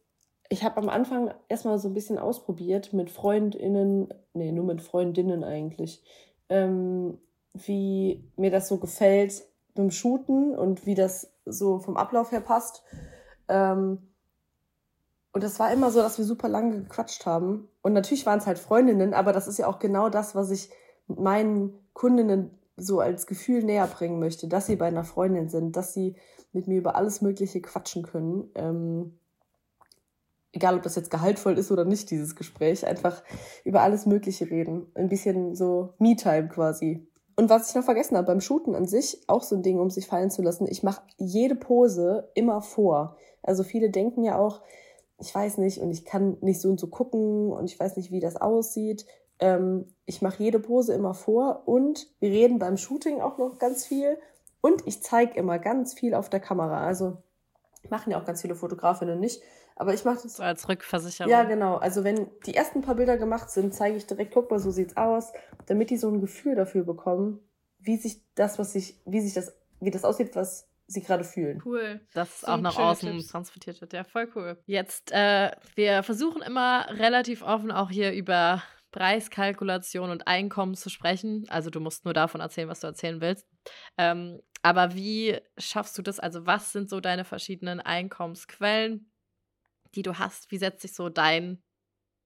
ich 0.48 0.64
habe 0.64 0.78
am 0.78 0.88
Anfang 0.88 1.34
erstmal 1.48 1.78
so 1.78 1.88
ein 1.88 1.94
bisschen 1.94 2.18
ausprobiert 2.18 2.92
mit 2.92 3.10
FreundInnen, 3.10 4.12
nee, 4.32 4.52
nur 4.52 4.64
mit 4.64 4.80
Freundinnen 4.80 5.44
eigentlich, 5.44 6.02
ähm, 6.48 7.18
wie 7.66 8.24
mir 8.36 8.50
das 8.50 8.68
so 8.68 8.78
gefällt 8.78 9.44
beim 9.74 9.90
Shooten 9.90 10.56
und 10.56 10.86
wie 10.86 10.94
das 10.94 11.30
so 11.44 11.78
vom 11.78 11.96
Ablauf 11.96 12.32
her 12.32 12.40
passt. 12.40 12.82
Ähm, 13.48 13.98
und 15.32 15.44
das 15.44 15.58
war 15.60 15.72
immer 15.72 15.90
so, 15.90 16.00
dass 16.00 16.18
wir 16.18 16.24
super 16.24 16.48
lange 16.48 16.82
gequatscht 16.82 17.26
haben. 17.26 17.68
Und 17.82 17.92
natürlich 17.92 18.26
waren 18.26 18.38
es 18.38 18.46
halt 18.46 18.58
Freundinnen, 18.58 19.14
aber 19.14 19.32
das 19.32 19.46
ist 19.46 19.58
ja 19.58 19.66
auch 19.66 19.78
genau 19.78 20.08
das, 20.08 20.34
was 20.34 20.50
ich 20.50 20.70
meinen 21.06 21.72
Kundinnen 21.92 22.50
so 22.76 23.00
als 23.00 23.26
Gefühl 23.26 23.62
näher 23.62 23.86
bringen 23.86 24.20
möchte, 24.20 24.48
dass 24.48 24.66
sie 24.66 24.76
bei 24.76 24.86
einer 24.86 25.04
Freundin 25.04 25.48
sind, 25.48 25.76
dass 25.76 25.94
sie 25.94 26.16
mit 26.52 26.66
mir 26.66 26.78
über 26.78 26.96
alles 26.96 27.20
Mögliche 27.20 27.60
quatschen 27.60 28.02
können. 28.02 28.50
Ähm, 28.54 29.18
egal, 30.52 30.76
ob 30.76 30.82
das 30.82 30.96
jetzt 30.96 31.10
gehaltvoll 31.10 31.58
ist 31.58 31.70
oder 31.70 31.84
nicht, 31.84 32.10
dieses 32.10 32.36
Gespräch, 32.36 32.86
einfach 32.86 33.22
über 33.64 33.82
alles 33.82 34.06
Mögliche 34.06 34.50
reden. 34.50 34.86
Ein 34.94 35.08
bisschen 35.08 35.54
so 35.54 35.94
Me-Time 35.98 36.48
quasi. 36.48 37.06
Und 37.38 37.50
was 37.50 37.68
ich 37.68 37.76
noch 37.76 37.84
vergessen 37.84 38.16
habe, 38.16 38.26
beim 38.26 38.40
Shooten 38.40 38.74
an 38.74 38.88
sich, 38.88 39.22
auch 39.28 39.44
so 39.44 39.54
ein 39.54 39.62
Ding, 39.62 39.78
um 39.78 39.90
sich 39.90 40.08
fallen 40.08 40.28
zu 40.28 40.42
lassen, 40.42 40.66
ich 40.68 40.82
mache 40.82 41.02
jede 41.18 41.54
Pose 41.54 42.28
immer 42.34 42.62
vor. 42.62 43.16
Also 43.44 43.62
viele 43.62 43.90
denken 43.90 44.24
ja 44.24 44.36
auch, 44.36 44.60
ich 45.20 45.32
weiß 45.32 45.58
nicht 45.58 45.78
und 45.78 45.92
ich 45.92 46.04
kann 46.04 46.38
nicht 46.40 46.60
so 46.60 46.68
und 46.68 46.80
so 46.80 46.88
gucken 46.88 47.52
und 47.52 47.66
ich 47.66 47.78
weiß 47.78 47.96
nicht, 47.96 48.10
wie 48.10 48.18
das 48.18 48.34
aussieht. 48.34 49.06
Ähm, 49.38 49.86
ich 50.04 50.20
mache 50.20 50.42
jede 50.42 50.58
Pose 50.58 50.94
immer 50.94 51.14
vor 51.14 51.62
und 51.66 52.08
wir 52.18 52.30
reden 52.30 52.58
beim 52.58 52.76
Shooting 52.76 53.20
auch 53.20 53.38
noch 53.38 53.60
ganz 53.60 53.86
viel 53.86 54.18
und 54.60 54.84
ich 54.88 55.00
zeige 55.00 55.38
immer 55.38 55.60
ganz 55.60 55.94
viel 55.94 56.14
auf 56.14 56.28
der 56.28 56.40
Kamera. 56.40 56.84
Also 56.84 57.18
machen 57.88 58.10
ja 58.10 58.20
auch 58.20 58.24
ganz 58.24 58.42
viele 58.42 58.56
Fotografinnen 58.56 59.20
nicht. 59.20 59.42
Aber 59.80 59.94
ich 59.94 60.04
mache 60.04 60.18
das. 60.24 60.36
So 60.36 60.42
als 60.42 60.68
Rückversicherung. 60.68 61.30
Ja, 61.30 61.44
genau. 61.44 61.76
Also 61.76 62.02
wenn 62.02 62.28
die 62.46 62.54
ersten 62.54 62.82
paar 62.82 62.96
Bilder 62.96 63.16
gemacht 63.16 63.48
sind, 63.48 63.72
zeige 63.72 63.96
ich 63.96 64.06
direkt, 64.06 64.34
guck 64.34 64.50
mal, 64.50 64.58
so 64.58 64.72
sieht's 64.72 64.96
aus, 64.96 65.32
damit 65.66 65.90
die 65.90 65.96
so 65.96 66.08
ein 66.08 66.20
Gefühl 66.20 66.56
dafür 66.56 66.82
bekommen, 66.82 67.38
wie 67.78 67.96
sich 67.96 68.20
das, 68.34 68.58
was 68.58 68.72
sich, 68.72 69.00
wie 69.06 69.20
sich 69.20 69.34
das, 69.34 69.56
wie 69.78 69.92
das 69.92 70.04
aussieht, 70.04 70.34
was 70.34 70.68
sie 70.88 71.00
gerade 71.00 71.22
fühlen. 71.22 71.62
Cool. 71.64 72.00
Dass 72.12 72.40
so 72.40 72.48
auch 72.48 72.60
nach 72.60 72.76
außen 72.76 73.12
Tipps. 73.12 73.28
transportiert 73.28 73.80
wird. 73.80 73.92
Ja, 73.92 74.02
voll 74.02 74.28
cool. 74.34 74.58
Jetzt, 74.66 75.12
äh, 75.12 75.52
wir 75.76 76.02
versuchen 76.02 76.42
immer 76.42 76.86
relativ 76.90 77.42
offen 77.42 77.70
auch 77.70 77.90
hier 77.90 78.12
über 78.12 78.64
Preiskalkulation 78.90 80.10
und 80.10 80.26
Einkommen 80.26 80.74
zu 80.74 80.90
sprechen. 80.90 81.46
Also 81.50 81.70
du 81.70 81.78
musst 81.78 82.04
nur 82.04 82.14
davon 82.14 82.40
erzählen, 82.40 82.68
was 82.68 82.80
du 82.80 82.88
erzählen 82.88 83.20
willst. 83.20 83.46
Ähm, 83.96 84.40
aber 84.62 84.96
wie 84.96 85.38
schaffst 85.56 85.96
du 85.96 86.02
das? 86.02 86.18
Also 86.18 86.46
was 86.46 86.72
sind 86.72 86.90
so 86.90 87.00
deine 87.00 87.24
verschiedenen 87.24 87.80
Einkommensquellen? 87.80 89.12
Die 89.94 90.02
du 90.02 90.18
hast? 90.18 90.50
Wie 90.50 90.58
setzt 90.58 90.82
sich 90.82 90.94
so 90.94 91.08
dein, 91.08 91.62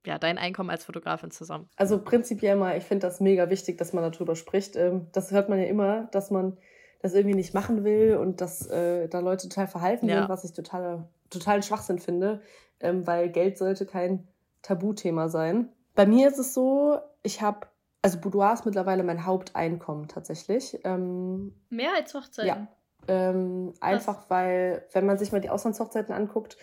ja, 0.07 0.18
dein 0.18 0.38
Einkommen 0.38 0.70
als 0.70 0.85
Fotografin 0.85 1.31
zusammen? 1.31 1.68
Also 1.77 2.03
prinzipiell 2.03 2.57
mal, 2.57 2.77
ich 2.77 2.85
finde 2.85 3.07
das 3.07 3.20
mega 3.20 3.51
wichtig, 3.51 3.79
dass 3.79 3.92
man 3.92 4.11
darüber 4.11 4.37
spricht. 4.37 4.77
Ähm, 4.77 5.09
das 5.12 5.31
hört 5.31 5.48
man 5.48 5.59
ja 5.59 5.66
immer, 5.66 6.09
dass 6.12 6.31
man 6.31 6.59
das 7.01 7.14
irgendwie 7.14 7.37
nicht 7.37 7.53
machen 7.53 7.85
will 7.85 8.16
und 8.16 8.40
dass 8.40 8.66
äh, 8.68 9.09
da 9.09 9.18
Leute 9.18 9.48
total 9.48 9.66
verhalten 9.66 10.09
ja. 10.09 10.20
sind, 10.20 10.29
was 10.29 10.44
ich 10.44 10.53
total, 10.53 11.09
total 11.31 11.62
Schwachsinn 11.62 11.98
finde, 11.98 12.40
ähm, 12.81 13.07
weil 13.07 13.29
Geld 13.29 13.59
sollte 13.59 13.87
kein 13.87 14.29
Tabuthema 14.62 15.29
sein. 15.29 15.68
Bei 15.94 16.07
mir 16.07 16.29
ist 16.29 16.38
es 16.38 16.55
so, 16.55 16.98
ich 17.22 17.42
habe, 17.42 17.66
also 18.03 18.18
Boudoir 18.20 18.53
ist 18.55 18.64
mittlerweile 18.64 19.03
mein 19.03 19.27
Haupteinkommen 19.27 20.09
tatsächlich. 20.09 20.79
Ähm, 20.85 21.55
Mehr 21.68 21.90
als 21.96 22.14
Hochzeiten? 22.14 22.48
Ja. 22.48 22.68
Ähm, 23.09 23.75
einfach 23.81 24.31
weil, 24.31 24.87
wenn 24.92 25.07
man 25.07 25.18
sich 25.18 25.33
mal 25.33 25.40
die 25.40 25.51
Auslandshochzeiten 25.51 26.14
anguckt, 26.14 26.57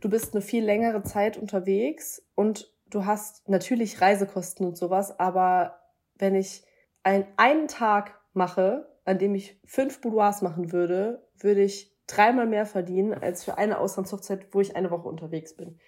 du 0.00 0.08
bist 0.10 0.34
eine 0.34 0.42
viel 0.42 0.64
längere 0.64 1.02
Zeit 1.02 1.36
unterwegs 1.36 2.22
und 2.34 2.72
du 2.90 3.04
hast 3.04 3.48
natürlich 3.48 4.00
Reisekosten 4.00 4.66
und 4.66 4.76
sowas, 4.76 5.18
aber 5.18 5.78
wenn 6.18 6.34
ich 6.34 6.64
ein, 7.02 7.26
einen 7.36 7.68
Tag 7.68 8.18
mache, 8.32 8.88
an 9.04 9.18
dem 9.18 9.34
ich 9.34 9.60
fünf 9.64 10.00
Boudoirs 10.00 10.42
machen 10.42 10.72
würde, 10.72 11.26
würde 11.38 11.62
ich 11.62 11.96
dreimal 12.06 12.46
mehr 12.46 12.66
verdienen 12.66 13.14
als 13.14 13.44
für 13.44 13.58
eine 13.58 13.78
Auslandshochzeit, 13.78 14.52
wo 14.52 14.60
ich 14.60 14.76
eine 14.76 14.90
Woche 14.90 15.08
unterwegs 15.08 15.56
bin. 15.56 15.78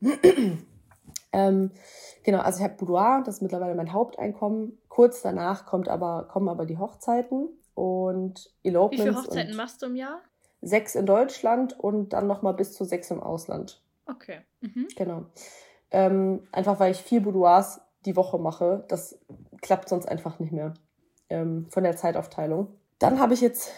ähm, 1.32 1.70
genau, 2.24 2.40
also 2.40 2.58
ich 2.58 2.64
habe 2.64 2.76
Boudoir, 2.76 3.22
das 3.24 3.36
ist 3.36 3.42
mittlerweile 3.42 3.74
mein 3.74 3.92
Haupteinkommen. 3.92 4.78
Kurz 4.88 5.22
danach 5.22 5.66
kommt 5.66 5.88
aber, 5.88 6.28
kommen 6.28 6.48
aber 6.48 6.66
die 6.66 6.78
Hochzeiten 6.78 7.48
und 7.74 8.52
Elopements. 8.62 9.04
Wie 9.04 9.08
viele 9.08 9.16
Hochzeiten 9.16 9.56
machst 9.56 9.82
du 9.82 9.86
im 9.86 9.96
Jahr? 9.96 10.20
Sechs 10.62 10.94
in 10.94 11.06
Deutschland 11.06 11.78
und 11.78 12.12
dann 12.12 12.26
nochmal 12.26 12.54
bis 12.54 12.72
zu 12.72 12.84
sechs 12.84 13.10
im 13.10 13.20
Ausland. 13.20 13.82
Okay. 14.06 14.40
Mhm. 14.60 14.88
Genau. 14.96 15.26
Ähm, 15.90 16.46
einfach 16.52 16.80
weil 16.80 16.92
ich 16.92 17.02
vier 17.02 17.22
Boudoirs 17.22 17.80
die 18.06 18.16
Woche 18.16 18.38
mache. 18.38 18.84
Das 18.88 19.18
klappt 19.60 19.88
sonst 19.88 20.06
einfach 20.06 20.38
nicht 20.38 20.52
mehr 20.52 20.74
ähm, 21.28 21.66
von 21.70 21.82
der 21.84 21.96
Zeitaufteilung. 21.96 22.68
Dann 22.98 23.18
habe 23.18 23.34
ich 23.34 23.40
jetzt 23.40 23.70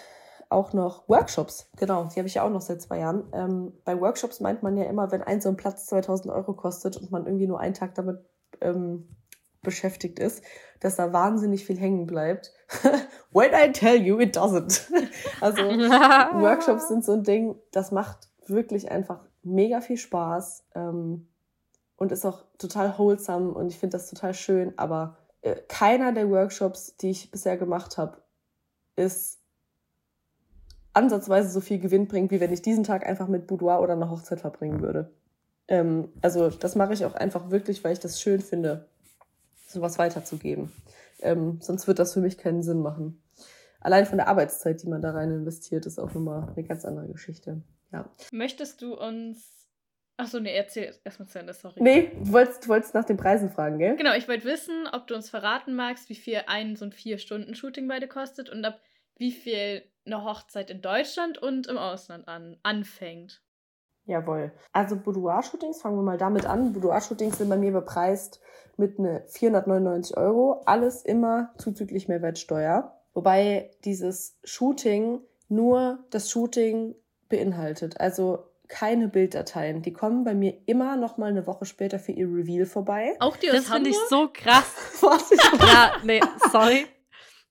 auch 0.50 0.72
noch 0.72 1.08
Workshops. 1.08 1.70
Genau, 1.76 2.04
die 2.04 2.18
habe 2.18 2.28
ich 2.28 2.34
ja 2.34 2.44
auch 2.44 2.50
noch 2.50 2.60
seit 2.60 2.80
zwei 2.80 3.00
Jahren. 3.00 3.24
Ähm, 3.32 3.72
bei 3.84 3.98
Workshops 4.00 4.40
meint 4.40 4.62
man 4.62 4.76
ja 4.76 4.84
immer, 4.84 5.10
wenn 5.10 5.22
ein 5.22 5.40
so 5.40 5.48
ein 5.48 5.56
Platz 5.56 5.86
2000 5.86 6.32
Euro 6.32 6.52
kostet 6.52 6.96
und 6.96 7.10
man 7.10 7.26
irgendwie 7.26 7.46
nur 7.46 7.60
einen 7.60 7.74
Tag 7.74 7.94
damit 7.94 8.24
ähm, 8.60 9.08
beschäftigt 9.64 10.20
ist, 10.20 10.44
dass 10.78 10.96
da 10.96 11.12
wahnsinnig 11.12 11.64
viel 11.64 11.78
hängen 11.78 12.06
bleibt. 12.06 12.52
When 13.32 13.52
I 13.52 13.72
tell 13.72 13.96
you, 13.96 14.20
it 14.20 14.36
doesn't. 14.36 14.82
also 15.40 15.62
Workshops 16.40 16.88
sind 16.88 17.04
so 17.04 17.14
ein 17.14 17.24
Ding, 17.24 17.56
das 17.72 17.90
macht 17.90 18.28
wirklich 18.46 18.90
einfach 18.90 19.24
mega 19.42 19.80
viel 19.80 19.96
Spaß 19.96 20.64
ähm, 20.74 21.26
und 21.96 22.12
ist 22.12 22.24
auch 22.24 22.44
total 22.58 22.96
wholesome 22.98 23.52
und 23.52 23.68
ich 23.68 23.78
finde 23.78 23.96
das 23.96 24.08
total 24.08 24.34
schön. 24.34 24.74
Aber 24.76 25.16
äh, 25.42 25.56
keiner 25.68 26.12
der 26.12 26.30
Workshops, 26.30 26.96
die 26.96 27.10
ich 27.10 27.30
bisher 27.30 27.56
gemacht 27.56 27.98
habe, 27.98 28.18
ist 28.96 29.40
ansatzweise 30.92 31.48
so 31.48 31.60
viel 31.60 31.78
Gewinn 31.78 32.06
bringt, 32.06 32.30
wie 32.30 32.40
wenn 32.40 32.52
ich 32.52 32.62
diesen 32.62 32.84
Tag 32.84 33.06
einfach 33.06 33.26
mit 33.26 33.46
Boudoir 33.46 33.80
oder 33.80 33.94
einer 33.94 34.10
Hochzeit 34.10 34.40
verbringen 34.40 34.80
würde. 34.80 35.12
Ähm, 35.66 36.12
also 36.20 36.50
das 36.50 36.76
mache 36.76 36.92
ich 36.92 37.04
auch 37.04 37.14
einfach 37.14 37.50
wirklich, 37.50 37.82
weil 37.84 37.94
ich 37.94 38.00
das 38.00 38.20
schön 38.20 38.40
finde 38.40 38.86
sowas 39.74 39.98
weiterzugeben. 39.98 40.72
Ähm, 41.20 41.58
sonst 41.60 41.86
wird 41.86 41.98
das 41.98 42.14
für 42.14 42.20
mich 42.20 42.38
keinen 42.38 42.62
Sinn 42.62 42.80
machen. 42.80 43.22
Allein 43.80 44.06
von 44.06 44.16
der 44.16 44.28
Arbeitszeit, 44.28 44.82
die 44.82 44.88
man 44.88 45.02
da 45.02 45.10
rein 45.10 45.30
investiert, 45.30 45.84
ist 45.84 45.98
auch 45.98 46.12
nochmal 46.14 46.52
eine 46.56 46.66
ganz 46.66 46.84
andere 46.84 47.06
Geschichte. 47.08 47.62
Ja. 47.92 48.08
Möchtest 48.32 48.80
du 48.80 48.94
uns. 48.94 49.68
Achso, 50.16 50.40
nee, 50.40 50.56
erzähl 50.56 50.94
erstmal 51.04 51.28
zu 51.28 51.38
Ende, 51.38 51.52
sorry. 51.52 51.82
Nee, 51.82 52.12
du 52.22 52.32
wolltest, 52.32 52.64
du 52.64 52.68
wolltest 52.68 52.94
nach 52.94 53.04
den 53.04 53.16
Preisen 53.16 53.50
fragen, 53.50 53.78
gell? 53.78 53.96
Genau, 53.96 54.14
ich 54.14 54.28
wollte 54.28 54.44
wissen, 54.44 54.86
ob 54.92 55.06
du 55.06 55.14
uns 55.14 55.28
verraten 55.28 55.74
magst, 55.74 56.08
wie 56.08 56.14
viel 56.14 56.40
ein 56.46 56.76
so 56.76 56.84
ein 56.84 56.92
Vier-Stunden-Shooting 56.92 57.88
beide 57.88 58.06
kostet 58.08 58.48
und 58.48 58.64
ab 58.64 58.80
wie 59.16 59.32
viel 59.32 59.82
eine 60.06 60.24
Hochzeit 60.24 60.70
in 60.70 60.82
Deutschland 60.82 61.38
und 61.38 61.66
im 61.66 61.78
Ausland 61.78 62.28
an, 62.28 62.56
anfängt. 62.62 63.42
Jawohl. 64.06 64.52
Also 64.72 64.96
Boudoir-Shootings, 64.96 65.80
fangen 65.80 65.96
wir 65.96 66.02
mal 66.02 66.18
damit 66.18 66.46
an. 66.46 66.72
Boudoir-Shootings 66.72 67.38
sind 67.38 67.48
bei 67.48 67.56
mir 67.56 67.72
bepreist 67.72 68.40
mit 68.76 68.98
ne 68.98 69.24
499 69.28 70.16
Euro. 70.16 70.62
Alles 70.66 71.02
immer 71.04 71.52
zuzüglich 71.58 72.08
Mehrwertsteuer. 72.08 73.00
Wobei 73.14 73.70
dieses 73.84 74.36
Shooting 74.44 75.20
nur 75.48 76.00
das 76.10 76.30
Shooting 76.30 76.94
beinhaltet. 77.28 78.00
Also 78.00 78.44
keine 78.68 79.08
Bilddateien. 79.08 79.82
Die 79.82 79.92
kommen 79.92 80.24
bei 80.24 80.34
mir 80.34 80.54
immer 80.66 80.96
noch 80.96 81.16
mal 81.16 81.30
eine 81.30 81.46
Woche 81.46 81.64
später 81.64 81.98
für 81.98 82.12
ihr 82.12 82.26
Reveal 82.26 82.66
vorbei. 82.66 83.14
Auch 83.20 83.36
die 83.36 83.50
aus 83.50 83.56
Das 83.56 83.68
finde 83.70 83.90
ich 83.90 83.98
so 84.08 84.28
krass. 84.32 85.00
ja, 85.60 85.92
nee, 86.02 86.20
sorry. 86.50 86.86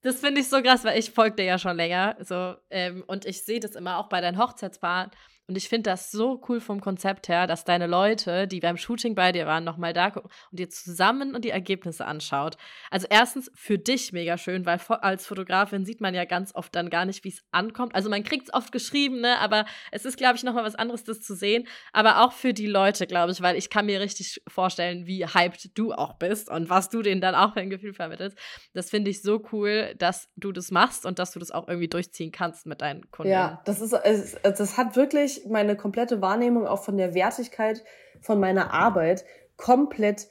Das 0.01 0.17
finde 0.17 0.41
ich 0.41 0.49
so 0.49 0.61
krass, 0.61 0.83
weil 0.83 0.99
ich 0.99 1.11
folge 1.11 1.37
dir 1.37 1.45
ja 1.45 1.57
schon 1.57 1.77
länger. 1.77 2.17
So, 2.19 2.55
ähm, 2.69 3.03
und 3.07 3.25
ich 3.25 3.43
sehe 3.45 3.59
das 3.59 3.75
immer 3.75 3.99
auch 3.99 4.09
bei 4.09 4.21
deinen 4.21 4.37
Hochzeitspaaren. 4.37 5.11
Und 5.47 5.57
ich 5.57 5.67
finde 5.67 5.89
das 5.89 6.09
so 6.09 6.41
cool 6.47 6.61
vom 6.61 6.79
Konzept 6.79 7.27
her, 7.27 7.47
dass 7.47 7.65
deine 7.65 7.85
Leute, 7.85 8.47
die 8.47 8.61
beim 8.61 8.77
Shooting 8.77 9.13
bei 9.13 9.33
dir 9.33 9.45
waren, 9.45 9.65
nochmal 9.65 9.91
da 9.91 10.09
gucken 10.09 10.31
und 10.51 10.59
dir 10.59 10.69
zusammen 10.69 11.41
die 11.41 11.49
Ergebnisse 11.49 12.05
anschaut. 12.05 12.55
Also 12.89 13.07
erstens 13.09 13.51
für 13.53 13.77
dich 13.77 14.13
mega 14.13 14.37
schön, 14.37 14.65
weil 14.65 14.79
als 15.01 15.27
Fotografin 15.27 15.83
sieht 15.85 15.99
man 15.99 16.15
ja 16.15 16.23
ganz 16.23 16.55
oft 16.55 16.73
dann 16.75 16.89
gar 16.89 17.03
nicht, 17.03 17.25
wie 17.25 17.29
es 17.29 17.43
ankommt. 17.51 17.93
Also 17.93 18.09
man 18.09 18.23
kriegt 18.23 18.47
es 18.47 18.53
oft 18.53 18.71
geschrieben, 18.71 19.19
ne? 19.19 19.37
aber 19.39 19.65
es 19.91 20.05
ist, 20.05 20.17
glaube 20.17 20.37
ich, 20.37 20.43
nochmal 20.43 20.63
was 20.63 20.75
anderes, 20.75 21.03
das 21.03 21.19
zu 21.19 21.35
sehen. 21.35 21.67
Aber 21.91 22.23
auch 22.23 22.31
für 22.31 22.53
die 22.53 22.67
Leute, 22.67 23.05
glaube 23.05 23.33
ich, 23.33 23.41
weil 23.41 23.57
ich 23.57 23.69
kann 23.69 23.85
mir 23.85 23.99
richtig 23.99 24.41
vorstellen, 24.47 25.05
wie 25.05 25.25
hyped 25.25 25.77
du 25.77 25.91
auch 25.91 26.13
bist 26.13 26.49
und 26.49 26.69
was 26.69 26.89
du 26.89 27.01
denen 27.01 27.19
dann 27.19 27.35
auch 27.35 27.53
für 27.53 27.59
ein 27.59 27.69
Gefühl 27.69 27.93
vermittelst. 27.93 28.37
Das 28.73 28.89
finde 28.89 29.11
ich 29.11 29.21
so 29.21 29.43
cool, 29.51 29.93
dass 29.97 30.29
du 30.37 30.53
das 30.53 30.71
machst 30.71 31.05
und 31.05 31.19
dass 31.19 31.31
du 31.31 31.39
das 31.39 31.51
auch 31.51 31.67
irgendwie 31.67 31.89
durchziehen 31.89 32.31
kannst 32.31 32.65
mit 32.65 32.79
deinen 32.79 33.11
Kunden. 33.11 33.31
Ja, 33.31 33.61
das 33.65 33.81
ist, 33.81 33.93
das 34.41 34.77
hat 34.77 34.95
wirklich 34.95 35.42
meine 35.47 35.75
komplette 35.75 36.21
Wahrnehmung 36.21 36.67
auch 36.67 36.83
von 36.83 36.97
der 36.97 37.13
Wertigkeit 37.13 37.83
von 38.21 38.39
meiner 38.39 38.73
Arbeit 38.73 39.25
komplett, 39.57 40.27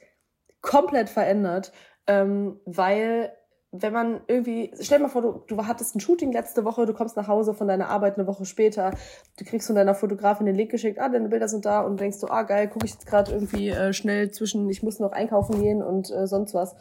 komplett 0.61 1.09
verändert. 1.09 1.71
Ähm, 2.07 2.59
weil 2.65 3.31
wenn 3.75 3.91
man 3.91 4.21
irgendwie, 4.27 4.71
stell 4.79 4.99
dir 4.99 5.05
mal 5.05 5.09
vor, 5.09 5.23
du, 5.23 5.43
du 5.47 5.65
hattest 5.65 5.95
ein 5.95 5.99
Shooting 5.99 6.31
letzte 6.31 6.63
Woche, 6.63 6.85
du 6.85 6.93
kommst 6.93 7.17
nach 7.17 7.27
Hause 7.27 7.55
von 7.55 7.67
deiner 7.67 7.89
Arbeit 7.89 8.17
eine 8.17 8.27
Woche 8.27 8.45
später, 8.45 8.91
du 9.37 9.45
kriegst 9.45 9.65
von 9.65 9.75
deiner 9.75 9.95
Fotografin 9.95 10.45
den 10.45 10.55
Link 10.55 10.69
geschickt, 10.69 10.99
ah, 10.99 11.09
deine 11.09 11.27
Bilder 11.27 11.47
sind 11.47 11.65
da 11.65 11.81
und 11.81 11.99
denkst 11.99 12.19
du, 12.19 12.27
ah, 12.27 12.43
geil, 12.43 12.69
gucke 12.69 12.85
ich 12.85 12.93
jetzt 12.93 13.07
gerade 13.07 13.31
irgendwie 13.31 13.69
äh, 13.69 13.91
schnell 13.91 14.29
zwischen, 14.29 14.69
ich 14.69 14.83
muss 14.83 14.99
noch 14.99 15.11
einkaufen 15.11 15.59
gehen 15.59 15.81
und 15.81 16.11
äh, 16.11 16.27
sonst 16.27 16.53
was. 16.53 16.75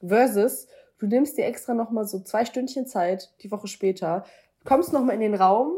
Versus, 0.00 0.68
du 0.98 1.06
nimmst 1.06 1.36
dir 1.36 1.46
extra 1.46 1.74
nochmal 1.74 2.06
so 2.06 2.20
zwei 2.20 2.44
Stündchen 2.44 2.86
Zeit, 2.86 3.32
die 3.42 3.50
Woche 3.50 3.66
später, 3.66 4.24
kommst 4.64 4.92
nochmal 4.92 5.16
in 5.16 5.22
den 5.22 5.34
Raum, 5.34 5.72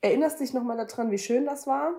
erinnerst 0.00 0.40
dich 0.40 0.52
nochmal 0.54 0.76
daran, 0.76 1.10
wie 1.10 1.18
schön 1.18 1.46
das 1.46 1.66
war 1.66 1.92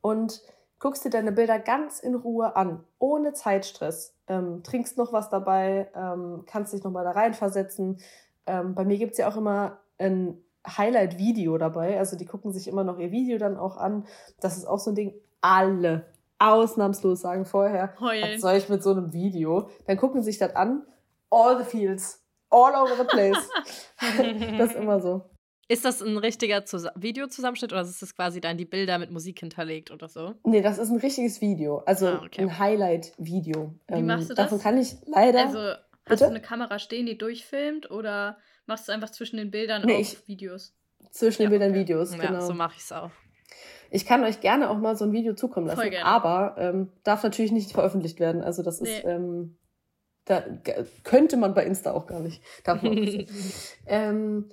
und 0.00 0.42
guckst 0.78 1.04
dir 1.04 1.10
deine 1.10 1.32
Bilder 1.32 1.58
ganz 1.58 2.00
in 2.00 2.14
Ruhe 2.14 2.56
an, 2.56 2.84
ohne 2.98 3.32
Zeitstress. 3.32 4.14
Ähm, 4.26 4.62
trinkst 4.62 4.98
noch 4.98 5.12
was 5.12 5.30
dabei, 5.30 5.90
ähm, 5.94 6.44
kannst 6.46 6.72
dich 6.72 6.82
nochmal 6.82 7.04
da 7.04 7.12
reinversetzen. 7.12 7.98
Ähm, 8.46 8.74
bei 8.74 8.84
mir 8.84 8.98
gibt 8.98 9.12
es 9.12 9.18
ja 9.18 9.28
auch 9.28 9.36
immer 9.36 9.78
ein 9.98 10.42
Highlight-Video 10.66 11.56
dabei. 11.58 11.98
Also 11.98 12.16
die 12.16 12.26
gucken 12.26 12.52
sich 12.52 12.68
immer 12.68 12.84
noch 12.84 12.98
ihr 12.98 13.10
Video 13.10 13.38
dann 13.38 13.56
auch 13.56 13.76
an. 13.76 14.06
Das 14.40 14.56
ist 14.56 14.66
auch 14.66 14.78
so 14.78 14.90
ein 14.90 14.94
Ding. 14.94 15.14
Alle 15.40 16.06
ausnahmslos 16.38 17.20
sagen 17.20 17.44
vorher, 17.44 17.94
Heulen. 18.00 18.34
was 18.34 18.40
soll 18.40 18.54
ich 18.54 18.68
mit 18.68 18.82
so 18.82 18.90
einem 18.90 19.12
Video? 19.12 19.68
Dann 19.86 19.96
gucken 19.96 20.22
sie 20.22 20.30
sich 20.30 20.38
das 20.38 20.54
an. 20.56 20.86
All 21.30 21.58
the 21.58 21.64
fields. 21.64 22.22
All 22.50 22.74
over 22.74 22.96
the 22.96 23.04
place. 23.04 23.48
das 24.58 24.70
ist 24.70 24.76
immer 24.76 25.00
so. 25.00 25.22
Ist 25.68 25.84
das 25.84 26.02
ein 26.02 26.18
richtiger 26.18 26.64
Zus 26.64 26.86
Videozusammenschnitt 26.94 27.72
oder 27.72 27.82
ist 27.82 28.02
das 28.02 28.14
quasi 28.14 28.40
dann 28.40 28.58
die 28.58 28.66
Bilder 28.66 28.98
mit 28.98 29.10
Musik 29.10 29.40
hinterlegt 29.40 29.90
oder 29.90 30.08
so? 30.08 30.34
Nee, 30.44 30.60
das 30.60 30.78
ist 30.78 30.90
ein 30.90 30.98
richtiges 30.98 31.40
Video. 31.40 31.78
Also 31.86 32.08
ah, 32.08 32.22
okay. 32.24 32.42
ein 32.42 32.58
Highlight-Video. 32.58 33.74
Wie 33.88 33.94
ähm, 33.94 34.06
machst 34.06 34.30
du 34.30 34.34
das? 34.34 34.44
Davon 34.44 34.60
kann 34.60 34.78
ich 34.78 34.96
leider. 35.06 35.46
Also 35.46 35.58
hast 35.58 35.80
Bitte? 36.04 36.24
du 36.24 36.30
eine 36.30 36.40
Kamera 36.40 36.78
stehen, 36.78 37.06
die 37.06 37.16
durchfilmt 37.16 37.90
oder 37.90 38.36
machst 38.66 38.88
du 38.88 38.92
einfach 38.92 39.10
zwischen 39.10 39.38
den 39.38 39.50
Bildern 39.50 39.82
nee, 39.86 39.94
auch 39.94 40.00
ich, 40.00 40.28
Videos? 40.28 40.74
Zwischen 41.10 41.42
ja, 41.42 41.48
den 41.48 41.52
Bildern 41.52 41.70
okay. 41.70 41.80
Videos, 41.80 42.12
genau. 42.12 42.24
Ja, 42.24 42.40
so 42.42 42.52
mache 42.52 42.74
ich 42.76 42.82
es 42.82 42.92
auch. 42.92 43.10
Ich 43.90 44.04
kann 44.04 44.24
euch 44.24 44.40
gerne 44.40 44.70
auch 44.70 44.78
mal 44.78 44.96
so 44.96 45.04
ein 45.04 45.12
Video 45.12 45.34
zukommen 45.34 45.66
lassen, 45.66 45.94
aber 46.02 46.56
ähm, 46.58 46.92
darf 47.04 47.22
natürlich 47.22 47.52
nicht 47.52 47.72
veröffentlicht 47.72 48.18
werden. 48.20 48.42
Also 48.42 48.62
das 48.62 48.80
nee. 48.80 48.98
ist, 48.98 49.04
ähm, 49.04 49.56
da 50.24 50.42
könnte 51.04 51.36
man 51.36 51.54
bei 51.54 51.64
Insta 51.64 51.92
auch 51.92 52.06
gar 52.06 52.20
nicht. 52.20 52.42
Darf 52.64 52.82
man 52.82 52.96
ähm, 53.86 54.48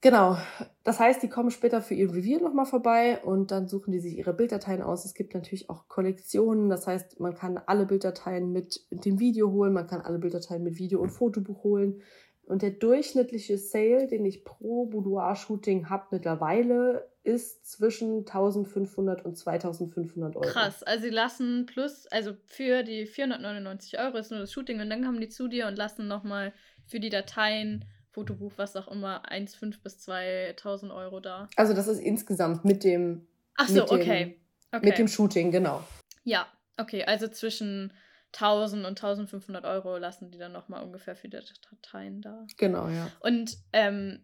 Genau. 0.00 0.38
Das 0.82 0.98
heißt, 0.98 1.22
die 1.22 1.28
kommen 1.28 1.50
später 1.50 1.82
für 1.82 1.94
ihr 1.94 2.10
Review 2.10 2.40
nochmal 2.40 2.64
vorbei 2.64 3.20
und 3.22 3.50
dann 3.50 3.68
suchen 3.68 3.92
die 3.92 4.00
sich 4.00 4.16
ihre 4.16 4.32
Bilddateien 4.32 4.82
aus. 4.82 5.04
Es 5.04 5.14
gibt 5.14 5.34
natürlich 5.34 5.68
auch 5.68 5.88
Kollektionen. 5.88 6.70
Das 6.70 6.86
heißt, 6.86 7.20
man 7.20 7.34
kann 7.34 7.58
alle 7.58 7.84
Bilddateien 7.84 8.50
mit 8.50 8.86
dem 8.90 9.18
Video 9.18 9.50
holen, 9.50 9.74
man 9.74 9.86
kann 9.86 10.00
alle 10.00 10.18
Bilddateien 10.18 10.62
mit 10.62 10.78
Video 10.78 11.00
und 11.00 11.10
Fotobuch 11.10 11.64
holen. 11.64 12.00
Und 12.44 12.62
der 12.62 12.70
durchschnittliche 12.70 13.58
Sale, 13.58 14.08
den 14.08 14.24
ich 14.24 14.44
pro 14.44 14.86
Boudoir-Shooting 14.86 15.88
habe 15.88 16.06
mittlerweile, 16.10 17.08
ist 17.22 17.70
zwischen 17.70 18.20
1500 18.20 19.24
und 19.24 19.36
2500 19.36 20.34
Euro. 20.34 20.48
Krass, 20.48 20.82
also 20.82 21.04
sie 21.04 21.10
lassen 21.10 21.66
plus, 21.66 22.06
also 22.08 22.32
für 22.46 22.82
die 22.82 23.06
499 23.06 24.00
Euro 24.00 24.16
ist 24.16 24.30
nur 24.30 24.40
das 24.40 24.52
Shooting 24.52 24.80
und 24.80 24.90
dann 24.90 25.04
kommen 25.04 25.20
die 25.20 25.28
zu 25.28 25.46
dir 25.46 25.68
und 25.68 25.76
lassen 25.76 26.08
nochmal 26.08 26.52
für 26.86 26.98
die 26.98 27.10
Dateien 27.10 27.84
Fotobuch, 28.20 28.52
was 28.56 28.76
auch 28.76 28.88
immer, 28.88 29.22
1,5 29.30 29.82
bis 29.82 30.06
2.000 30.06 30.94
Euro 30.94 31.20
da. 31.20 31.48
Also 31.56 31.72
das 31.72 31.86
ist 31.86 32.00
insgesamt 32.00 32.66
mit 32.66 32.84
dem. 32.84 33.26
Ach 33.56 33.66
so, 33.66 33.80
mit 33.80 33.90
okay. 33.90 34.24
Dem, 34.24 34.34
okay. 34.72 34.86
Mit 34.86 34.98
dem 34.98 35.08
Shooting, 35.08 35.50
genau. 35.50 35.82
Ja, 36.22 36.46
okay, 36.76 37.04
also 37.04 37.28
zwischen 37.28 37.94
1000 38.34 38.84
und 38.84 39.02
1500 39.02 39.64
Euro 39.64 39.96
lassen 39.96 40.30
die 40.30 40.38
dann 40.38 40.52
nochmal 40.52 40.84
ungefähr 40.84 41.16
für 41.16 41.28
die 41.28 41.38
Dateien 41.70 42.20
da. 42.20 42.46
Genau, 42.58 42.88
ja. 42.88 43.10
Und 43.20 43.56
ähm, 43.72 44.20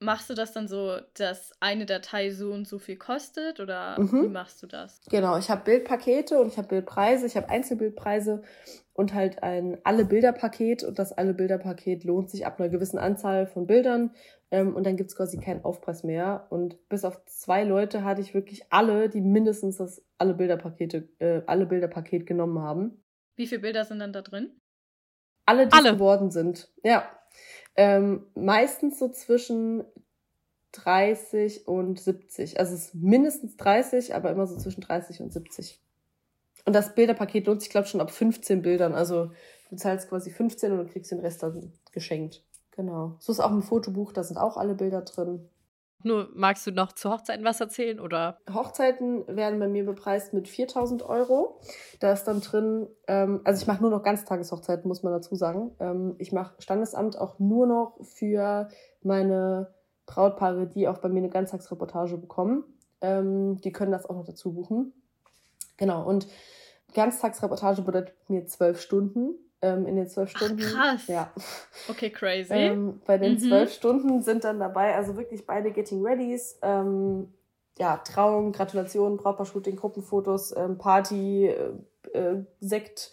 machst 0.00 0.30
du 0.30 0.34
das 0.34 0.52
dann 0.52 0.66
so, 0.66 0.98
dass 1.14 1.52
eine 1.60 1.84
Datei 1.84 2.30
so 2.30 2.50
und 2.50 2.66
so 2.66 2.78
viel 2.78 2.96
kostet 2.96 3.60
oder 3.60 4.00
mhm. 4.00 4.24
wie 4.24 4.28
machst 4.28 4.62
du 4.62 4.66
das? 4.66 5.02
Genau, 5.10 5.36
ich 5.36 5.50
habe 5.50 5.64
Bildpakete 5.64 6.38
und 6.38 6.48
ich 6.48 6.56
habe 6.56 6.68
Bildpreise, 6.68 7.26
ich 7.26 7.36
habe 7.36 7.50
Einzelbildpreise 7.50 8.42
und 8.94 9.12
halt 9.12 9.42
ein 9.42 9.78
alle 9.84 10.04
Bilder 10.04 10.32
Paket 10.32 10.84
und 10.84 10.98
das 10.98 11.12
alle 11.12 11.34
Bilder 11.34 11.58
Paket 11.58 12.04
lohnt 12.04 12.30
sich 12.30 12.46
ab 12.46 12.58
einer 12.58 12.70
gewissen 12.70 12.98
Anzahl 12.98 13.46
von 13.46 13.66
Bildern 13.66 14.12
ähm, 14.50 14.74
und 14.74 14.86
dann 14.86 14.96
gibt's 14.96 15.16
quasi 15.16 15.38
keinen 15.38 15.64
Aufpreis 15.64 16.04
mehr 16.04 16.46
und 16.50 16.88
bis 16.88 17.04
auf 17.04 17.22
zwei 17.26 17.64
Leute 17.64 18.04
hatte 18.04 18.22
ich 18.22 18.32
wirklich 18.32 18.64
alle, 18.70 19.08
die 19.08 19.20
mindestens 19.20 19.76
das 19.76 20.02
alle 20.16 20.34
Bilder 20.34 20.56
Pakete 20.56 21.08
äh, 21.18 21.42
alle 21.46 21.66
Bilder 21.66 21.88
Paket 21.88 22.26
genommen 22.26 22.60
haben. 22.60 23.04
Wie 23.36 23.48
viele 23.48 23.60
Bilder 23.60 23.84
sind 23.84 23.98
dann 23.98 24.12
da 24.12 24.22
drin? 24.22 24.52
Alle, 25.44 25.66
die 25.66 25.76
alle. 25.76 25.94
geworden 25.94 26.30
sind. 26.30 26.72
Ja, 26.84 27.04
ähm, 27.76 28.26
meistens 28.34 28.98
so 28.98 29.08
zwischen 29.10 29.84
30 30.72 31.66
und 31.66 32.00
70. 32.00 32.58
Also 32.58 32.74
es 32.74 32.86
ist 32.86 32.94
mindestens 32.94 33.56
30, 33.56 34.14
aber 34.14 34.30
immer 34.30 34.46
so 34.46 34.56
zwischen 34.56 34.80
30 34.80 35.20
und 35.20 35.32
70. 35.32 35.83
Und 36.64 36.72
das 36.74 36.94
Bilderpaket 36.94 37.46
lohnt 37.46 37.60
sich, 37.60 37.70
glaube 37.70 37.84
ich, 37.84 37.90
schon 37.90 38.00
ab 38.00 38.10
15 38.10 38.62
Bildern. 38.62 38.94
Also 38.94 39.30
du 39.70 39.76
zahlst 39.76 40.08
quasi 40.08 40.30
15 40.30 40.72
und 40.72 40.78
du 40.78 40.86
kriegst 40.86 41.10
den 41.10 41.20
Rest 41.20 41.42
dann 41.42 41.72
geschenkt. 41.92 42.42
Genau. 42.72 43.16
So 43.20 43.32
ist 43.32 43.40
auch 43.40 43.52
im 43.52 43.62
Fotobuch, 43.62 44.12
da 44.12 44.24
sind 44.24 44.36
auch 44.36 44.56
alle 44.56 44.74
Bilder 44.74 45.02
drin. 45.02 45.48
Nur 46.02 46.28
magst 46.34 46.66
du 46.66 46.70
noch 46.70 46.92
zu 46.92 47.10
Hochzeiten 47.10 47.46
was 47.46 47.60
erzählen 47.60 47.98
oder? 47.98 48.38
Hochzeiten 48.52 49.24
werden 49.26 49.58
bei 49.58 49.68
mir 49.68 49.86
bepreist 49.86 50.34
mit 50.34 50.48
4000 50.48 51.02
Euro. 51.02 51.60
Da 51.98 52.12
ist 52.12 52.24
dann 52.24 52.42
drin, 52.42 52.88
ähm, 53.06 53.40
also 53.44 53.62
ich 53.62 53.66
mache 53.66 53.80
nur 53.80 53.90
noch 53.90 54.02
Ganztageshochzeiten, 54.02 54.86
muss 54.86 55.02
man 55.02 55.14
dazu 55.14 55.34
sagen. 55.34 55.72
Ähm, 55.80 56.16
ich 56.18 56.30
mache 56.30 56.60
Standesamt 56.60 57.18
auch 57.18 57.38
nur 57.38 57.66
noch 57.66 57.96
für 58.02 58.68
meine 59.02 59.72
Brautpaare, 60.04 60.66
die 60.66 60.88
auch 60.88 60.98
bei 60.98 61.08
mir 61.08 61.20
eine 61.20 61.30
Ganztagsreportage 61.30 62.18
bekommen. 62.18 62.64
Ähm, 63.00 63.56
die 63.62 63.72
können 63.72 63.92
das 63.92 64.04
auch 64.04 64.14
noch 64.14 64.26
dazu 64.26 64.52
buchen. 64.52 64.92
Genau, 65.76 66.06
und 66.06 66.26
Ganztagsreportage 66.94 67.82
bedeutet 67.82 68.14
mir 68.28 68.46
zwölf 68.46 68.80
Stunden 68.80 69.34
ähm, 69.64 69.86
in 69.86 69.96
den 69.96 70.08
zwölf 70.08 70.30
Stunden. 70.30 70.62
Ach, 70.64 70.72
krass. 70.74 71.06
Ja. 71.06 71.32
Okay, 71.88 72.10
crazy. 72.10 72.52
Ähm, 72.52 73.00
bei 73.06 73.18
den 73.18 73.34
mhm. 73.34 73.38
zwölf 73.38 73.72
Stunden 73.72 74.22
sind 74.22 74.44
dann 74.44 74.60
dabei, 74.60 74.94
also 74.94 75.16
wirklich 75.16 75.46
beide 75.46 75.72
Getting 75.72 76.04
Readys, 76.04 76.58
ähm, 76.62 77.32
ja, 77.78 77.96
Trauung, 77.98 78.52
Gratulation, 78.52 79.16
Brautpaar-Shooting, 79.16 79.76
Gruppenfotos, 79.76 80.54
ähm, 80.56 80.78
Party, 80.78 81.48
äh, 81.48 81.72
äh, 82.12 82.44
Sekt, 82.60 83.10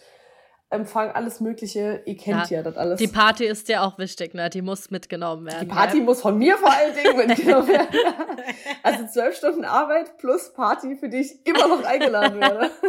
Empfang, 0.72 1.11
alles 1.11 1.41
Mögliche. 1.41 2.01
Ihr 2.05 2.15
kennt 2.15 2.49
ja, 2.49 2.57
ja, 2.57 2.63
das 2.63 2.78
alles. 2.78 2.97
Die 2.97 3.07
Party 3.07 3.45
ist 3.45 3.67
ja 3.67 3.84
auch 3.84 3.97
wichtig, 3.97 4.34
ne? 4.34 4.49
Die 4.49 4.61
muss 4.61 4.89
mitgenommen 4.89 5.45
werden. 5.45 5.67
Die 5.67 5.74
Party 5.74 5.97
ja. 5.97 6.03
muss 6.03 6.22
von 6.22 6.38
mir 6.38 6.57
vor 6.57 6.72
allen 6.72 6.95
Dingen 6.95 7.17
mitgenommen 7.28 7.67
werden. 7.67 7.89
also 8.82 9.05
zwölf 9.07 9.36
Stunden 9.36 9.65
Arbeit 9.65 10.17
plus 10.17 10.53
Party, 10.53 10.95
für 10.95 11.09
die 11.09 11.17
ich 11.17 11.45
immer 11.45 11.67
noch 11.67 11.84
eingeladen 11.84 12.39
werde. 12.39 12.72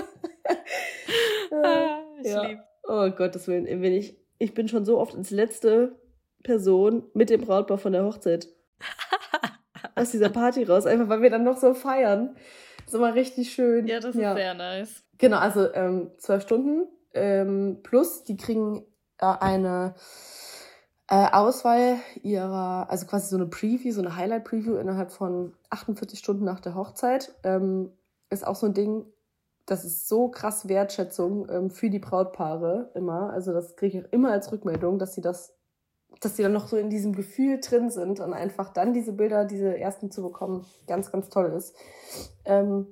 Ah, 1.53 1.99
ich 2.21 2.31
ja. 2.31 2.43
lieb. 2.47 2.59
Oh 2.89 3.11
Gottes 3.11 3.47
Willen, 3.47 3.67
wenn 3.67 3.93
ich, 3.93 4.17
ich 4.39 4.55
bin 4.55 4.69
schon 4.69 4.87
so 4.87 4.99
oft 4.99 5.15
als 5.15 5.31
letzte 5.31 6.01
Person 6.43 7.05
mit 7.13 7.31
dem 7.31 7.43
Brautpaar 7.43 7.79
von 7.79 7.93
der 7.93 8.05
Hochzeit 8.05 8.49
aus 9.95 10.11
dieser 10.11 10.31
Party 10.31 10.65
raus, 10.65 10.87
einfach 10.87 11.09
weil 11.11 11.21
wir 11.21 11.31
dann 11.31 11.45
noch 11.45 11.59
so 11.59 11.75
feiern. 11.75 12.35
Das 12.79 12.89
ist 12.89 12.95
immer 12.95 13.15
richtig 13.15 13.53
schön. 13.53 13.87
Ja, 13.87 14.01
das 14.01 14.17
ist 14.17 14.21
sehr 14.21 14.55
nice. 14.55 15.05
Genau, 15.19 15.37
also 15.39 15.73
ähm, 15.75 16.11
zwölf 16.19 16.43
Stunden 16.43 16.89
ähm, 17.15 17.81
plus, 17.83 18.25
die 18.25 18.37
kriegen 18.37 18.85
äh, 19.19 19.27
eine 19.27 19.95
äh, 21.09 21.31
Auswahl 21.33 21.97
ihrer, 22.23 22.91
also 22.91 23.07
quasi 23.07 23.29
so 23.29 23.37
eine 23.37 23.47
Preview, 23.47 23.93
so 23.93 24.01
eine 24.01 24.17
Highlight-Preview 24.17 24.77
innerhalb 24.77 25.13
von 25.13 25.55
48 25.71 26.19
Stunden 26.19 26.45
nach 26.45 26.61
der 26.61 26.75
Hochzeit. 26.75 27.35
Ähm, 27.45 27.93
ist 28.31 28.47
auch 28.47 28.57
so 28.57 28.67
ein 28.67 28.75
Ding, 28.75 29.05
das 29.67 29.85
ist 29.85 30.09
so 30.09 30.29
krass 30.29 30.69
Wertschätzung 30.69 31.49
ähm, 31.51 31.71
für 31.71 31.91
die 31.91 31.99
Brautpaare 31.99 32.91
immer. 32.95 33.31
Also 33.31 33.53
das 33.53 33.77
kriege 33.77 33.99
ich 33.99 34.05
auch 34.05 34.13
immer 34.13 34.33
als 34.33 34.51
Rückmeldung, 34.51 34.99
dass 34.99 35.15
sie 35.15 35.21
das 35.21 35.55
dass 36.21 36.35
die 36.35 36.43
dann 36.43 36.53
noch 36.53 36.69
so 36.69 36.77
in 36.77 36.91
diesem 36.91 37.15
Gefühl 37.15 37.61
drin 37.61 37.91
sind 37.91 38.21
und 38.21 38.33
einfach 38.33 38.73
dann 38.73 38.93
diese 38.93 39.13
Bilder, 39.13 39.45
diese 39.45 39.79
ersten 39.79 40.11
zu 40.11 40.23
bekommen, 40.23 40.65
ganz, 40.87 41.11
ganz 41.11 41.29
toll 41.29 41.53
ist. 41.57 41.75
Ähm, 42.45 42.87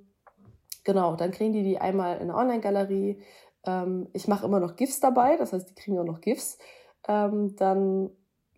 genau, 0.84 1.16
dann 1.16 1.30
kriegen 1.30 1.52
die 1.52 1.62
die 1.62 1.78
einmal 1.78 2.18
in 2.18 2.28
der 2.28 2.36
Online-Galerie. 2.36 3.22
Ähm, 3.64 4.08
ich 4.12 4.28
mache 4.28 4.46
immer 4.46 4.60
noch 4.60 4.76
GIFs 4.76 5.00
dabei, 5.00 5.36
das 5.36 5.52
heißt, 5.52 5.68
die 5.68 5.74
kriegen 5.74 5.98
auch 5.98 6.04
noch 6.04 6.20
GIFs. 6.20 6.58
Ähm, 7.08 7.56
dann 7.56 8.10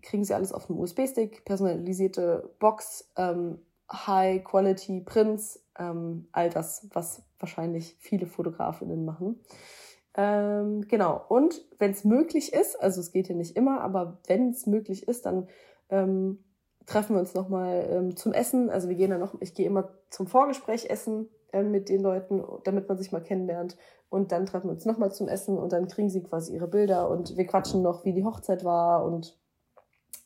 kriegen 0.03 0.25
sie 0.25 0.35
alles 0.35 0.53
auf 0.53 0.69
einem 0.69 0.81
USB-Stick, 0.81 1.45
personalisierte 1.45 2.55
Box, 2.59 3.11
ähm, 3.17 3.61
High-Quality-Prints, 3.93 5.65
ähm, 5.79 6.29
all 6.33 6.51
das, 6.51 6.89
was 6.93 7.23
wahrscheinlich 7.39 7.97
viele 7.99 8.27
Fotografinnen 8.27 9.05
machen. 9.05 9.41
Ähm, 10.15 10.87
genau. 10.89 11.25
Und 11.29 11.63
wenn 11.79 11.93
es 11.93 12.05
möglich 12.05 12.53
ist, 12.53 12.81
also 12.81 13.01
es 13.01 13.13
geht 13.13 13.29
ja 13.29 13.35
nicht 13.35 13.57
immer, 13.57 13.81
aber 13.81 14.19
wenn 14.27 14.51
es 14.51 14.67
möglich 14.67 15.09
ist, 15.09 15.27
dann 15.27 15.49
ähm, 15.89 16.45
treffen 16.87 17.15
wir 17.15 17.21
uns 17.21 17.35
nochmal 17.35 17.89
ähm, 17.91 18.17
zum 18.17 18.33
Essen. 18.33 18.71
Also 18.71 18.89
wir 18.89 18.97
gehen 18.97 19.11
dann 19.11 19.21
noch, 19.21 19.35
ich 19.41 19.55
gehe 19.55 19.67
immer 19.67 19.91
zum 20.11 20.27
Vorgespräch 20.27 20.91
essen 20.91 21.29
äh, 21.53 21.63
mit 21.63 21.89
den 21.89 22.03
Leuten, 22.03 22.43
damit 22.65 22.89
man 22.89 22.99
sich 22.99 23.13
mal 23.13 23.23
kennenlernt. 23.23 23.77
Und 24.13 24.31
dann 24.31 24.45
treffen 24.45 24.67
wir 24.67 24.73
uns 24.73 24.85
nochmal 24.85 25.11
zum 25.11 25.27
Essen 25.27 25.57
und 25.57 25.73
dann 25.73 25.89
kriegen 25.89 26.11
sie 26.11 26.23
quasi 26.23 26.53
ihre 26.53 26.69
Bilder 26.69 27.09
und 27.09 27.35
wir 27.35 27.47
quatschen 27.47 27.81
noch, 27.81 28.05
wie 28.05 28.13
die 28.13 28.27
Hochzeit 28.27 28.63
war 28.63 29.07
und 29.07 29.39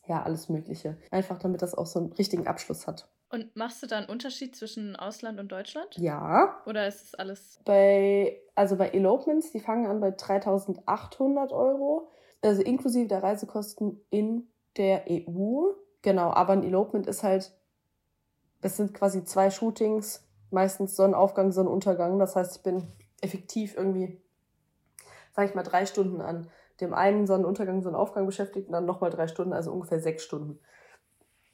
ja, 0.07 0.23
alles 0.23 0.49
Mögliche. 0.49 0.97
Einfach 1.09 1.39
damit 1.39 1.61
das 1.61 1.73
auch 1.73 1.85
so 1.85 1.99
einen 1.99 2.11
richtigen 2.11 2.47
Abschluss 2.47 2.85
hat. 2.85 3.07
Und 3.29 3.55
machst 3.55 3.81
du 3.81 3.87
da 3.87 3.99
einen 3.99 4.09
Unterschied 4.09 4.57
zwischen 4.57 4.97
Ausland 4.97 5.39
und 5.39 5.53
Deutschland? 5.53 5.97
Ja. 5.97 6.61
Oder 6.65 6.85
ist 6.85 7.01
es 7.01 7.15
alles? 7.15 7.61
Bei, 7.63 8.41
also 8.55 8.75
bei 8.75 8.89
Elopements, 8.89 9.53
die 9.53 9.61
fangen 9.61 9.85
an 9.85 10.01
bei 10.01 10.11
3800 10.11 11.53
Euro, 11.53 12.09
also 12.41 12.61
inklusive 12.63 13.07
der 13.07 13.23
Reisekosten 13.23 14.01
in 14.09 14.49
der 14.75 15.05
EU. 15.09 15.71
Genau, 16.01 16.31
aber 16.31 16.51
ein 16.51 16.63
Elopement 16.63 17.07
ist 17.07 17.23
halt, 17.23 17.53
das 18.59 18.75
sind 18.75 18.93
quasi 18.93 19.23
zwei 19.23 19.49
Shootings, 19.49 20.27
meistens 20.51 20.97
Sonnenaufgang, 20.97 21.53
Sonnenuntergang. 21.53 22.19
Das 22.19 22.35
heißt, 22.35 22.57
ich 22.57 22.63
bin 22.63 22.85
effektiv 23.21 23.75
irgendwie, 23.75 24.21
sag 25.31 25.49
ich 25.49 25.55
mal, 25.55 25.63
drei 25.63 25.85
Stunden 25.85 26.21
an 26.21 26.49
dem 26.81 26.93
einen 26.93 27.25
Sonnenuntergang, 27.25 27.81
Sonnenaufgang 27.81 28.25
beschäftigt 28.25 28.67
und 28.67 28.73
dann 28.73 28.85
nochmal 28.85 29.09
drei 29.09 29.27
Stunden, 29.27 29.53
also 29.53 29.71
ungefähr 29.71 29.99
sechs 29.99 30.23
Stunden. 30.23 30.59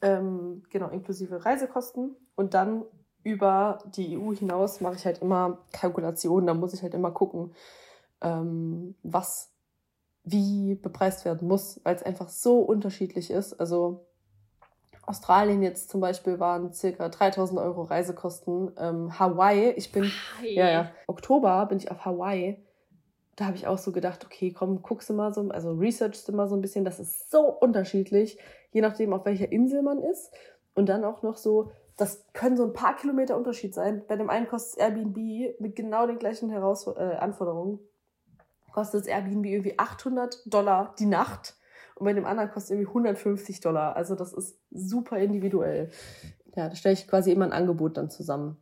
Ähm, 0.01 0.64
genau, 0.70 0.89
inklusive 0.89 1.45
Reisekosten. 1.45 2.16
Und 2.36 2.53
dann 2.53 2.84
über 3.24 3.80
die 3.95 4.18
EU 4.18 4.34
hinaus 4.34 4.82
mache 4.82 4.95
ich 4.95 5.05
halt 5.05 5.22
immer 5.22 5.66
Kalkulationen. 5.72 6.47
Da 6.47 6.53
muss 6.53 6.74
ich 6.74 6.82
halt 6.84 6.93
immer 6.93 7.11
gucken, 7.11 7.53
ähm, 8.22 8.95
was 9.03 9.53
wie 10.26 10.76
bepreist 10.76 11.26
werden 11.26 11.47
muss, 11.47 11.80
weil 11.84 11.95
es 11.95 12.03
einfach 12.03 12.30
so 12.30 12.59
unterschiedlich 12.59 13.32
ist. 13.32 13.53
Also 13.59 14.05
Australien 15.06 15.62
jetzt 15.62 15.89
zum 15.89 16.01
Beispiel 16.01 16.39
waren 16.39 16.74
circa 16.74 17.10
3000 17.10 17.60
Euro 17.60 17.84
Reisekosten. 17.84 18.72
Ähm, 18.78 19.20
Hawaii, 19.20 19.72
ich 19.72 19.91
bin, 19.91 20.12
Hi. 20.39 20.56
ja, 20.56 20.70
ja, 20.70 20.91
Oktober 21.08 21.66
bin 21.66 21.78
ich 21.78 21.91
auf 21.91 22.06
Hawaii. 22.06 22.58
Da 23.36 23.45
habe 23.45 23.58
ich 23.58 23.68
auch 23.68 23.78
so 23.78 23.91
gedacht, 23.91 24.26
okay, 24.26 24.51
komm, 24.51 24.82
guckst 24.82 25.10
du 25.10 25.14
mal 25.14 25.34
so, 25.34 25.49
also 25.49 25.74
researchst 25.74 26.28
du 26.28 26.34
mal 26.34 26.47
so 26.47 26.56
ein 26.56 26.62
bisschen. 26.62 26.86
Das 26.86 26.99
ist 26.99 27.32
so 27.32 27.41
unterschiedlich, 27.41 28.38
je 28.72 28.82
nachdem, 28.82 29.12
auf 29.12 29.26
welcher 29.26 29.51
Insel 29.51 29.82
man 29.82 30.01
ist. 30.01 30.32
Und 30.76 30.88
dann 30.88 31.04
auch 31.04 31.22
noch 31.22 31.38
so, 31.38 31.72
das 31.97 32.26
können 32.34 32.58
so 32.58 32.64
ein 32.64 32.74
paar 32.74 32.95
Kilometer 32.95 33.36
Unterschied 33.36 33.74
sein. 33.74 34.04
Bei 34.08 34.16
dem 34.16 34.30
einen 34.30 34.47
kostet 34.47 34.80
Airbnb 34.80 35.60
mit 35.60 35.76
genau 35.76 36.08
den 36.08 36.20
gleichen 36.20 36.49
Heraus 36.49 36.88
äh, 36.88 37.18
Anforderungen, 37.20 37.80
kostet 38.72 39.08
Airbnb 39.08 39.45
irgendwie 39.45 39.78
800 39.78 40.41
Dollar 40.45 40.95
die 40.97 41.06
Nacht 41.06 41.56
bei 42.04 42.14
dem 42.14 42.26
anderen 42.26 42.51
kostet 42.51 42.72
irgendwie 42.78 42.88
150 42.89 43.60
Dollar. 43.62 43.95
Also 43.95 44.16
das 44.16 44.34
ist 44.34 44.60
super 44.72 45.18
individuell. 45.18 45.91
Ja, 46.56 46.70
da 46.70 46.76
stelle 46.76 46.93
ich 46.93 47.08
quasi 47.08 47.32
immer 47.32 47.45
ein 47.45 47.54
Angebot 47.54 47.97
dann 47.97 48.10
zusammen. 48.10 48.58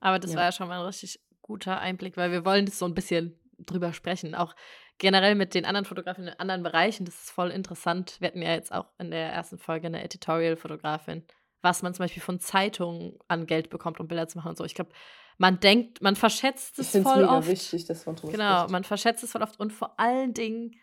Aber 0.00 0.18
das 0.18 0.32
Ja. 0.32 0.38
war 0.38 0.44
ja 0.44 0.52
schon 0.52 0.68
mal 0.68 0.80
ein 0.80 0.86
richtig 0.86 1.20
guter 1.42 1.78
Einblick, 1.80 2.16
weil 2.16 2.32
wir 2.32 2.44
wollen 2.44 2.66
das 2.66 2.78
so 2.78 2.84
ein 2.86 2.94
bisschen 2.94 3.38
drüber 3.58 3.92
sprechen. 3.92 4.34
Auch 4.34 4.54
generell 4.98 5.34
mit 5.34 5.54
den 5.54 5.64
anderen 5.64 5.84
Fotografen 5.84 6.26
in 6.28 6.34
anderen 6.40 6.62
Bereichen. 6.62 7.04
Das 7.04 7.14
ist 7.14 7.30
voll 7.30 7.50
interessant. 7.50 8.16
Wir 8.20 8.28
hatten 8.28 8.42
ja 8.42 8.50
jetzt 8.52 8.72
auch 8.72 8.86
in 8.98 9.10
der 9.10 9.32
ersten 9.32 9.58
Folge 9.58 9.86
eine 9.86 10.02
Editorial-Fotografin, 10.02 11.24
was 11.62 11.82
man 11.82 11.94
zum 11.94 12.04
Beispiel 12.04 12.22
von 12.22 12.40
Zeitungen 12.40 13.18
an 13.28 13.46
Geld 13.46 13.70
bekommt, 13.70 14.00
um 14.00 14.08
Bilder 14.08 14.28
zu 14.28 14.38
machen 14.38 14.50
und 14.50 14.58
so. 14.58 14.64
Ich 14.64 14.74
glaube, 14.74 14.90
man 15.38 15.60
denkt, 15.60 16.02
man 16.02 16.16
verschätzt 16.16 16.78
Ich 16.78 16.86
es 16.86 16.90
finde 16.92 17.08
es 17.08 17.12
voll 17.14 17.22
mega 17.22 17.38
oft. 17.38 17.48
wichtig, 17.48 17.84
dass 17.86 18.06
man 18.06 18.16
Genau, 18.16 18.58
spricht. 18.60 18.70
man 18.70 18.84
verschätzt 18.84 19.22
es 19.22 19.32
voll 19.32 19.42
oft 19.42 19.60
und 19.60 19.72
vor 19.72 19.98
allen 20.00 20.32
Dingen 20.34 20.74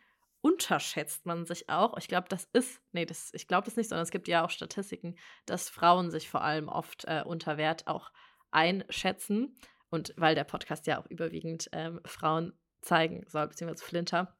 unterschätzt 0.43 1.25
man 1.25 1.45
sich 1.45 1.69
auch. 1.69 1.97
Ich 1.97 2.09
glaube, 2.09 2.27
das 2.27 2.49
ist, 2.51 2.81
nee, 2.91 3.05
das, 3.05 3.33
ich 3.33 3.47
glaube 3.47 3.63
das 3.63 3.77
nicht, 3.77 3.87
sondern 3.87 4.03
es 4.03 4.11
gibt 4.11 4.27
ja 4.27 4.43
auch 4.43 4.49
Statistiken, 4.49 5.15
dass 5.45 5.69
Frauen 5.69 6.11
sich 6.11 6.29
vor 6.29 6.43
allem 6.43 6.67
oft 6.67 7.05
äh, 7.05 7.23
unter 7.25 7.57
Wert 7.57 7.87
auch 7.87 8.11
einschätzen. 8.51 9.55
Und 9.89 10.13
weil 10.17 10.35
der 10.35 10.43
Podcast 10.43 10.85
ja 10.85 10.99
auch 10.99 11.05
überwiegend 11.05 11.69
ähm, 11.71 12.01
Frauen 12.03 12.51
zeigen 12.81 13.23
soll, 13.29 13.47
beziehungsweise 13.47 13.85
Flinter, 13.85 14.35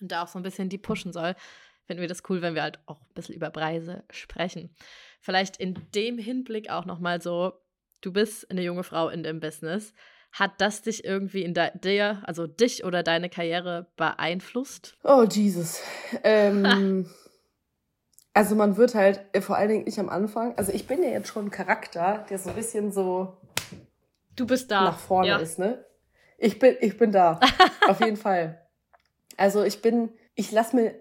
und 0.00 0.10
da 0.10 0.24
auch 0.24 0.28
so 0.28 0.40
ein 0.40 0.42
bisschen 0.42 0.70
die 0.70 0.78
pushen 0.78 1.12
soll, 1.12 1.36
finden 1.84 2.00
wir 2.00 2.08
das 2.08 2.28
cool, 2.28 2.42
wenn 2.42 2.56
wir 2.56 2.62
halt 2.62 2.80
auch 2.86 3.00
ein 3.00 3.14
bisschen 3.14 3.36
über 3.36 3.50
Preise 3.50 4.04
sprechen. 4.10 4.74
Vielleicht 5.20 5.56
in 5.58 5.86
dem 5.94 6.18
Hinblick 6.18 6.68
auch 6.68 6.84
nochmal 6.84 7.22
so, 7.22 7.52
du 8.00 8.12
bist 8.12 8.50
eine 8.50 8.62
junge 8.62 8.82
Frau 8.82 9.08
in 9.08 9.22
dem 9.22 9.38
Business. 9.38 9.94
Hat 10.32 10.60
das 10.60 10.82
dich 10.82 11.04
irgendwie 11.04 11.42
in 11.42 11.54
der, 11.54 12.22
also 12.24 12.46
dich 12.46 12.84
oder 12.84 13.02
deine 13.02 13.28
Karriere 13.28 13.86
beeinflusst? 13.96 14.96
Oh, 15.02 15.24
Jesus. 15.24 15.80
Ähm, 16.22 17.08
also 18.34 18.54
man 18.54 18.76
wird 18.76 18.94
halt, 18.94 19.20
äh, 19.32 19.40
vor 19.40 19.56
allen 19.56 19.68
Dingen 19.68 19.86
ich 19.88 19.98
am 19.98 20.08
Anfang, 20.08 20.54
also 20.56 20.72
ich 20.72 20.86
bin 20.86 21.02
ja 21.02 21.08
jetzt 21.08 21.28
schon 21.28 21.46
ein 21.46 21.50
Charakter, 21.50 22.24
der 22.30 22.38
so 22.38 22.50
ein 22.50 22.56
bisschen 22.56 22.92
so 22.92 23.36
Du 24.36 24.46
bist 24.46 24.70
da. 24.70 24.84
nach 24.84 24.98
vorne 24.98 25.28
ja. 25.28 25.38
ist, 25.38 25.58
ne? 25.58 25.84
Ich 26.36 26.60
bin, 26.60 26.76
ich 26.80 26.96
bin 26.96 27.10
da. 27.10 27.40
Auf 27.88 28.00
jeden 28.00 28.16
Fall. 28.16 28.64
Also 29.36 29.64
ich 29.64 29.82
bin, 29.82 30.10
ich 30.36 30.52
lass 30.52 30.72
mir, 30.72 30.94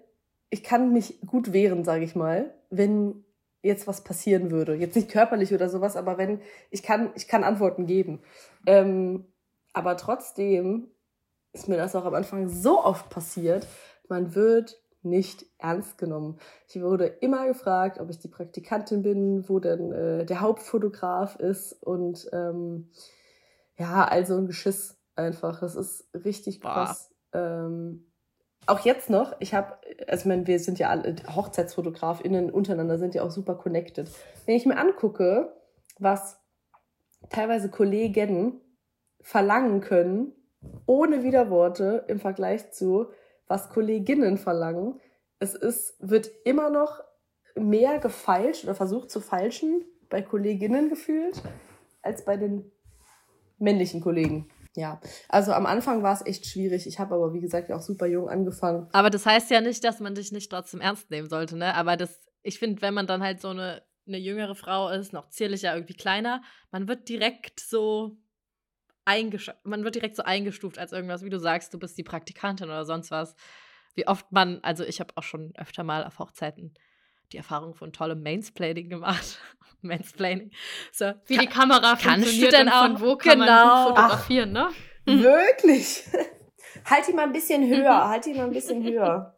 ich 0.50 0.64
kann 0.64 0.92
mich 0.94 1.22
gut 1.28 1.54
wehren, 1.54 1.84
sage 1.84 2.04
ich 2.04 2.16
mal, 2.16 2.56
wenn 2.72 3.24
jetzt 3.68 3.88
was 3.88 4.04
passieren 4.04 4.52
würde. 4.52 4.74
Jetzt 4.74 4.96
nicht 4.96 5.10
körperlich 5.10 5.54
oder 5.54 5.70
sowas, 5.70 5.96
aber 5.96 6.18
wenn, 6.18 6.42
ich 6.72 6.84
kann, 6.84 7.12
ich 7.16 7.28
kann 7.28 7.44
Antworten 7.44 7.86
geben. 7.86 8.22
Ähm, 8.66 9.26
aber 9.74 9.98
trotzdem 9.98 10.90
ist 11.54 11.68
mir 11.68 11.78
das 11.78 11.96
auch 11.96 12.06
am 12.06 12.14
Anfang 12.14 12.50
so 12.50 12.84
oft 12.84 13.10
passiert, 13.10 13.68
man 14.10 14.36
wird 14.36 14.82
nicht 15.04 15.46
ernst 15.58 15.98
genommen. 15.98 16.40
Ich 16.68 16.82
wurde 16.82 17.06
immer 17.06 17.48
gefragt, 17.48 18.00
ob 18.00 18.10
ich 18.10 18.20
die 18.20 18.28
Praktikantin 18.28 19.04
bin, 19.04 19.48
wo 19.48 19.60
denn 19.60 19.92
äh, 19.92 20.26
der 20.26 20.42
Hauptfotograf 20.42 21.36
ist 21.38 21.74
und 21.74 22.28
ähm, 22.34 22.90
ja, 23.78 24.06
also 24.06 24.38
ein 24.38 24.48
Geschiss 24.48 24.98
einfach. 25.16 25.60
Das 25.60 25.76
ist 25.76 26.10
richtig 26.14 26.62
krass. 26.62 27.12
Ähm, 27.34 28.07
auch 28.68 28.82
jetzt 28.82 29.10
noch, 29.10 29.34
ich 29.40 29.54
habe, 29.54 29.78
also 30.08 30.22
ich 30.22 30.26
meine, 30.26 30.46
wir 30.46 30.60
sind 30.60 30.78
ja 30.78 30.90
alle 30.90 31.16
HochzeitsfotografInnen 31.34 32.52
untereinander, 32.52 32.98
sind 32.98 33.16
ja 33.16 33.24
auch 33.24 33.32
super 33.32 33.56
connected. 33.56 34.10
Wenn 34.46 34.56
ich 34.56 34.66
mir 34.66 34.78
angucke, 34.78 35.54
was 36.00 36.38
teilweise 37.30 37.70
Kollegen 37.70 38.62
verlangen 39.22 39.82
können, 39.82 40.34
ohne 40.86 41.24
Widerworte 41.24 42.06
im 42.08 42.20
Vergleich 42.20 42.72
zu, 42.72 43.08
was 43.48 43.70
Kolleginnen 43.70 44.38
verlangen, 44.38 45.00
es 45.40 45.56
ist, 45.56 45.96
wird 46.00 46.30
immer 46.44 46.70
noch 46.70 47.02
mehr 47.56 48.00
gefeilscht 48.00 48.66
oder 48.66 48.76
versucht 48.76 49.10
zu 49.10 49.20
falschen, 49.22 49.86
bei 50.10 50.22
Kolleginnen 50.22 50.90
gefühlt, 50.90 51.42
als 52.02 52.24
bei 52.24 52.38
den 52.38 52.72
männlichen 53.60 54.02
Kollegen. 54.02 54.50
Ja, 54.78 55.02
also 55.28 55.54
am 55.54 55.66
Anfang 55.66 56.04
war 56.04 56.14
es 56.14 56.24
echt 56.24 56.46
schwierig. 56.46 56.86
Ich 56.86 57.00
habe 57.00 57.16
aber, 57.16 57.34
wie 57.34 57.40
gesagt, 57.40 57.72
auch 57.72 57.82
super 57.82 58.06
jung 58.06 58.30
angefangen. 58.30 58.88
Aber 58.92 59.10
das 59.10 59.26
heißt 59.26 59.50
ja 59.50 59.60
nicht, 59.60 59.84
dass 59.84 60.00
man 60.00 60.14
dich 60.14 60.32
nicht 60.32 60.52
trotzdem 60.52 60.82
ernst 60.82 61.10
nehmen 61.10 61.28
sollte, 61.28 61.58
ne? 61.58 61.74
Aber 61.74 61.98
das, 61.98 62.30
ich 62.44 62.60
finde, 62.60 62.84
wenn 62.84 62.94
man 62.94 63.08
dann 63.08 63.24
halt 63.24 63.42
so 63.42 63.50
eine, 63.50 63.82
eine 64.06 64.20
jüngere 64.20 64.54
Frau 64.54 64.90
ist, 64.90 65.14
noch 65.14 65.30
zierlicher, 65.30 65.74
irgendwie 65.74 65.96
kleiner, 65.96 66.44
man 66.70 66.88
wird 66.88 67.10
direkt 67.10 67.60
so 67.60 68.18
man 69.64 69.86
wird 69.86 69.96
direkt 69.96 70.18
so 70.18 70.24
eingestuft 70.24 70.78
als 70.78 70.92
irgendwas, 70.92 71.24
wie 71.24 71.30
du 71.30 71.40
sagst, 71.40 71.74
du 71.74 71.80
bist 71.80 71.98
die 71.98 72.04
Praktikantin 72.04 72.68
oder 72.68 72.86
sonst 72.86 73.10
was. 73.10 73.36
Wie 73.96 74.06
oft 74.06 74.32
man, 74.32 74.60
also 74.64 74.84
ich 74.84 75.00
habe 75.00 75.14
auch 75.16 75.24
schon 75.24 75.54
öfter 75.56 75.84
mal 75.84 76.04
auf 76.04 76.20
Hochzeiten 76.20 76.74
die 77.32 77.38
Erfahrung 77.38 77.74
von 77.76 77.92
tollem 77.94 78.24
Mansplaining 78.24 78.90
gemacht. 78.90 79.40
Mansplaining. 79.82 80.52
So, 80.92 81.12
Wie 81.28 81.38
die 81.38 81.48
Kamera 81.48 81.96
kannst 81.96 82.28
du 82.28 82.32
funktioniert 82.32 82.54
denn 82.54 82.68
und 82.68 82.74
von 82.74 82.96
auch- 82.98 83.02
wo 83.02 83.16
kann 83.18 83.40
man 83.40 83.48
Genau. 83.48 83.86
gut 83.88 83.96
fotografieren, 83.98 84.52
ne? 84.52 84.70
Wirklich? 85.06 86.04
halt 86.86 87.08
die 87.08 87.14
mal 87.14 87.24
ein 87.24 87.32
bisschen 87.34 87.68
höher, 87.68 88.08
halt 88.10 88.26
die 88.26 88.34
mal 88.34 88.46
ein 88.46 88.52
bisschen 88.52 88.84
höher. 88.84 89.34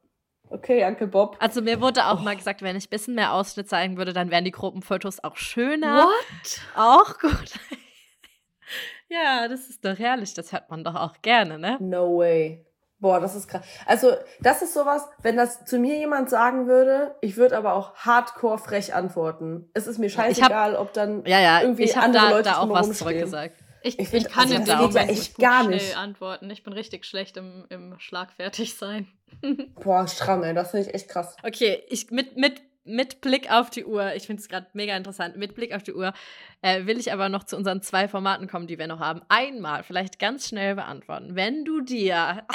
Okay, 0.51 0.83
Uncle 0.83 1.07
Bob. 1.07 1.37
Also 1.39 1.61
mir 1.61 1.79
wurde 1.79 2.05
auch 2.07 2.19
Oh. 2.21 2.23
mal 2.23 2.35
gesagt, 2.35 2.63
wenn 2.63 2.75
ich 2.75 2.87
ein 2.87 2.89
bisschen 2.89 3.13
mehr 3.15 3.33
Ausschnitt 3.33 3.69
zeigen 3.69 3.97
würde, 3.97 4.13
dann 4.13 4.31
wären 4.31 4.45
die 4.45 4.51
Gruppenfotos 4.51 5.23
auch 5.23 5.35
schöner. 5.37 6.05
What? 6.05 6.61
Auch 6.75 7.19
gut. 7.19 7.51
ja, 9.09 9.47
das 9.47 9.69
ist 9.69 9.85
doch 9.85 9.97
herrlich. 9.99 10.33
Das 10.33 10.51
hört 10.51 10.69
man 10.71 10.83
doch 10.83 10.95
auch 10.95 11.21
gerne, 11.21 11.59
ne? 11.59 11.77
No 11.79 12.17
way. 12.17 12.65
Boah, 12.99 13.19
das 13.19 13.35
ist 13.35 13.47
krass. 13.47 13.61
Also, 13.85 14.11
das 14.41 14.61
ist 14.61 14.73
sowas, 14.73 15.03
wenn 15.21 15.37
das 15.37 15.63
zu 15.65 15.79
mir 15.79 15.97
jemand 15.97 16.29
sagen 16.29 16.67
würde, 16.67 17.15
ich 17.21 17.37
würde 17.37 17.57
aber 17.57 17.73
auch 17.73 17.95
hardcore 17.95 18.57
frech 18.57 18.93
antworten. 18.93 19.69
Es 19.73 19.87
ist 19.87 19.99
mir 19.99 20.09
scheißegal, 20.09 20.75
ob 20.75 20.91
dann 20.93 21.23
Ja, 21.25 21.39
ja, 21.39 21.61
irgendwie 21.61 21.83
ich 21.83 21.95
habe 21.95 22.07
andere 22.07 22.23
da, 22.23 22.29
Leute 22.29 22.43
da 22.49 22.57
auch 22.57 22.69
was 22.69 22.97
zurückgesagt. 22.97 23.55
Ich, 23.81 23.97
Ich 23.97 24.13
ich, 24.13 24.27
kann 24.27 24.51
also 24.51 24.55
dem 24.55 24.65
geht 24.65 24.93
ja 24.93 25.01
echt 25.03 25.35
gut 25.35 25.45
gar 25.45 25.63
schnell 25.63 25.75
nicht. 25.75 25.97
antworten. 25.97 26.49
Ich 26.49 26.63
bin 26.63 26.73
richtig 26.73 27.05
schlecht 27.05 27.37
im, 27.37 27.65
im 27.69 27.97
Schlagfertig 27.99 28.75
sein. 28.75 29.07
Boah, 29.81 30.05
stramm, 30.05 30.43
ey, 30.43 30.53
das 30.53 30.71
finde 30.71 30.87
ich 30.89 30.93
echt 30.93 31.07
krass. 31.07 31.37
Okay, 31.43 31.83
ich 31.87 32.11
mit, 32.11 32.35
mit, 32.35 32.61
mit 32.83 33.21
Blick 33.21 33.51
auf 33.51 33.69
die 33.69 33.85
Uhr, 33.85 34.13
ich 34.15 34.25
finde 34.25 34.41
es 34.41 34.49
gerade 34.49 34.67
mega 34.73 34.95
interessant, 34.95 35.37
mit 35.37 35.55
Blick 35.55 35.73
auf 35.73 35.83
die 35.83 35.93
Uhr 35.93 36.13
äh, 36.61 36.85
will 36.85 36.99
ich 36.99 37.13
aber 37.13 37.29
noch 37.29 37.43
zu 37.43 37.55
unseren 37.57 37.81
zwei 37.81 38.07
Formaten 38.07 38.47
kommen, 38.47 38.67
die 38.67 38.79
wir 38.79 38.87
noch 38.87 38.99
haben. 38.99 39.21
Einmal 39.29 39.83
vielleicht 39.83 40.19
ganz 40.19 40.47
schnell 40.47 40.75
beantworten. 40.75 41.35
Wenn 41.35 41.65
du 41.65 41.81
dir, 41.81 42.45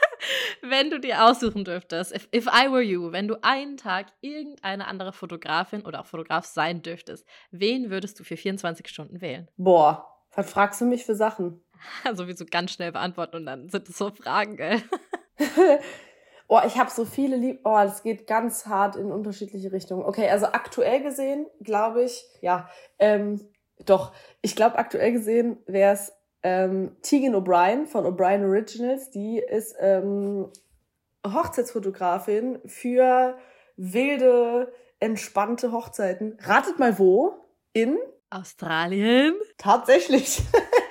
wenn 0.62 0.90
du 0.90 1.00
dir 1.00 1.24
aussuchen 1.24 1.64
dürftest, 1.64 2.14
if, 2.14 2.28
if 2.34 2.46
I 2.46 2.70
were 2.70 2.82
you, 2.82 3.12
wenn 3.12 3.28
du 3.28 3.42
einen 3.42 3.76
Tag 3.76 4.06
irgendeine 4.20 4.86
andere 4.86 5.12
Fotografin 5.12 5.82
oder 5.82 6.00
auch 6.00 6.06
Fotograf 6.06 6.44
sein 6.44 6.82
dürftest, 6.82 7.26
wen 7.50 7.90
würdest 7.90 8.20
du 8.20 8.24
für 8.24 8.36
24 8.36 8.88
Stunden 8.88 9.20
wählen? 9.20 9.48
Boah, 9.56 10.12
was 10.34 10.50
fragst 10.50 10.80
du 10.80 10.84
mich 10.84 11.04
für 11.04 11.14
Sachen? 11.14 11.60
Sowieso 12.14 12.44
ganz 12.46 12.72
schnell 12.72 12.92
beantworten 12.92 13.36
und 13.36 13.46
dann 13.46 13.68
sind 13.68 13.88
es 13.88 13.98
so 13.98 14.10
Fragen, 14.10 14.56
gell? 14.56 14.82
oh, 16.52 16.60
ich 16.66 16.76
habe 16.76 16.90
so 16.90 17.06
viele 17.06 17.36
lieb. 17.36 17.60
Oh, 17.64 17.76
das 17.76 18.02
geht 18.02 18.26
ganz 18.26 18.66
hart 18.66 18.96
in 18.96 19.10
unterschiedliche 19.10 19.72
Richtungen. 19.72 20.04
Okay, 20.04 20.28
also 20.28 20.46
aktuell 20.46 21.02
gesehen, 21.02 21.46
glaube 21.62 22.02
ich, 22.04 22.26
ja, 22.42 22.68
ähm, 22.98 23.40
doch, 23.86 24.12
ich 24.42 24.54
glaube 24.54 24.76
aktuell 24.76 25.12
gesehen 25.12 25.56
wäre 25.66 25.94
es 25.94 26.12
ähm, 26.42 26.94
Tegan 27.00 27.34
O'Brien 27.34 27.86
von 27.86 28.04
O'Brien 28.04 28.44
Originals. 28.46 29.10
Die 29.10 29.38
ist 29.38 29.74
ähm, 29.80 30.50
Hochzeitsfotografin 31.26 32.58
für 32.66 33.38
wilde, 33.78 34.74
entspannte 35.00 35.72
Hochzeiten. 35.72 36.36
Ratet 36.42 36.78
mal 36.78 36.98
wo? 36.98 37.32
In 37.72 37.96
Australien? 38.28 39.34
Tatsächlich. 39.56 40.42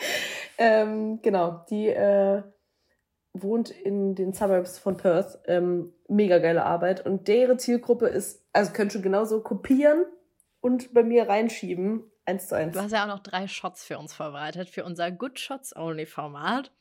ähm, 0.58 1.22
genau, 1.22 1.64
die 1.70 1.90
äh, 1.90 2.42
wohnt 3.34 3.70
in 3.70 4.16
den 4.16 4.34
Suburbs 4.34 4.78
von 4.80 4.98
Perth. 4.98 5.40
Ähm, 5.46 5.94
mega 6.08 6.40
geile 6.40 6.66
Arbeit. 6.66 7.06
Und 7.06 7.28
deren 7.28 7.60
Zielgruppe 7.60 8.08
ist, 8.08 8.46
also 8.54 8.74
könnt 8.74 8.94
schon 8.94 9.02
genauso 9.02 9.42
kopieren 9.42 10.06
und 10.60 10.94
bei 10.94 11.04
mir 11.04 11.28
reinschieben. 11.28 12.04
Eins 12.26 12.48
zu 12.48 12.56
eins. 12.56 12.74
Du 12.74 12.82
hast 12.82 12.92
ja 12.92 13.04
auch 13.04 13.08
noch 13.08 13.24
drei 13.24 13.48
Shots 13.48 13.84
für 13.84 13.98
uns 13.98 14.14
vorbereitet, 14.14 14.70
für 14.70 14.86
unser 14.86 15.12
Good 15.12 15.40
Shots 15.40 15.76
Only 15.76 16.06
Format. 16.06 16.72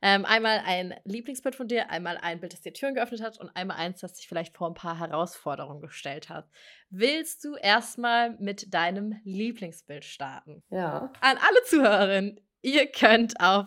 Ähm, 0.00 0.24
einmal 0.24 0.62
ein 0.64 0.94
Lieblingsbild 1.04 1.56
von 1.56 1.66
dir, 1.66 1.90
einmal 1.90 2.18
ein 2.18 2.40
Bild, 2.40 2.52
das 2.52 2.62
dir 2.62 2.72
Türen 2.72 2.94
geöffnet 2.94 3.20
hat 3.20 3.38
und 3.38 3.50
einmal 3.56 3.78
eins, 3.78 4.00
das 4.00 4.14
dich 4.14 4.28
vielleicht 4.28 4.56
vor 4.56 4.68
ein 4.68 4.74
paar 4.74 4.98
Herausforderungen 4.98 5.80
gestellt 5.80 6.28
hat. 6.28 6.48
Willst 6.88 7.44
du 7.44 7.56
erstmal 7.56 8.30
mit 8.38 8.72
deinem 8.72 9.20
Lieblingsbild 9.24 10.04
starten? 10.04 10.62
Ja. 10.70 11.12
An 11.20 11.36
alle 11.36 11.62
Zuhörerinnen, 11.64 12.40
ihr 12.62 12.86
könnt 12.86 13.40
auf 13.40 13.66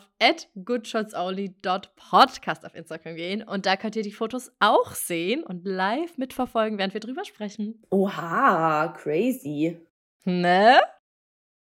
goodshotsonly.podcast 0.66 2.66
auf 2.66 2.76
Instagram 2.76 3.16
gehen 3.16 3.44
und 3.44 3.66
da 3.66 3.78
könnt 3.78 3.96
ihr 3.96 4.04
die 4.04 4.12
Fotos 4.12 4.52
auch 4.60 4.94
sehen 4.94 5.44
und 5.44 5.66
live 5.66 6.18
mitverfolgen, 6.18 6.78
während 6.78 6.94
wir 6.94 7.02
drüber 7.02 7.26
sprechen. 7.26 7.82
Oha, 7.90 8.94
crazy. 8.98 9.80
Ne? 10.24 10.80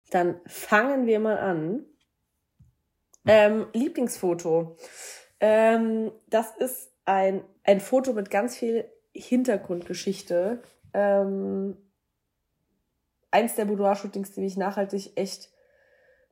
Dann 0.10 0.40
fangen 0.46 1.08
wir 1.08 1.20
mal 1.20 1.38
an. 1.38 1.86
Ähm, 3.26 3.68
Lieblingsfoto. 3.74 4.78
Ähm, 5.40 6.12
das 6.28 6.56
ist 6.58 6.92
ein, 7.06 7.44
ein 7.64 7.80
Foto 7.80 8.14
mit 8.14 8.30
ganz 8.30 8.58
viel 8.58 8.86
Hintergrundgeschichte. 9.14 10.62
Ähm, 10.94 11.78
eins 13.32 13.56
der 13.56 13.66
Boudoir-Shootings, 13.66 14.32
die 14.32 14.42
mich 14.42 14.58
nachhaltig 14.58 15.14
echt 15.16 15.50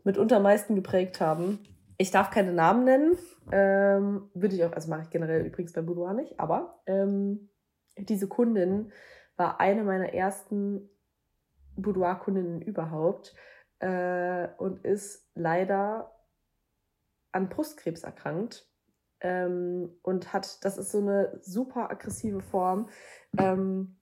mitunter 0.10 0.38
am 0.38 0.43
meisten 0.43 0.76
geprägt 0.76 1.22
haben. 1.22 1.60
Ich 1.97 2.10
darf 2.10 2.32
keine 2.32 2.51
Namen 2.51 2.84
nennen. 2.84 3.18
Ähm, 3.51 4.30
würde 4.34 4.55
ich 4.55 4.64
auch, 4.64 4.74
also 4.74 4.89
mache 4.89 5.03
ich 5.03 5.10
generell 5.12 5.45
übrigens 5.45 5.74
bei 5.74 5.82
Boudoir 5.82 6.14
nicht, 6.14 6.39
aber 6.39 6.82
ähm, 6.88 7.49
diese 7.97 8.28
Kundin 8.28 8.91
war 9.38 9.60
eine 9.60 9.84
meiner 9.84 10.14
ersten 10.14 10.89
Boudoir-Kundinnen 11.76 12.62
überhaupt 12.62 13.36
äh, 13.80 14.47
und 14.57 14.84
ist 14.84 15.30
leider 15.36 16.12
an 17.32 17.49
Brustkrebs 17.49 18.03
erkrankt 18.03 18.68
ähm, 19.22 19.97
und 20.01 20.34
hat, 20.34 20.64
das 20.66 20.78
ist 20.78 20.91
so 20.91 20.99
eine 20.99 21.39
super 21.41 21.91
aggressive 21.91 22.41
Form. 22.41 22.89
Ähm, 23.38 23.99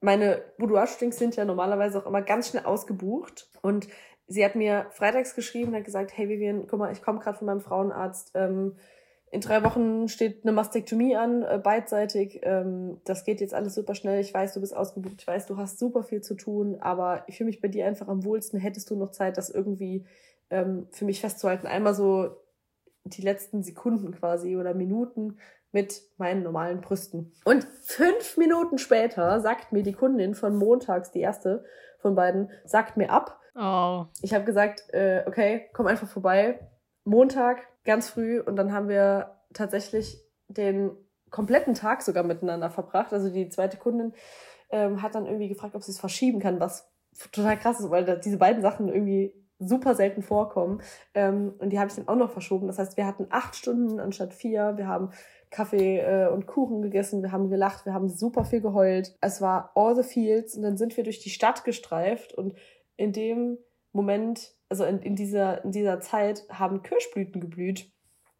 meine 0.00 0.42
Boudoir-Shootings 0.58 1.18
sind 1.18 1.36
ja 1.36 1.44
normalerweise 1.44 1.98
auch 1.98 2.06
immer 2.06 2.22
ganz 2.22 2.48
schnell 2.48 2.64
ausgebucht 2.64 3.50
und 3.62 3.88
sie 4.30 4.44
hat 4.44 4.54
mir 4.54 4.86
freitags 4.92 5.34
geschrieben 5.34 5.74
hat 5.74 5.84
gesagt, 5.84 6.16
hey 6.16 6.28
Vivian, 6.28 6.66
guck 6.66 6.78
mal, 6.78 6.92
ich 6.92 7.02
komme 7.02 7.18
gerade 7.18 7.36
von 7.36 7.46
meinem 7.46 7.60
Frauenarzt, 7.60 8.30
ähm, 8.34 8.76
in 9.32 9.40
drei 9.40 9.62
Wochen 9.62 10.08
steht 10.08 10.42
eine 10.42 10.52
Mastektomie 10.52 11.14
an, 11.14 11.42
äh, 11.42 11.60
beidseitig. 11.62 12.40
Ähm, 12.42 13.00
das 13.04 13.24
geht 13.24 13.40
jetzt 13.40 13.54
alles 13.54 13.76
super 13.76 13.94
schnell. 13.94 14.20
Ich 14.20 14.34
weiß, 14.34 14.54
du 14.54 14.60
bist 14.60 14.74
ausgebucht. 14.76 15.16
Ich 15.20 15.26
weiß, 15.26 15.46
du 15.46 15.56
hast 15.56 15.78
super 15.78 16.02
viel 16.02 16.20
zu 16.20 16.34
tun, 16.34 16.78
aber 16.80 17.22
ich 17.28 17.36
fühle 17.36 17.46
mich 17.46 17.60
bei 17.60 17.68
dir 17.68 17.86
einfach 17.86 18.08
am 18.08 18.24
wohlsten. 18.24 18.58
Hättest 18.58 18.90
du 18.90 18.96
noch 18.96 19.12
Zeit, 19.12 19.36
das 19.36 19.48
irgendwie 19.48 20.04
ähm, 20.50 20.88
für 20.90 21.04
mich 21.04 21.20
festzuhalten? 21.20 21.68
Einmal 21.68 21.94
so 21.94 22.38
die 23.04 23.22
letzten 23.22 23.62
Sekunden 23.62 24.10
quasi 24.10 24.56
oder 24.56 24.74
Minuten 24.74 25.38
mit 25.70 26.02
meinen 26.16 26.42
normalen 26.42 26.80
Brüsten. 26.80 27.32
Und 27.44 27.64
fünf 27.82 28.36
Minuten 28.36 28.78
später 28.78 29.40
sagt 29.40 29.70
mir 29.70 29.84
die 29.84 29.92
Kundin 29.92 30.34
von 30.34 30.56
montags, 30.56 31.12
die 31.12 31.20
erste 31.20 31.64
von 32.00 32.16
beiden, 32.16 32.50
sagt 32.64 32.96
mir 32.96 33.10
ab. 33.10 33.39
Oh. 33.54 34.06
Ich 34.22 34.34
habe 34.34 34.44
gesagt, 34.44 34.82
äh, 34.92 35.24
okay, 35.26 35.68
komm 35.72 35.86
einfach 35.86 36.08
vorbei. 36.08 36.60
Montag, 37.04 37.66
ganz 37.84 38.08
früh. 38.08 38.40
Und 38.40 38.56
dann 38.56 38.72
haben 38.72 38.88
wir 38.88 39.36
tatsächlich 39.52 40.20
den 40.48 40.92
kompletten 41.30 41.74
Tag 41.74 42.02
sogar 42.02 42.24
miteinander 42.24 42.70
verbracht. 42.70 43.12
Also 43.12 43.30
die 43.30 43.48
zweite 43.48 43.76
Kundin 43.76 44.12
ähm, 44.70 45.02
hat 45.02 45.14
dann 45.14 45.26
irgendwie 45.26 45.48
gefragt, 45.48 45.74
ob 45.74 45.82
sie 45.82 45.92
es 45.92 46.00
verschieben 46.00 46.40
kann, 46.40 46.60
was 46.60 46.90
total 47.32 47.58
krass 47.58 47.80
ist, 47.80 47.90
weil 47.90 48.20
diese 48.20 48.38
beiden 48.38 48.62
Sachen 48.62 48.88
irgendwie 48.88 49.34
super 49.58 49.94
selten 49.94 50.22
vorkommen. 50.22 50.80
Ähm, 51.14 51.54
und 51.58 51.70
die 51.70 51.78
habe 51.78 51.88
ich 51.88 51.96
dann 51.96 52.08
auch 52.08 52.16
noch 52.16 52.30
verschoben. 52.30 52.66
Das 52.66 52.78
heißt, 52.78 52.96
wir 52.96 53.06
hatten 53.06 53.26
acht 53.30 53.54
Stunden 53.54 54.00
anstatt 54.00 54.32
vier. 54.32 54.76
Wir 54.76 54.88
haben 54.88 55.10
Kaffee 55.50 55.98
äh, 55.98 56.28
und 56.28 56.46
Kuchen 56.46 56.80
gegessen, 56.80 57.22
wir 57.22 57.32
haben 57.32 57.50
gelacht, 57.50 57.84
wir 57.84 57.92
haben 57.92 58.08
super 58.08 58.44
viel 58.44 58.60
geheult. 58.60 59.16
Es 59.20 59.40
war 59.40 59.72
all 59.74 59.96
the 59.96 60.04
fields 60.04 60.56
und 60.56 60.62
dann 60.62 60.76
sind 60.76 60.96
wir 60.96 61.04
durch 61.04 61.20
die 61.20 61.30
Stadt 61.30 61.64
gestreift 61.64 62.32
und 62.32 62.54
in 63.00 63.12
dem 63.12 63.58
Moment, 63.92 64.54
also 64.68 64.84
in, 64.84 65.00
in, 65.00 65.16
dieser, 65.16 65.64
in 65.64 65.72
dieser 65.72 66.00
Zeit, 66.00 66.44
haben 66.50 66.82
Kirschblüten 66.82 67.40
geblüht. 67.40 67.90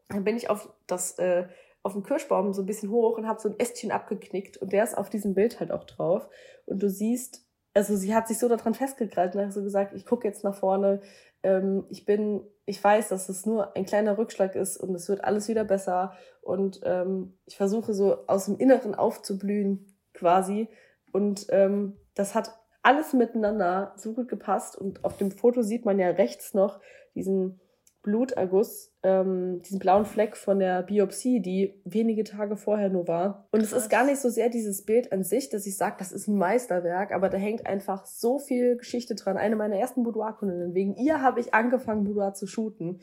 Dann 0.08 0.22
bin 0.22 0.36
ich 0.36 0.50
auf 0.50 0.68
das 0.86 1.18
äh, 1.18 1.48
auf 1.82 1.94
dem 1.94 2.02
Kirschbaum 2.02 2.52
so 2.52 2.62
ein 2.62 2.66
bisschen 2.66 2.90
hoch 2.90 3.16
und 3.16 3.26
habe 3.26 3.40
so 3.40 3.48
ein 3.48 3.58
Ästchen 3.58 3.90
abgeknickt 3.90 4.58
und 4.58 4.72
der 4.72 4.84
ist 4.84 4.98
auf 4.98 5.08
diesem 5.08 5.34
Bild 5.34 5.60
halt 5.60 5.72
auch 5.72 5.84
drauf. 5.84 6.28
Und 6.66 6.82
du 6.82 6.90
siehst, 6.90 7.46
also 7.72 7.96
sie 7.96 8.14
hat 8.14 8.28
sich 8.28 8.38
so 8.38 8.48
daran 8.48 8.74
festgekrallt 8.74 9.34
und 9.34 9.40
hat 9.40 9.52
so 9.54 9.62
gesagt, 9.62 9.94
ich 9.94 10.04
gucke 10.04 10.28
jetzt 10.28 10.44
nach 10.44 10.54
vorne, 10.54 11.00
ähm, 11.42 11.86
ich 11.88 12.04
bin, 12.04 12.42
ich 12.66 12.84
weiß, 12.84 13.08
dass 13.08 13.30
es 13.30 13.46
nur 13.46 13.74
ein 13.76 13.86
kleiner 13.86 14.18
Rückschlag 14.18 14.56
ist 14.56 14.76
und 14.76 14.94
es 14.94 15.08
wird 15.08 15.24
alles 15.24 15.48
wieder 15.48 15.64
besser 15.64 16.12
und 16.42 16.80
ähm, 16.84 17.38
ich 17.46 17.56
versuche 17.56 17.94
so 17.94 18.26
aus 18.26 18.44
dem 18.44 18.58
Inneren 18.58 18.94
aufzublühen 18.94 19.96
quasi 20.12 20.68
und 21.12 21.46
ähm, 21.48 21.96
das 22.14 22.34
hat 22.34 22.59
alles 22.82 23.12
miteinander 23.12 23.92
so 23.96 24.14
gut 24.14 24.28
gepasst 24.28 24.76
und 24.76 25.04
auf 25.04 25.16
dem 25.16 25.30
Foto 25.30 25.62
sieht 25.62 25.84
man 25.84 25.98
ja 25.98 26.08
rechts 26.08 26.54
noch 26.54 26.80
diesen 27.14 27.60
Bluterguss, 28.02 28.94
ähm, 29.02 29.60
diesen 29.62 29.78
blauen 29.78 30.06
Fleck 30.06 30.36
von 30.36 30.58
der 30.58 30.82
Biopsie, 30.82 31.40
die 31.40 31.82
wenige 31.84 32.24
Tage 32.24 32.56
vorher 32.56 32.88
nur 32.88 33.06
war. 33.08 33.46
Und 33.50 33.60
es 33.60 33.72
ist 33.72 33.90
gar 33.90 34.04
nicht 34.04 34.20
so 34.20 34.30
sehr 34.30 34.48
dieses 34.48 34.86
Bild 34.86 35.12
an 35.12 35.22
sich, 35.22 35.50
dass 35.50 35.66
ich 35.66 35.76
sage, 35.76 35.96
das 35.98 36.10
ist 36.10 36.26
ein 36.26 36.36
Meisterwerk, 36.36 37.12
aber 37.12 37.28
da 37.28 37.36
hängt 37.36 37.66
einfach 37.66 38.06
so 38.06 38.38
viel 38.38 38.78
Geschichte 38.78 39.14
dran. 39.14 39.36
Eine 39.36 39.56
meiner 39.56 39.76
ersten 39.76 40.02
Boudoir-Kundinnen, 40.02 40.74
wegen 40.74 40.96
ihr 40.96 41.20
habe 41.20 41.40
ich 41.40 41.52
angefangen, 41.52 42.04
Boudoir 42.04 42.32
zu 42.32 42.46
shooten. 42.46 43.00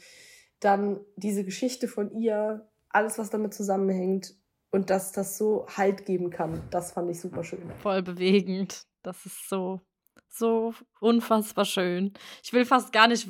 Dann 0.60 1.00
diese 1.16 1.44
Geschichte 1.44 1.88
von 1.88 2.12
ihr, 2.12 2.68
alles, 2.90 3.20
was 3.20 3.30
damit 3.30 3.54
zusammenhängt 3.54 4.34
und 4.72 4.90
dass 4.90 5.12
das 5.12 5.38
so 5.38 5.68
Halt 5.68 6.06
geben 6.06 6.32
kann, 6.32 6.64
das 6.72 6.92
fand 6.92 7.12
ich 7.12 7.20
super 7.20 7.44
schön. 7.44 7.70
Voll 7.82 8.02
bewegend. 8.02 8.82
Das 9.08 9.26
ist 9.26 9.50
so 9.50 9.82
so 10.30 10.74
unfassbar 11.00 11.66
schön. 11.66 12.14
Ich 12.44 12.54
will 12.54 12.66
fast 12.66 12.92
gar 12.92 13.08
nicht 13.08 13.30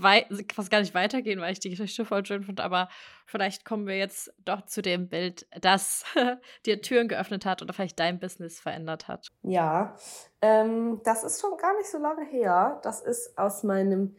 fast 0.54 0.72
gar 0.72 0.80
nicht 0.80 0.94
weitergehen, 0.94 1.40
weil 1.40 1.54
ich 1.54 1.60
die 1.60 1.70
Geschichte 1.70 2.06
voll 2.06 2.26
schön 2.26 2.44
finde, 2.44 2.64
aber 2.64 2.90
vielleicht 3.26 3.66
kommen 3.66 3.88
wir 3.88 3.98
jetzt 3.98 4.34
doch 4.44 4.66
zu 4.66 4.82
dem 4.82 5.08
Bild, 5.08 5.48
das 5.62 6.04
dir 6.66 6.82
Türen 6.82 7.08
geöffnet 7.08 7.46
hat 7.46 7.62
oder 7.62 7.74
vielleicht 7.74 8.00
dein 8.00 8.20
Business 8.20 8.60
verändert 8.60 9.08
hat. 9.08 9.32
Ja, 9.44 9.96
ähm, 10.42 11.02
das 11.04 11.24
ist 11.24 11.42
schon 11.42 11.58
gar 11.58 11.76
nicht 11.78 11.90
so 11.90 11.98
lange 11.98 12.26
her. 12.26 12.80
Das 12.84 13.02
ist 13.02 13.38
aus 13.38 13.64
meinem 13.64 14.16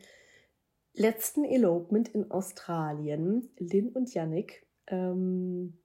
letzten 0.95 1.45
Elopement 1.45 2.09
in 2.09 2.31
Australien. 2.31 3.53
Lynn 3.59 3.91
und 3.91 4.13
Yannick. 4.15 4.67
Ähm, 4.87 5.79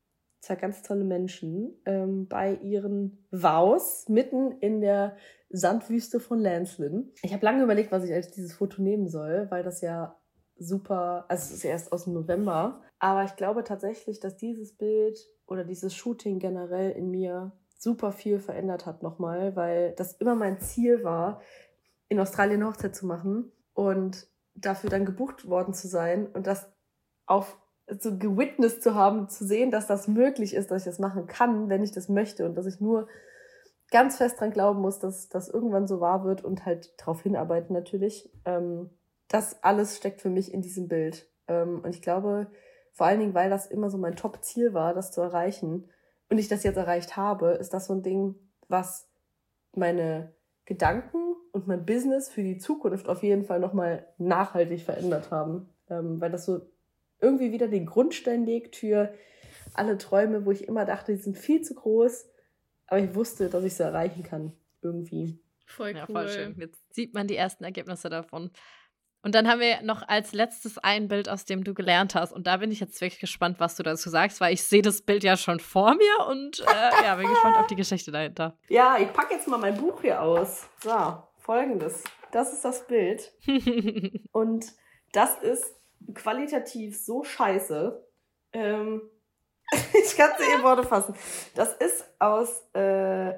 zwei 0.44 0.56
ganz 0.56 0.82
tolle 0.82 1.06
Menschen 1.06 1.74
ähm, 1.86 2.28
bei 2.28 2.56
ihren 2.56 3.26
Vows 3.32 4.10
mitten 4.10 4.52
in 4.60 4.82
der 4.82 5.16
Sandwüste 5.50 6.20
von 6.20 6.40
Lanslin. 6.40 7.14
Ich 7.22 7.34
habe 7.34 7.46
lange 7.46 7.64
überlegt, 7.64 7.94
was 7.94 8.04
ich 8.04 8.14
als 8.14 8.30
dieses 8.32 8.54
Foto 8.54 8.82
nehmen 8.82 9.08
soll, 9.08 9.48
weil 9.50 9.64
das 9.64 9.80
ja 9.80 10.20
super, 10.58 11.26
also 11.30 11.46
es 11.46 11.52
ist 11.52 11.64
erst 11.64 11.94
aus 11.94 12.04
dem 12.04 12.14
November, 12.14 12.82
aber 13.00 13.24
ich 13.24 13.38
glaube 13.38 13.64
tatsächlich, 13.64 14.20
dass 14.20 14.36
dieses 14.36 14.76
Bild 14.76 15.18
oder 15.48 15.64
dieses 15.64 15.96
Shooting 15.96 16.40
generell 16.40 16.92
in 16.92 17.10
mir 17.10 17.54
super 17.78 18.12
viel 18.12 18.40
verändert 18.40 18.86
hat 18.86 19.02
nochmal, 19.02 19.56
weil 19.56 19.94
das 19.94 20.14
immer 20.14 20.36
mein 20.36 20.60
Ziel 20.60 21.06
war, 21.06 21.42
in 22.10 22.20
Australien 22.20 22.66
Hochzeit 22.66 22.96
zu 22.96 23.06
machen 23.06 23.52
und 23.74 24.28
dafür 24.56 24.90
dann 24.90 25.06
gebucht 25.06 25.48
worden 25.48 25.74
zu 25.74 25.88
sein 25.88 26.28
und 26.28 26.48
das 26.48 26.70
auf 27.26 27.58
so 27.88 28.18
gewitnessed 28.18 28.82
zu 28.82 28.96
haben, 28.96 29.30
zu 29.30 29.46
sehen, 29.46 29.72
dass 29.72 29.88
das 29.88 30.08
möglich 30.08 30.54
ist, 30.54 30.72
dass 30.72 30.84
ich 30.84 30.86
das 30.86 31.00
machen 31.00 31.28
kann, 31.28 31.70
wenn 31.70 31.84
ich 31.84 31.92
das 31.92 32.10
möchte 32.10 32.46
und 32.46 32.56
dass 32.56 32.66
ich 32.66 32.80
nur 32.80 33.08
ganz 33.92 34.18
fest 34.18 34.40
dran 34.40 34.52
glauben 34.52 34.82
muss, 34.82 35.00
dass 35.00 35.30
das 35.30 35.50
irgendwann 35.50 35.88
so 35.88 36.00
wahr 36.00 36.24
wird 36.24 36.44
und 36.44 36.66
halt 36.66 36.94
darauf 37.00 37.22
hinarbeiten 37.22 37.74
natürlich. 37.74 38.32
Ähm, 38.46 38.90
das 39.28 39.64
alles 39.64 39.98
steckt 39.98 40.22
für 40.22 40.30
mich 40.30 40.54
in 40.54 40.62
diesem 40.62 40.88
Bild. 40.88 41.30
Ähm, 41.48 41.82
und 41.84 41.94
ich 41.94 42.02
glaube, 42.02 42.48
vor 42.92 43.08
allen 43.08 43.20
Dingen, 43.20 43.34
weil 43.34 43.50
das 43.50 43.68
immer 43.68 43.90
so 43.90 43.98
mein 43.98 44.16
Top-Ziel 44.16 44.74
war, 44.74 44.94
das 44.94 45.12
zu 45.12 45.22
erreichen 45.22 45.90
und 46.30 46.38
ich 46.38 46.48
das 46.48 46.64
jetzt 46.64 46.78
erreicht 46.78 47.18
habe, 47.18 47.52
ist 47.52 47.74
das 47.74 47.88
so 47.88 47.94
ein 47.94 48.04
Ding, 48.04 48.36
was 48.68 49.10
meine 49.76 50.34
Gedanken 50.66 51.36
und 51.52 51.68
mein 51.68 51.86
Business 51.86 52.30
für 52.30 52.44
die 52.44 52.58
Zukunft 52.58 53.10
auf 53.10 53.22
jeden 53.24 53.44
Fall 53.44 53.60
nochmal 53.60 54.08
nachhaltig 54.18 54.82
verändert 54.82 55.32
haben. 55.32 55.70
Ähm, 55.90 56.22
weil 56.22 56.32
das 56.32 56.46
so 56.46 56.62
irgendwie 57.24 57.52
wieder 57.52 57.68
den 57.68 57.86
Grundstein 57.86 58.46
legt 58.46 58.76
für 58.76 59.14
alle 59.74 59.98
Träume, 59.98 60.46
wo 60.46 60.52
ich 60.52 60.68
immer 60.68 60.86
dachte, 60.86 61.14
die 61.14 61.22
sind 61.22 61.38
viel 61.38 61.62
zu 61.62 61.74
groß, 61.74 62.28
aber 62.88 63.00
ich 63.00 63.16
wusste, 63.16 63.50
dass 63.50 63.64
ich 63.64 63.74
sie 63.74 63.84
erreichen 63.84 64.24
kann. 64.24 64.54
Irgendwie. 64.82 65.40
Voll 65.66 65.92
cool. 65.92 65.98
Ja, 65.98 66.06
voll 66.06 66.28
schön. 66.28 66.56
Jetzt 66.60 66.94
sieht 66.94 67.14
man 67.14 67.28
die 67.28 67.38
ersten 67.38 67.64
Ergebnisse 67.64 68.10
davon. 68.10 68.52
Und 69.24 69.36
dann 69.36 69.48
haben 69.48 69.62
wir 69.62 69.82
noch 69.84 70.06
als 70.06 70.34
letztes 70.34 70.78
ein 70.80 71.08
Bild, 71.08 71.30
aus 71.30 71.46
dem 71.46 71.64
du 71.64 71.74
gelernt 71.74 72.14
hast. 72.14 72.34
Und 72.34 72.46
da 72.46 72.58
bin 72.58 72.72
ich 72.72 72.82
jetzt 72.82 73.00
wirklich 73.00 73.22
gespannt, 73.22 73.62
was 73.62 73.78
du 73.78 73.84
dazu 73.84 74.10
sagst, 74.10 74.42
weil 74.42 74.54
ich 74.54 74.64
sehe 74.64 74.82
das 74.82 75.02
Bild 75.02 75.24
ja 75.24 75.38
schon 75.38 75.62
vor 75.62 75.96
mir 75.96 76.28
und 76.28 76.60
äh, 76.60 77.06
ja, 77.06 77.16
bin 77.16 77.30
gespannt 77.30 77.56
auf 77.56 77.68
die 77.68 77.78
Geschichte 77.78 78.12
dahinter. 78.12 78.58
Ja, 78.68 78.98
ich 79.00 79.12
packe 79.14 79.34
jetzt 79.34 79.48
mal 79.48 79.58
mein 79.58 79.78
Buch 79.78 80.02
hier 80.02 80.22
aus. 80.22 80.68
So, 80.84 81.24
folgendes. 81.38 82.04
Das 82.34 82.52
ist 82.52 82.66
das 82.66 82.86
Bild. 82.86 83.32
und 84.34 84.66
das 85.14 85.38
ist 85.42 85.74
qualitativ 86.14 86.98
so 87.00 87.24
scheiße. 87.24 88.06
Ähm, 88.54 89.02
ich 89.72 90.16
kann 90.16 90.32
es 90.38 90.56
in 90.56 90.64
Worte 90.64 90.84
fassen. 90.84 91.16
Das 91.56 91.74
ist 91.74 92.06
aus 92.20 92.64
äh, 92.74 93.34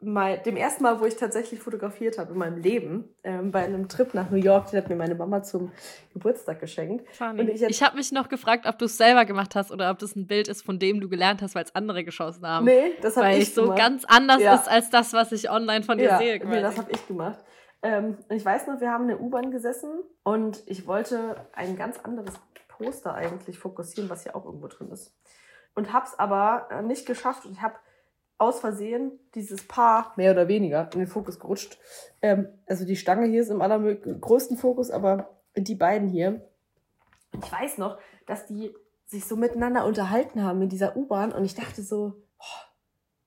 mein, 0.00 0.42
dem 0.44 0.56
ersten 0.56 0.84
Mal, 0.84 1.00
wo 1.00 1.06
ich 1.06 1.16
tatsächlich 1.16 1.58
fotografiert 1.58 2.18
habe 2.18 2.32
in 2.32 2.38
meinem 2.38 2.58
Leben, 2.58 3.08
ähm, 3.24 3.50
bei 3.50 3.64
einem 3.64 3.88
Trip 3.88 4.14
nach 4.14 4.30
New 4.30 4.36
York, 4.36 4.70
den 4.70 4.78
hat 4.78 4.88
mir 4.88 4.94
meine 4.94 5.16
Mama 5.16 5.42
zum 5.42 5.72
Geburtstag 6.12 6.60
geschenkt. 6.60 7.04
Und 7.20 7.48
ich 7.48 7.62
ich 7.62 7.82
habe 7.82 7.96
mich 7.96 8.12
noch 8.12 8.28
gefragt, 8.28 8.66
ob 8.66 8.78
du 8.78 8.84
es 8.84 8.96
selber 8.96 9.24
gemacht 9.24 9.56
hast 9.56 9.72
oder 9.72 9.90
ob 9.90 9.98
das 9.98 10.14
ein 10.14 10.26
Bild 10.28 10.46
ist, 10.46 10.62
von 10.62 10.78
dem 10.78 11.00
du 11.00 11.08
gelernt 11.08 11.42
hast, 11.42 11.56
weil 11.56 11.64
es 11.64 11.74
andere 11.74 12.04
geschossen 12.04 12.46
haben. 12.46 12.66
Nee, 12.66 12.92
das 13.02 13.16
habe 13.16 13.30
ich 13.30 13.34
Weil 13.34 13.42
es 13.42 13.54
so 13.54 13.74
ganz 13.74 14.04
anders 14.04 14.40
ja. 14.40 14.54
ist 14.54 14.68
als 14.68 14.90
das, 14.90 15.12
was 15.14 15.32
ich 15.32 15.50
online 15.50 15.82
von 15.84 15.98
dir 15.98 16.04
ja, 16.04 16.18
sehe. 16.18 16.46
Nee, 16.46 16.60
das 16.60 16.78
habe 16.78 16.92
ich 16.92 17.06
gemacht. 17.06 17.40
Ähm, 17.82 18.18
ich 18.28 18.44
weiß 18.44 18.66
noch, 18.66 18.80
wir 18.80 18.90
haben 18.90 19.04
in 19.04 19.08
der 19.08 19.20
U-Bahn 19.20 19.50
gesessen 19.50 19.90
und 20.24 20.62
ich 20.66 20.86
wollte 20.86 21.36
ein 21.52 21.76
ganz 21.76 21.98
anderes 22.00 22.34
Poster 22.68 23.14
eigentlich 23.14 23.58
fokussieren, 23.58 24.10
was 24.10 24.22
hier 24.22 24.36
auch 24.36 24.44
irgendwo 24.44 24.68
drin 24.68 24.90
ist. 24.90 25.14
Und 25.74 25.92
hab's 25.92 26.18
aber 26.18 26.68
äh, 26.70 26.82
nicht 26.82 27.06
geschafft 27.06 27.44
und 27.44 27.52
ich 27.52 27.62
habe 27.62 27.76
aus 28.38 28.60
Versehen 28.60 29.18
dieses 29.34 29.66
Paar 29.66 30.12
mehr 30.16 30.32
oder 30.32 30.48
weniger 30.48 30.88
in 30.92 31.00
den 31.00 31.08
Fokus 31.08 31.38
gerutscht. 31.40 31.78
Ähm, 32.22 32.48
also 32.66 32.84
die 32.84 32.96
Stange 32.96 33.26
hier 33.26 33.42
ist 33.42 33.50
im 33.50 33.62
allergrößten 33.62 34.56
Fokus, 34.56 34.90
aber 34.90 35.38
die 35.56 35.74
beiden 35.74 36.08
hier. 36.08 36.48
Ich 37.32 37.52
weiß 37.52 37.78
noch, 37.78 37.98
dass 38.26 38.46
die 38.46 38.74
sich 39.06 39.24
so 39.24 39.36
miteinander 39.36 39.84
unterhalten 39.84 40.42
haben 40.42 40.62
in 40.62 40.68
dieser 40.68 40.96
U-Bahn 40.96 41.32
und 41.32 41.44
ich 41.44 41.54
dachte 41.54 41.82
so, 41.82 42.14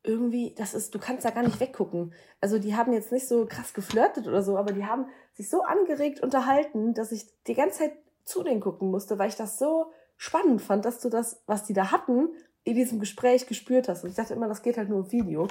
irgendwie, 0.04 0.56
das 0.56 0.74
ist, 0.74 0.95
du 0.95 0.99
kannst 0.99 1.26
da 1.26 1.30
gar 1.30 1.43
nicht 1.43 1.60
weggucken. 1.60 2.14
Also 2.39 2.58
die 2.58 2.76
haben 2.76 2.93
jetzt 2.93 3.12
nicht 3.12 3.28
so 3.28 3.45
krass 3.45 3.74
geflirtet 3.74 4.28
oder 4.28 4.41
so, 4.41 4.58
aber 4.58 4.74
die 4.74 4.86
haben 4.86 5.06
sich 5.34 5.49
so 5.49 5.64
angeregt 5.64 6.22
unterhalten, 6.22 6.93
dass 6.93 7.12
ich 7.12 7.28
die 7.47 7.54
ganze 7.54 7.80
Zeit 7.80 7.93
zu 8.24 8.43
denen 8.43 8.62
gucken 8.62 8.89
musste, 8.89 9.20
weil 9.20 9.30
ich 9.30 9.36
das 9.36 9.60
so 9.60 9.91
spannend 10.18 10.62
fand, 10.62 10.86
dass 10.86 10.99
du 10.99 11.10
das, 11.10 11.41
was 11.45 11.66
die 11.66 11.74
da 11.74 11.91
hatten, 11.91 12.30
in 12.64 12.76
diesem 12.76 12.99
Gespräch 12.99 13.47
gespürt 13.47 13.89
hast. 13.89 14.04
Und 14.04 14.10
ich 14.10 14.16
dachte 14.16 14.34
immer, 14.34 14.47
das 14.47 14.62
geht 14.62 14.78
halt 14.78 14.89
nur 14.89 14.99
im 14.99 15.12
Video. 15.12 15.47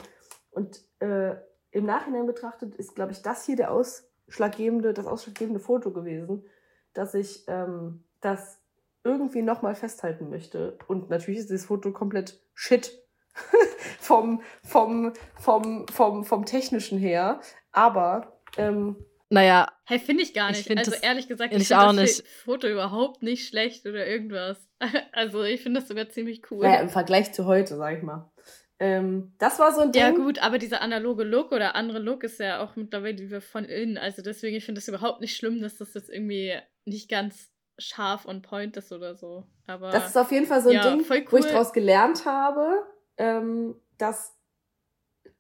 Und 0.51 0.83
äh, 1.01 1.35
im 1.71 1.85
Nachhinein 1.85 2.27
betrachtet 2.27 2.75
ist, 2.75 2.95
glaube 2.95 3.13
ich, 3.13 3.23
das 3.23 3.45
hier 3.47 3.57
der 3.57 3.73
ausschlaggebende, 3.73 4.95
das 4.95 5.07
ausschlaggebende 5.07 5.61
Foto 5.61 5.93
gewesen, 5.93 6.45
dass 6.93 7.15
ich 7.15 7.45
ähm, 7.47 8.05
das 8.21 8.59
irgendwie 9.05 9.43
nochmal 9.43 9.75
festhalten 9.75 10.31
möchte. 10.31 10.79
Und 10.89 11.11
natürlich 11.11 11.41
ist 11.41 11.51
dieses 11.51 11.67
Foto 11.67 11.93
komplett 11.93 12.41
shit 12.55 13.01
vom, 14.01 14.43
vom, 14.63 15.13
vom, 15.37 15.87
vom, 15.89 16.25
vom 16.25 16.45
technischen 16.45 16.99
her. 16.99 17.41
Aber 17.73 18.41
ähm, 18.57 18.97
naja. 19.31 19.69
Hey, 19.85 20.01
finde 20.01 20.25
ich 20.25 20.35
gar 20.35 20.51
nicht. 20.51 20.69
Ich 20.69 20.77
also 20.77 20.93
ehrlich 21.01 21.29
gesagt, 21.29 21.55
ich, 21.55 21.63
ich 21.63 21.69
finde 21.69 22.03
das 22.03 22.19
nicht. 22.19 22.27
Foto 22.27 22.67
überhaupt 22.67 23.23
nicht 23.23 23.49
schlecht 23.49 23.87
oder 23.87 24.07
irgendwas. 24.07 24.59
Also 25.13 25.43
ich 25.43 25.63
finde 25.63 25.81
das 25.81 25.89
sogar 25.89 26.09
ziemlich 26.09 26.51
cool. 26.51 26.65
Naja, 26.65 26.81
im 26.81 26.89
Vergleich 26.89 27.35
zu 27.35 27.45
heute, 27.45 27.77
sag 27.77 27.99
ich 27.99 28.03
mal. 28.03 28.31
Ähm, 28.79 29.35
das 29.39 29.59
war 29.59 29.75
so 29.75 29.83
ein 29.83 29.93
Ding. 29.93 30.01
Ja 30.01 30.11
gut, 30.11 30.39
aber 30.39 30.57
dieser 30.57 30.81
analoge 30.81 31.23
Look 31.23 31.53
oder 31.53 31.75
andere 31.75 31.99
Look 31.99 32.25
ist 32.25 32.41
ja 32.41 32.65
auch 32.65 32.77
mittlerweile 32.77 33.43
von 33.43 33.67
innen. 33.67 33.99
Also 33.99 34.23
deswegen, 34.23 34.57
ich 34.57 34.65
finde 34.65 34.79
es 34.79 34.89
überhaupt 34.89 35.21
nicht 35.21 35.37
schlimm, 35.37 35.61
dass 35.61 35.77
das 35.77 35.93
jetzt 35.93 36.09
irgendwie 36.09 36.55
nicht 36.87 37.11
ganz 37.11 37.51
scharf 37.77 38.25
und 38.25 38.41
point 38.41 38.77
ist 38.79 38.91
oder 38.91 39.15
so. 39.15 39.45
Aber 39.67 39.91
das 39.91 40.09
ist 40.09 40.17
auf 40.17 40.33
jeden 40.33 40.47
Fall 40.47 40.63
so 40.63 40.71
ein 40.71 40.77
ja, 40.77 40.91
Ding, 40.91 41.05
cool. 41.11 41.27
wo 41.31 41.37
ich 41.37 41.47
daraus 41.47 41.75
gelernt 41.75 42.25
habe, 42.25 42.87
ähm, 43.21 43.77
dass 43.99 44.35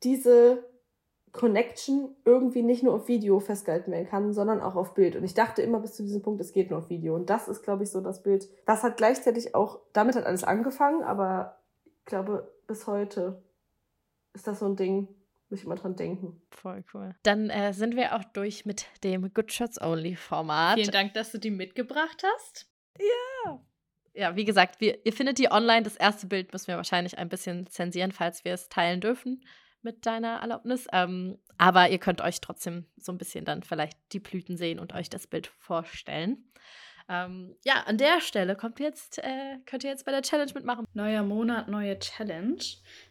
diese 0.02 0.64
Connection 1.32 2.14
irgendwie 2.24 2.62
nicht 2.62 2.82
nur 2.82 2.94
auf 2.94 3.08
Video 3.08 3.40
festgehalten 3.40 3.90
werden 3.90 4.08
kann, 4.08 4.32
sondern 4.34 4.60
auch 4.60 4.74
auf 4.74 4.94
Bild. 4.94 5.16
Und 5.16 5.24
ich 5.24 5.32
dachte 5.32 5.62
immer 5.62 5.80
bis 5.80 5.94
zu 5.94 6.02
diesem 6.02 6.22
Punkt, 6.22 6.40
es 6.40 6.52
geht 6.52 6.70
nur 6.70 6.80
auf 6.80 6.90
Video. 6.90 7.14
Und 7.14 7.30
das 7.30 7.48
ist, 7.48 7.62
glaube 7.62 7.84
ich, 7.84 7.90
so 7.90 8.00
das 8.00 8.22
Bild. 8.22 8.48
Das 8.66 8.82
hat 8.82 8.98
gleichzeitig 8.98 9.54
auch, 9.54 9.80
damit 9.92 10.14
hat 10.14 10.26
alles 10.26 10.44
angefangen, 10.44 11.02
aber 11.02 11.58
ich 11.84 12.04
glaube, 12.04 12.52
bis 12.66 12.86
heute 12.86 13.42
ist 14.34 14.46
das 14.46 14.58
so 14.58 14.66
ein 14.66 14.76
Ding, 14.76 15.08
muss 15.48 15.60
ich 15.60 15.64
immer 15.64 15.76
dran 15.76 15.96
denken. 15.96 16.42
Voll 16.50 16.84
cool. 16.92 17.14
Dann 17.22 17.48
äh, 17.48 17.72
sind 17.72 17.96
wir 17.96 18.14
auch 18.16 18.24
durch 18.24 18.66
mit 18.66 18.86
dem 19.04 19.32
Good 19.32 19.52
Shots 19.52 19.80
Only 19.80 20.16
Format. 20.16 20.74
Vielen 20.74 20.90
Dank, 20.90 21.14
dass 21.14 21.32
du 21.32 21.38
die 21.38 21.50
mitgebracht 21.50 22.24
hast. 22.24 22.68
Ja 22.98 23.60
ja, 24.14 24.36
wie 24.36 24.44
gesagt, 24.44 24.80
wir, 24.80 25.04
ihr 25.04 25.12
findet 25.12 25.38
die 25.38 25.50
online. 25.50 25.82
Das 25.82 25.96
erste 25.96 26.26
Bild 26.26 26.52
müssen 26.52 26.68
wir 26.68 26.76
wahrscheinlich 26.76 27.18
ein 27.18 27.28
bisschen 27.28 27.66
zensieren, 27.66 28.12
falls 28.12 28.44
wir 28.44 28.54
es 28.54 28.68
teilen 28.68 29.00
dürfen 29.00 29.44
mit 29.82 30.06
deiner 30.06 30.40
Erlaubnis. 30.40 30.86
Ähm, 30.92 31.38
aber 31.58 31.90
ihr 31.90 31.98
könnt 31.98 32.20
euch 32.20 32.40
trotzdem 32.40 32.86
so 32.96 33.12
ein 33.12 33.18
bisschen 33.18 33.44
dann 33.44 33.62
vielleicht 33.62 33.98
die 34.12 34.20
Blüten 34.20 34.56
sehen 34.56 34.78
und 34.78 34.94
euch 34.94 35.08
das 35.10 35.26
Bild 35.26 35.46
vorstellen. 35.46 36.50
Ähm, 37.08 37.56
ja, 37.64 37.82
an 37.86 37.98
der 37.98 38.20
Stelle 38.20 38.54
kommt 38.54 38.78
jetzt, 38.78 39.18
äh, 39.18 39.58
könnt 39.66 39.82
ihr 39.82 39.90
jetzt 39.90 40.04
bei 40.04 40.12
der 40.12 40.22
Challenge 40.22 40.52
mitmachen. 40.54 40.86
Neuer 40.94 41.24
Monat, 41.24 41.68
neue 41.68 41.98
Challenge. 41.98 42.62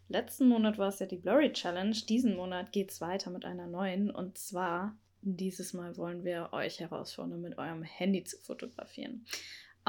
Letzten 0.08 0.48
Monat 0.48 0.78
war 0.78 0.88
es 0.88 1.00
ja 1.00 1.06
die 1.06 1.18
Blurry 1.18 1.52
Challenge. 1.52 1.96
Diesen 2.08 2.38
Monat 2.38 2.72
geht 2.72 2.92
es 2.92 3.02
weiter 3.02 3.30
mit 3.30 3.44
einer 3.44 3.68
neuen. 3.68 4.10
Und 4.10 4.38
zwar, 4.38 4.98
dieses 5.22 5.74
Mal 5.74 5.98
wollen 5.98 6.24
wir 6.24 6.54
euch 6.54 6.80
herausfordern, 6.80 7.42
mit 7.42 7.58
eurem 7.58 7.84
Handy 7.84 8.24
zu 8.24 8.38
fotografieren. 8.38 9.26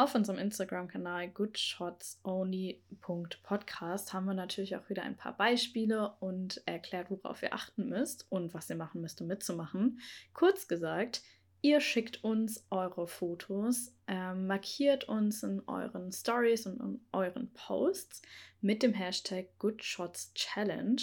Auf 0.00 0.14
unserem 0.14 0.38
Instagram-Kanal 0.38 1.28
goodshotsonly.podcast 1.28 4.14
haben 4.14 4.24
wir 4.24 4.32
natürlich 4.32 4.76
auch 4.76 4.88
wieder 4.88 5.02
ein 5.02 5.18
paar 5.18 5.36
Beispiele 5.36 6.14
und 6.20 6.62
erklärt, 6.64 7.10
worauf 7.10 7.42
ihr 7.42 7.52
achten 7.52 7.90
müsst 7.90 8.24
und 8.30 8.54
was 8.54 8.70
ihr 8.70 8.76
machen 8.76 9.02
müsst, 9.02 9.20
um 9.20 9.26
mitzumachen. 9.26 10.00
Kurz 10.32 10.68
gesagt, 10.68 11.20
ihr 11.60 11.82
schickt 11.82 12.24
uns 12.24 12.66
eure 12.70 13.06
Fotos, 13.06 13.94
äh, 14.06 14.32
markiert 14.32 15.04
uns 15.04 15.42
in 15.42 15.60
euren 15.68 16.10
Stories 16.12 16.66
und 16.66 16.80
in 16.80 17.04
euren 17.12 17.52
Posts 17.52 18.22
mit 18.62 18.82
dem 18.82 18.94
Hashtag 18.94 19.48
GoodShotsChallenge. 19.58 21.02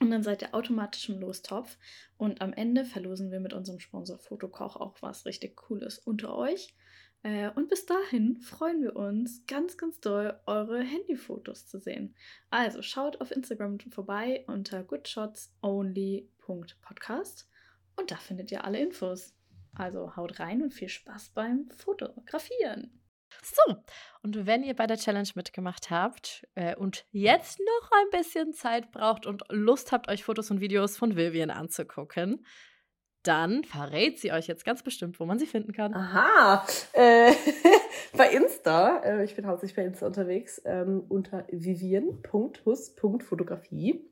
Und 0.00 0.10
dann 0.10 0.24
seid 0.24 0.42
ihr 0.42 0.52
automatisch 0.52 1.08
im 1.10 1.20
Lostopf. 1.20 1.78
Und 2.16 2.40
am 2.40 2.52
Ende 2.54 2.84
verlosen 2.84 3.30
wir 3.30 3.38
mit 3.38 3.52
unserem 3.52 3.78
Sponsor 3.78 4.18
Fotokoch 4.18 4.74
auch 4.74 5.00
was 5.00 5.26
richtig 5.26 5.54
Cooles 5.54 6.00
unter 6.00 6.34
euch. 6.34 6.74
Äh, 7.22 7.50
und 7.50 7.68
bis 7.68 7.84
dahin 7.86 8.38
freuen 8.38 8.82
wir 8.82 8.96
uns 8.96 9.44
ganz, 9.46 9.76
ganz 9.76 10.00
doll, 10.00 10.40
eure 10.46 10.82
Handyfotos 10.82 11.66
zu 11.66 11.78
sehen. 11.78 12.16
Also 12.48 12.80
schaut 12.82 13.20
auf 13.20 13.30
Instagram 13.30 13.78
vorbei 13.90 14.42
unter 14.46 14.82
goodshotsonly.podcast 14.82 17.46
und 17.96 18.10
da 18.10 18.16
findet 18.16 18.50
ihr 18.50 18.64
alle 18.64 18.80
Infos. 18.80 19.34
Also 19.74 20.16
haut 20.16 20.40
rein 20.40 20.62
und 20.62 20.72
viel 20.72 20.88
Spaß 20.88 21.28
beim 21.30 21.68
Fotografieren. 21.70 22.96
So, 23.42 23.76
und 24.22 24.46
wenn 24.46 24.64
ihr 24.64 24.74
bei 24.74 24.88
der 24.88 24.96
Challenge 24.96 25.28
mitgemacht 25.34 25.90
habt 25.90 26.48
äh, 26.54 26.74
und 26.74 27.06
jetzt 27.10 27.60
noch 27.60 27.90
ein 27.92 28.10
bisschen 28.10 28.52
Zeit 28.52 28.90
braucht 28.90 29.26
und 29.26 29.44
Lust 29.50 29.92
habt, 29.92 30.08
euch 30.08 30.24
Fotos 30.24 30.50
und 30.50 30.60
Videos 30.60 30.96
von 30.96 31.14
Vivian 31.16 31.50
anzugucken, 31.50 32.44
dann 33.22 33.64
verrät 33.64 34.18
sie 34.18 34.32
euch 34.32 34.46
jetzt 34.46 34.64
ganz 34.64 34.82
bestimmt, 34.82 35.20
wo 35.20 35.26
man 35.26 35.38
sie 35.38 35.44
finden 35.46 35.72
kann. 35.72 35.92
Aha, 35.94 36.66
äh, 36.92 37.32
bei 38.16 38.30
Insta, 38.30 39.00
äh, 39.00 39.22
ich 39.24 39.36
bin 39.36 39.46
hauptsächlich 39.46 39.76
bei 39.76 39.84
Insta 39.84 40.06
unterwegs, 40.06 40.62
ähm, 40.64 41.04
unter 41.08 41.44
vivian.hus.fotografie. 41.50 44.06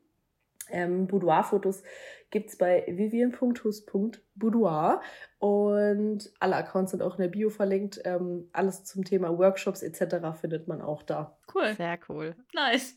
Ähm, 0.71 1.07
Boudoir-Fotos 1.07 1.81
gibt 2.29 2.51
es 2.51 2.57
bei 2.57 2.83
vivian.hus.boudoir 2.87 5.01
und 5.39 6.31
alle 6.39 6.57
Accounts 6.57 6.91
sind 6.91 7.01
auch 7.01 7.15
in 7.15 7.23
der 7.23 7.29
Bio 7.29 7.49
verlinkt. 7.49 7.99
Ähm, 8.05 8.47
alles 8.53 8.83
zum 8.83 9.03
Thema 9.03 9.35
Workshops 9.37 9.81
etc. 9.81 10.17
findet 10.39 10.67
man 10.67 10.79
auch 10.81 11.01
da. 11.01 11.39
Cool. 11.53 11.73
Sehr 11.75 11.97
cool. 12.07 12.35
Nice. 12.53 12.95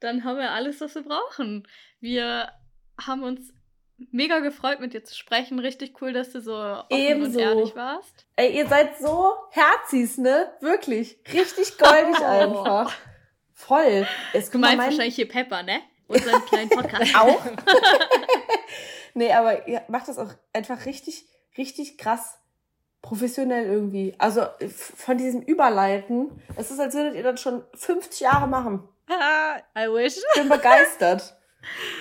Dann 0.00 0.24
haben 0.24 0.38
wir 0.38 0.50
alles, 0.50 0.80
was 0.80 0.96
wir 0.96 1.04
brauchen. 1.04 1.68
Wir 2.00 2.48
haben 3.00 3.22
uns 3.22 3.54
mega 4.12 4.38
gefreut, 4.40 4.80
mit 4.80 4.92
dir 4.94 5.04
zu 5.04 5.14
sprechen. 5.14 5.58
Richtig 5.58 6.00
cool, 6.00 6.12
dass 6.12 6.30
du 6.32 6.40
so 6.40 6.54
offen 6.54 6.86
Ebenso. 6.90 7.38
und 7.38 7.44
ehrlich 7.44 7.76
warst. 7.76 8.26
Ey, 8.36 8.56
ihr 8.56 8.66
seid 8.68 8.98
so 8.98 9.32
herzis, 9.50 10.18
ne? 10.18 10.52
Wirklich. 10.60 11.18
Richtig 11.32 11.78
goldig 11.78 12.16
Oh. 12.20 12.24
einfach. 12.24 12.92
Voll. 13.52 14.06
Es 14.32 14.50
Du 14.50 14.58
meinst 14.58 14.84
wahrscheinlich 14.84 15.14
hier 15.14 15.28
Pepper, 15.28 15.62
ne? 15.62 15.80
Unseren 16.08 16.44
kleinen 16.46 16.68
Podcast. 16.70 17.14
auch. 17.18 17.40
nee, 19.14 19.32
aber 19.32 19.66
ihr 19.68 19.82
macht 19.88 20.08
das 20.08 20.18
auch 20.18 20.30
einfach 20.52 20.84
richtig, 20.86 21.24
richtig 21.56 21.96
krass 21.98 22.38
professionell 23.02 23.66
irgendwie. 23.66 24.14
Also 24.18 24.46
von 24.70 25.18
diesem 25.18 25.42
Überleiten, 25.42 26.42
es 26.56 26.70
ist, 26.70 26.80
als 26.80 26.94
würdet 26.94 27.14
ihr 27.14 27.22
das 27.22 27.40
schon 27.40 27.62
50 27.74 28.20
Jahre 28.20 28.46
machen. 28.48 28.88
I 29.76 29.88
wish. 29.88 30.16
Ich 30.16 30.24
bin 30.40 30.48
begeistert. 30.48 31.36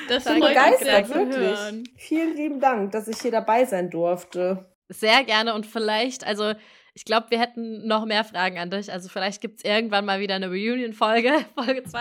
Das 0.09 0.25
Ich 0.25 0.31
bin 0.31 0.41
begeistert, 0.41 1.09
wirklich. 1.09 1.37
hören. 1.37 1.83
Vielen 1.97 2.35
lieben 2.35 2.59
Dank, 2.59 2.91
dass 2.91 3.07
ich 3.07 3.19
hier 3.21 3.31
dabei 3.31 3.65
sein 3.65 3.89
durfte. 3.89 4.65
Sehr 4.89 5.23
gerne 5.23 5.53
und 5.53 5.65
vielleicht, 5.65 6.25
also 6.27 6.53
ich 6.95 7.05
glaube, 7.05 7.31
wir 7.31 7.39
hätten 7.39 7.87
noch 7.87 8.05
mehr 8.05 8.23
Fragen 8.23 8.59
an 8.59 8.69
dich. 8.69 8.91
Also 8.91 9.09
vielleicht 9.09 9.41
gibt 9.41 9.57
es 9.57 9.65
irgendwann 9.65 10.05
mal 10.05 10.19
wieder 10.19 10.35
eine 10.35 10.47
Reunion-Folge, 10.49 11.33
Folge 11.55 11.83
2. 11.83 11.99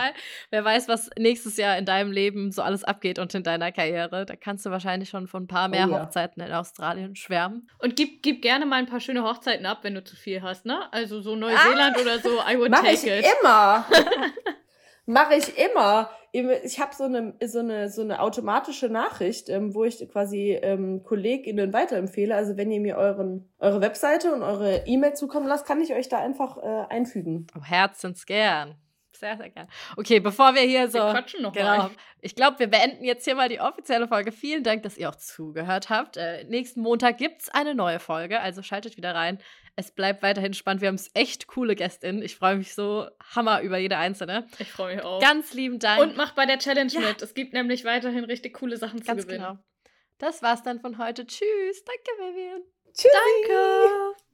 Wer 0.51 0.65
weiß, 0.67 0.87
was 0.89 1.09
nächstes 1.19 1.57
Jahr 1.57 1.79
in 1.79 1.87
deinem 1.87 2.13
Leben 2.13 2.53
so 2.53 2.61
alles 2.61 2.85
abgeht 2.85 3.19
und 3.19 3.35
in 3.35 3.43
deiner 3.43 3.73
Karriere. 3.73 4.27
Da 4.27 4.37
kannst 4.37 4.67
du 4.67 4.71
wahrscheinlich 4.71 5.09
schon 5.09 5.29
von 5.29 5.45
ein 5.45 5.47
paar 5.47 5.69
mehr 5.69 5.87
Oh 5.89 5.93
ja. 5.93 6.03
Hochzeiten 6.03 6.43
in 6.43 6.53
Australien 6.53 7.17
schwärmen. 7.17 7.71
Und 7.79 7.97
gib, 7.97 8.23
gib 8.23 8.43
gerne 8.43 8.67
mal 8.67 8.77
ein 8.77 8.87
paar 8.87 9.01
schöne 9.01 9.23
Hochzeiten 9.23 9.65
ab, 9.65 9.79
wenn 9.81 9.95
du 9.95 10.05
zu 10.05 10.15
viel 10.15 10.43
hast, 10.43 10.67
ne? 10.67 10.93
Also 10.93 11.23
so 11.23 11.37
Neuseeland 11.37 11.99
oder 11.99 12.19
so, 12.19 12.29
I 12.47 12.59
would 12.59 12.71
Mache 12.71 12.83
take 12.95 12.95
ich 12.97 13.07
it. 13.07 13.27
immer. 13.41 13.87
Mache 15.13 15.35
ich 15.37 15.59
immer. 15.59 16.11
Ich 16.33 16.81
habe 16.81 16.95
so 16.95 17.05
eine, 17.05 17.35
so, 17.45 17.59
eine, 17.59 17.91
so 17.91 18.01
eine 18.01 18.21
automatische 18.21 18.89
Nachricht, 18.89 19.51
ähm, 19.51 19.75
wo 19.75 19.85
ich 19.85 20.09
quasi 20.11 20.59
ähm, 20.63 21.03
KollegInnen 21.03 21.75
weiterempfehle. 21.75 22.35
Also 22.35 22.57
wenn 22.57 22.71
ihr 22.71 22.81
mir 22.81 22.97
euren, 22.97 23.53
eure 23.59 23.83
Webseite 23.83 24.33
und 24.33 24.43
eure 24.43 24.87
E-Mail 24.87 25.13
zukommen 25.13 25.47
lasst, 25.47 25.67
kann 25.67 25.83
ich 25.83 25.93
euch 25.93 26.09
da 26.09 26.19
einfach 26.19 26.57
äh, 26.57 26.87
einfügen. 26.89 27.47
Oh, 27.59 27.63
herzensgern. 27.63 28.77
Sehr, 29.15 29.37
sehr 29.37 29.51
gern. 29.51 29.69
Okay, 29.99 30.21
bevor 30.21 30.55
wir 30.55 30.63
hier 30.63 30.89
so. 30.89 30.99
Wir 30.99 31.13
quatschen 31.13 31.43
noch 31.43 31.53
Genau. 31.53 31.77
mal. 31.77 31.91
Ich 32.23 32.35
glaube, 32.35 32.59
wir 32.59 32.69
beenden 32.69 33.05
jetzt 33.05 33.25
hier 33.25 33.35
mal 33.35 33.49
die 33.51 33.61
offizielle 33.61 34.09
Folge. 34.09 34.33
Vielen 34.33 34.65
Dank, 34.65 34.83
dass 34.85 34.97
ihr 34.97 35.11
auch 35.11 35.17
zugehört 35.17 35.91
habt. 35.91 36.17
Äh, 36.17 36.45
nächsten 36.45 36.81
Montag 36.81 37.19
gibt 37.19 37.43
es 37.43 37.49
eine 37.51 37.75
neue 37.75 38.01
Folge, 38.01 38.41
also 38.41 38.63
schaltet 38.63 38.97
wieder 38.97 39.15
rein. 39.15 39.39
Es 39.75 39.91
bleibt 39.91 40.23
weiterhin 40.23 40.53
spannend. 40.53 40.83
Wir 40.83 40.89
haben 40.89 41.01
echt 41.15 41.47
coole 41.47 41.75
GästInnen. 41.75 42.21
Ich 42.23 42.37
freue 42.37 42.57
mich 42.57 42.75
so 42.75 43.09
hammer 43.35 43.63
über 43.63 43.79
jede 43.79 43.97
einzelne. 43.97 44.47
Ich 44.59 44.71
freue 44.71 44.97
mich 44.97 45.05
auch. 45.05 45.21
Ganz 45.21 45.55
lieben 45.55 45.79
Dank. 45.79 46.01
Und 46.03 46.17
macht 46.17 46.35
bei 46.35 46.45
der 46.45 46.59
Challenge 46.59 46.93
Ja. 46.93 47.01
mit. 47.01 47.23
Es 47.23 47.33
gibt 47.35 47.53
nämlich 47.55 47.85
weiterhin 47.85 48.25
richtig 48.25 48.55
coole 48.55 48.77
Sachen 48.77 48.99
zu 49.01 49.07
ganz 49.07 49.27
gewinnen. 49.27 49.43
genau. 49.45 49.59
Das 50.19 50.43
war's 50.43 50.63
dann 50.63 50.81
von 50.81 50.99
heute. 50.99 51.27
Tschüss. 51.27 51.85
Danke, 51.85 52.11
Vivian. 52.35 52.63
Tschüss. 52.95 53.11
Danke. 53.13 54.23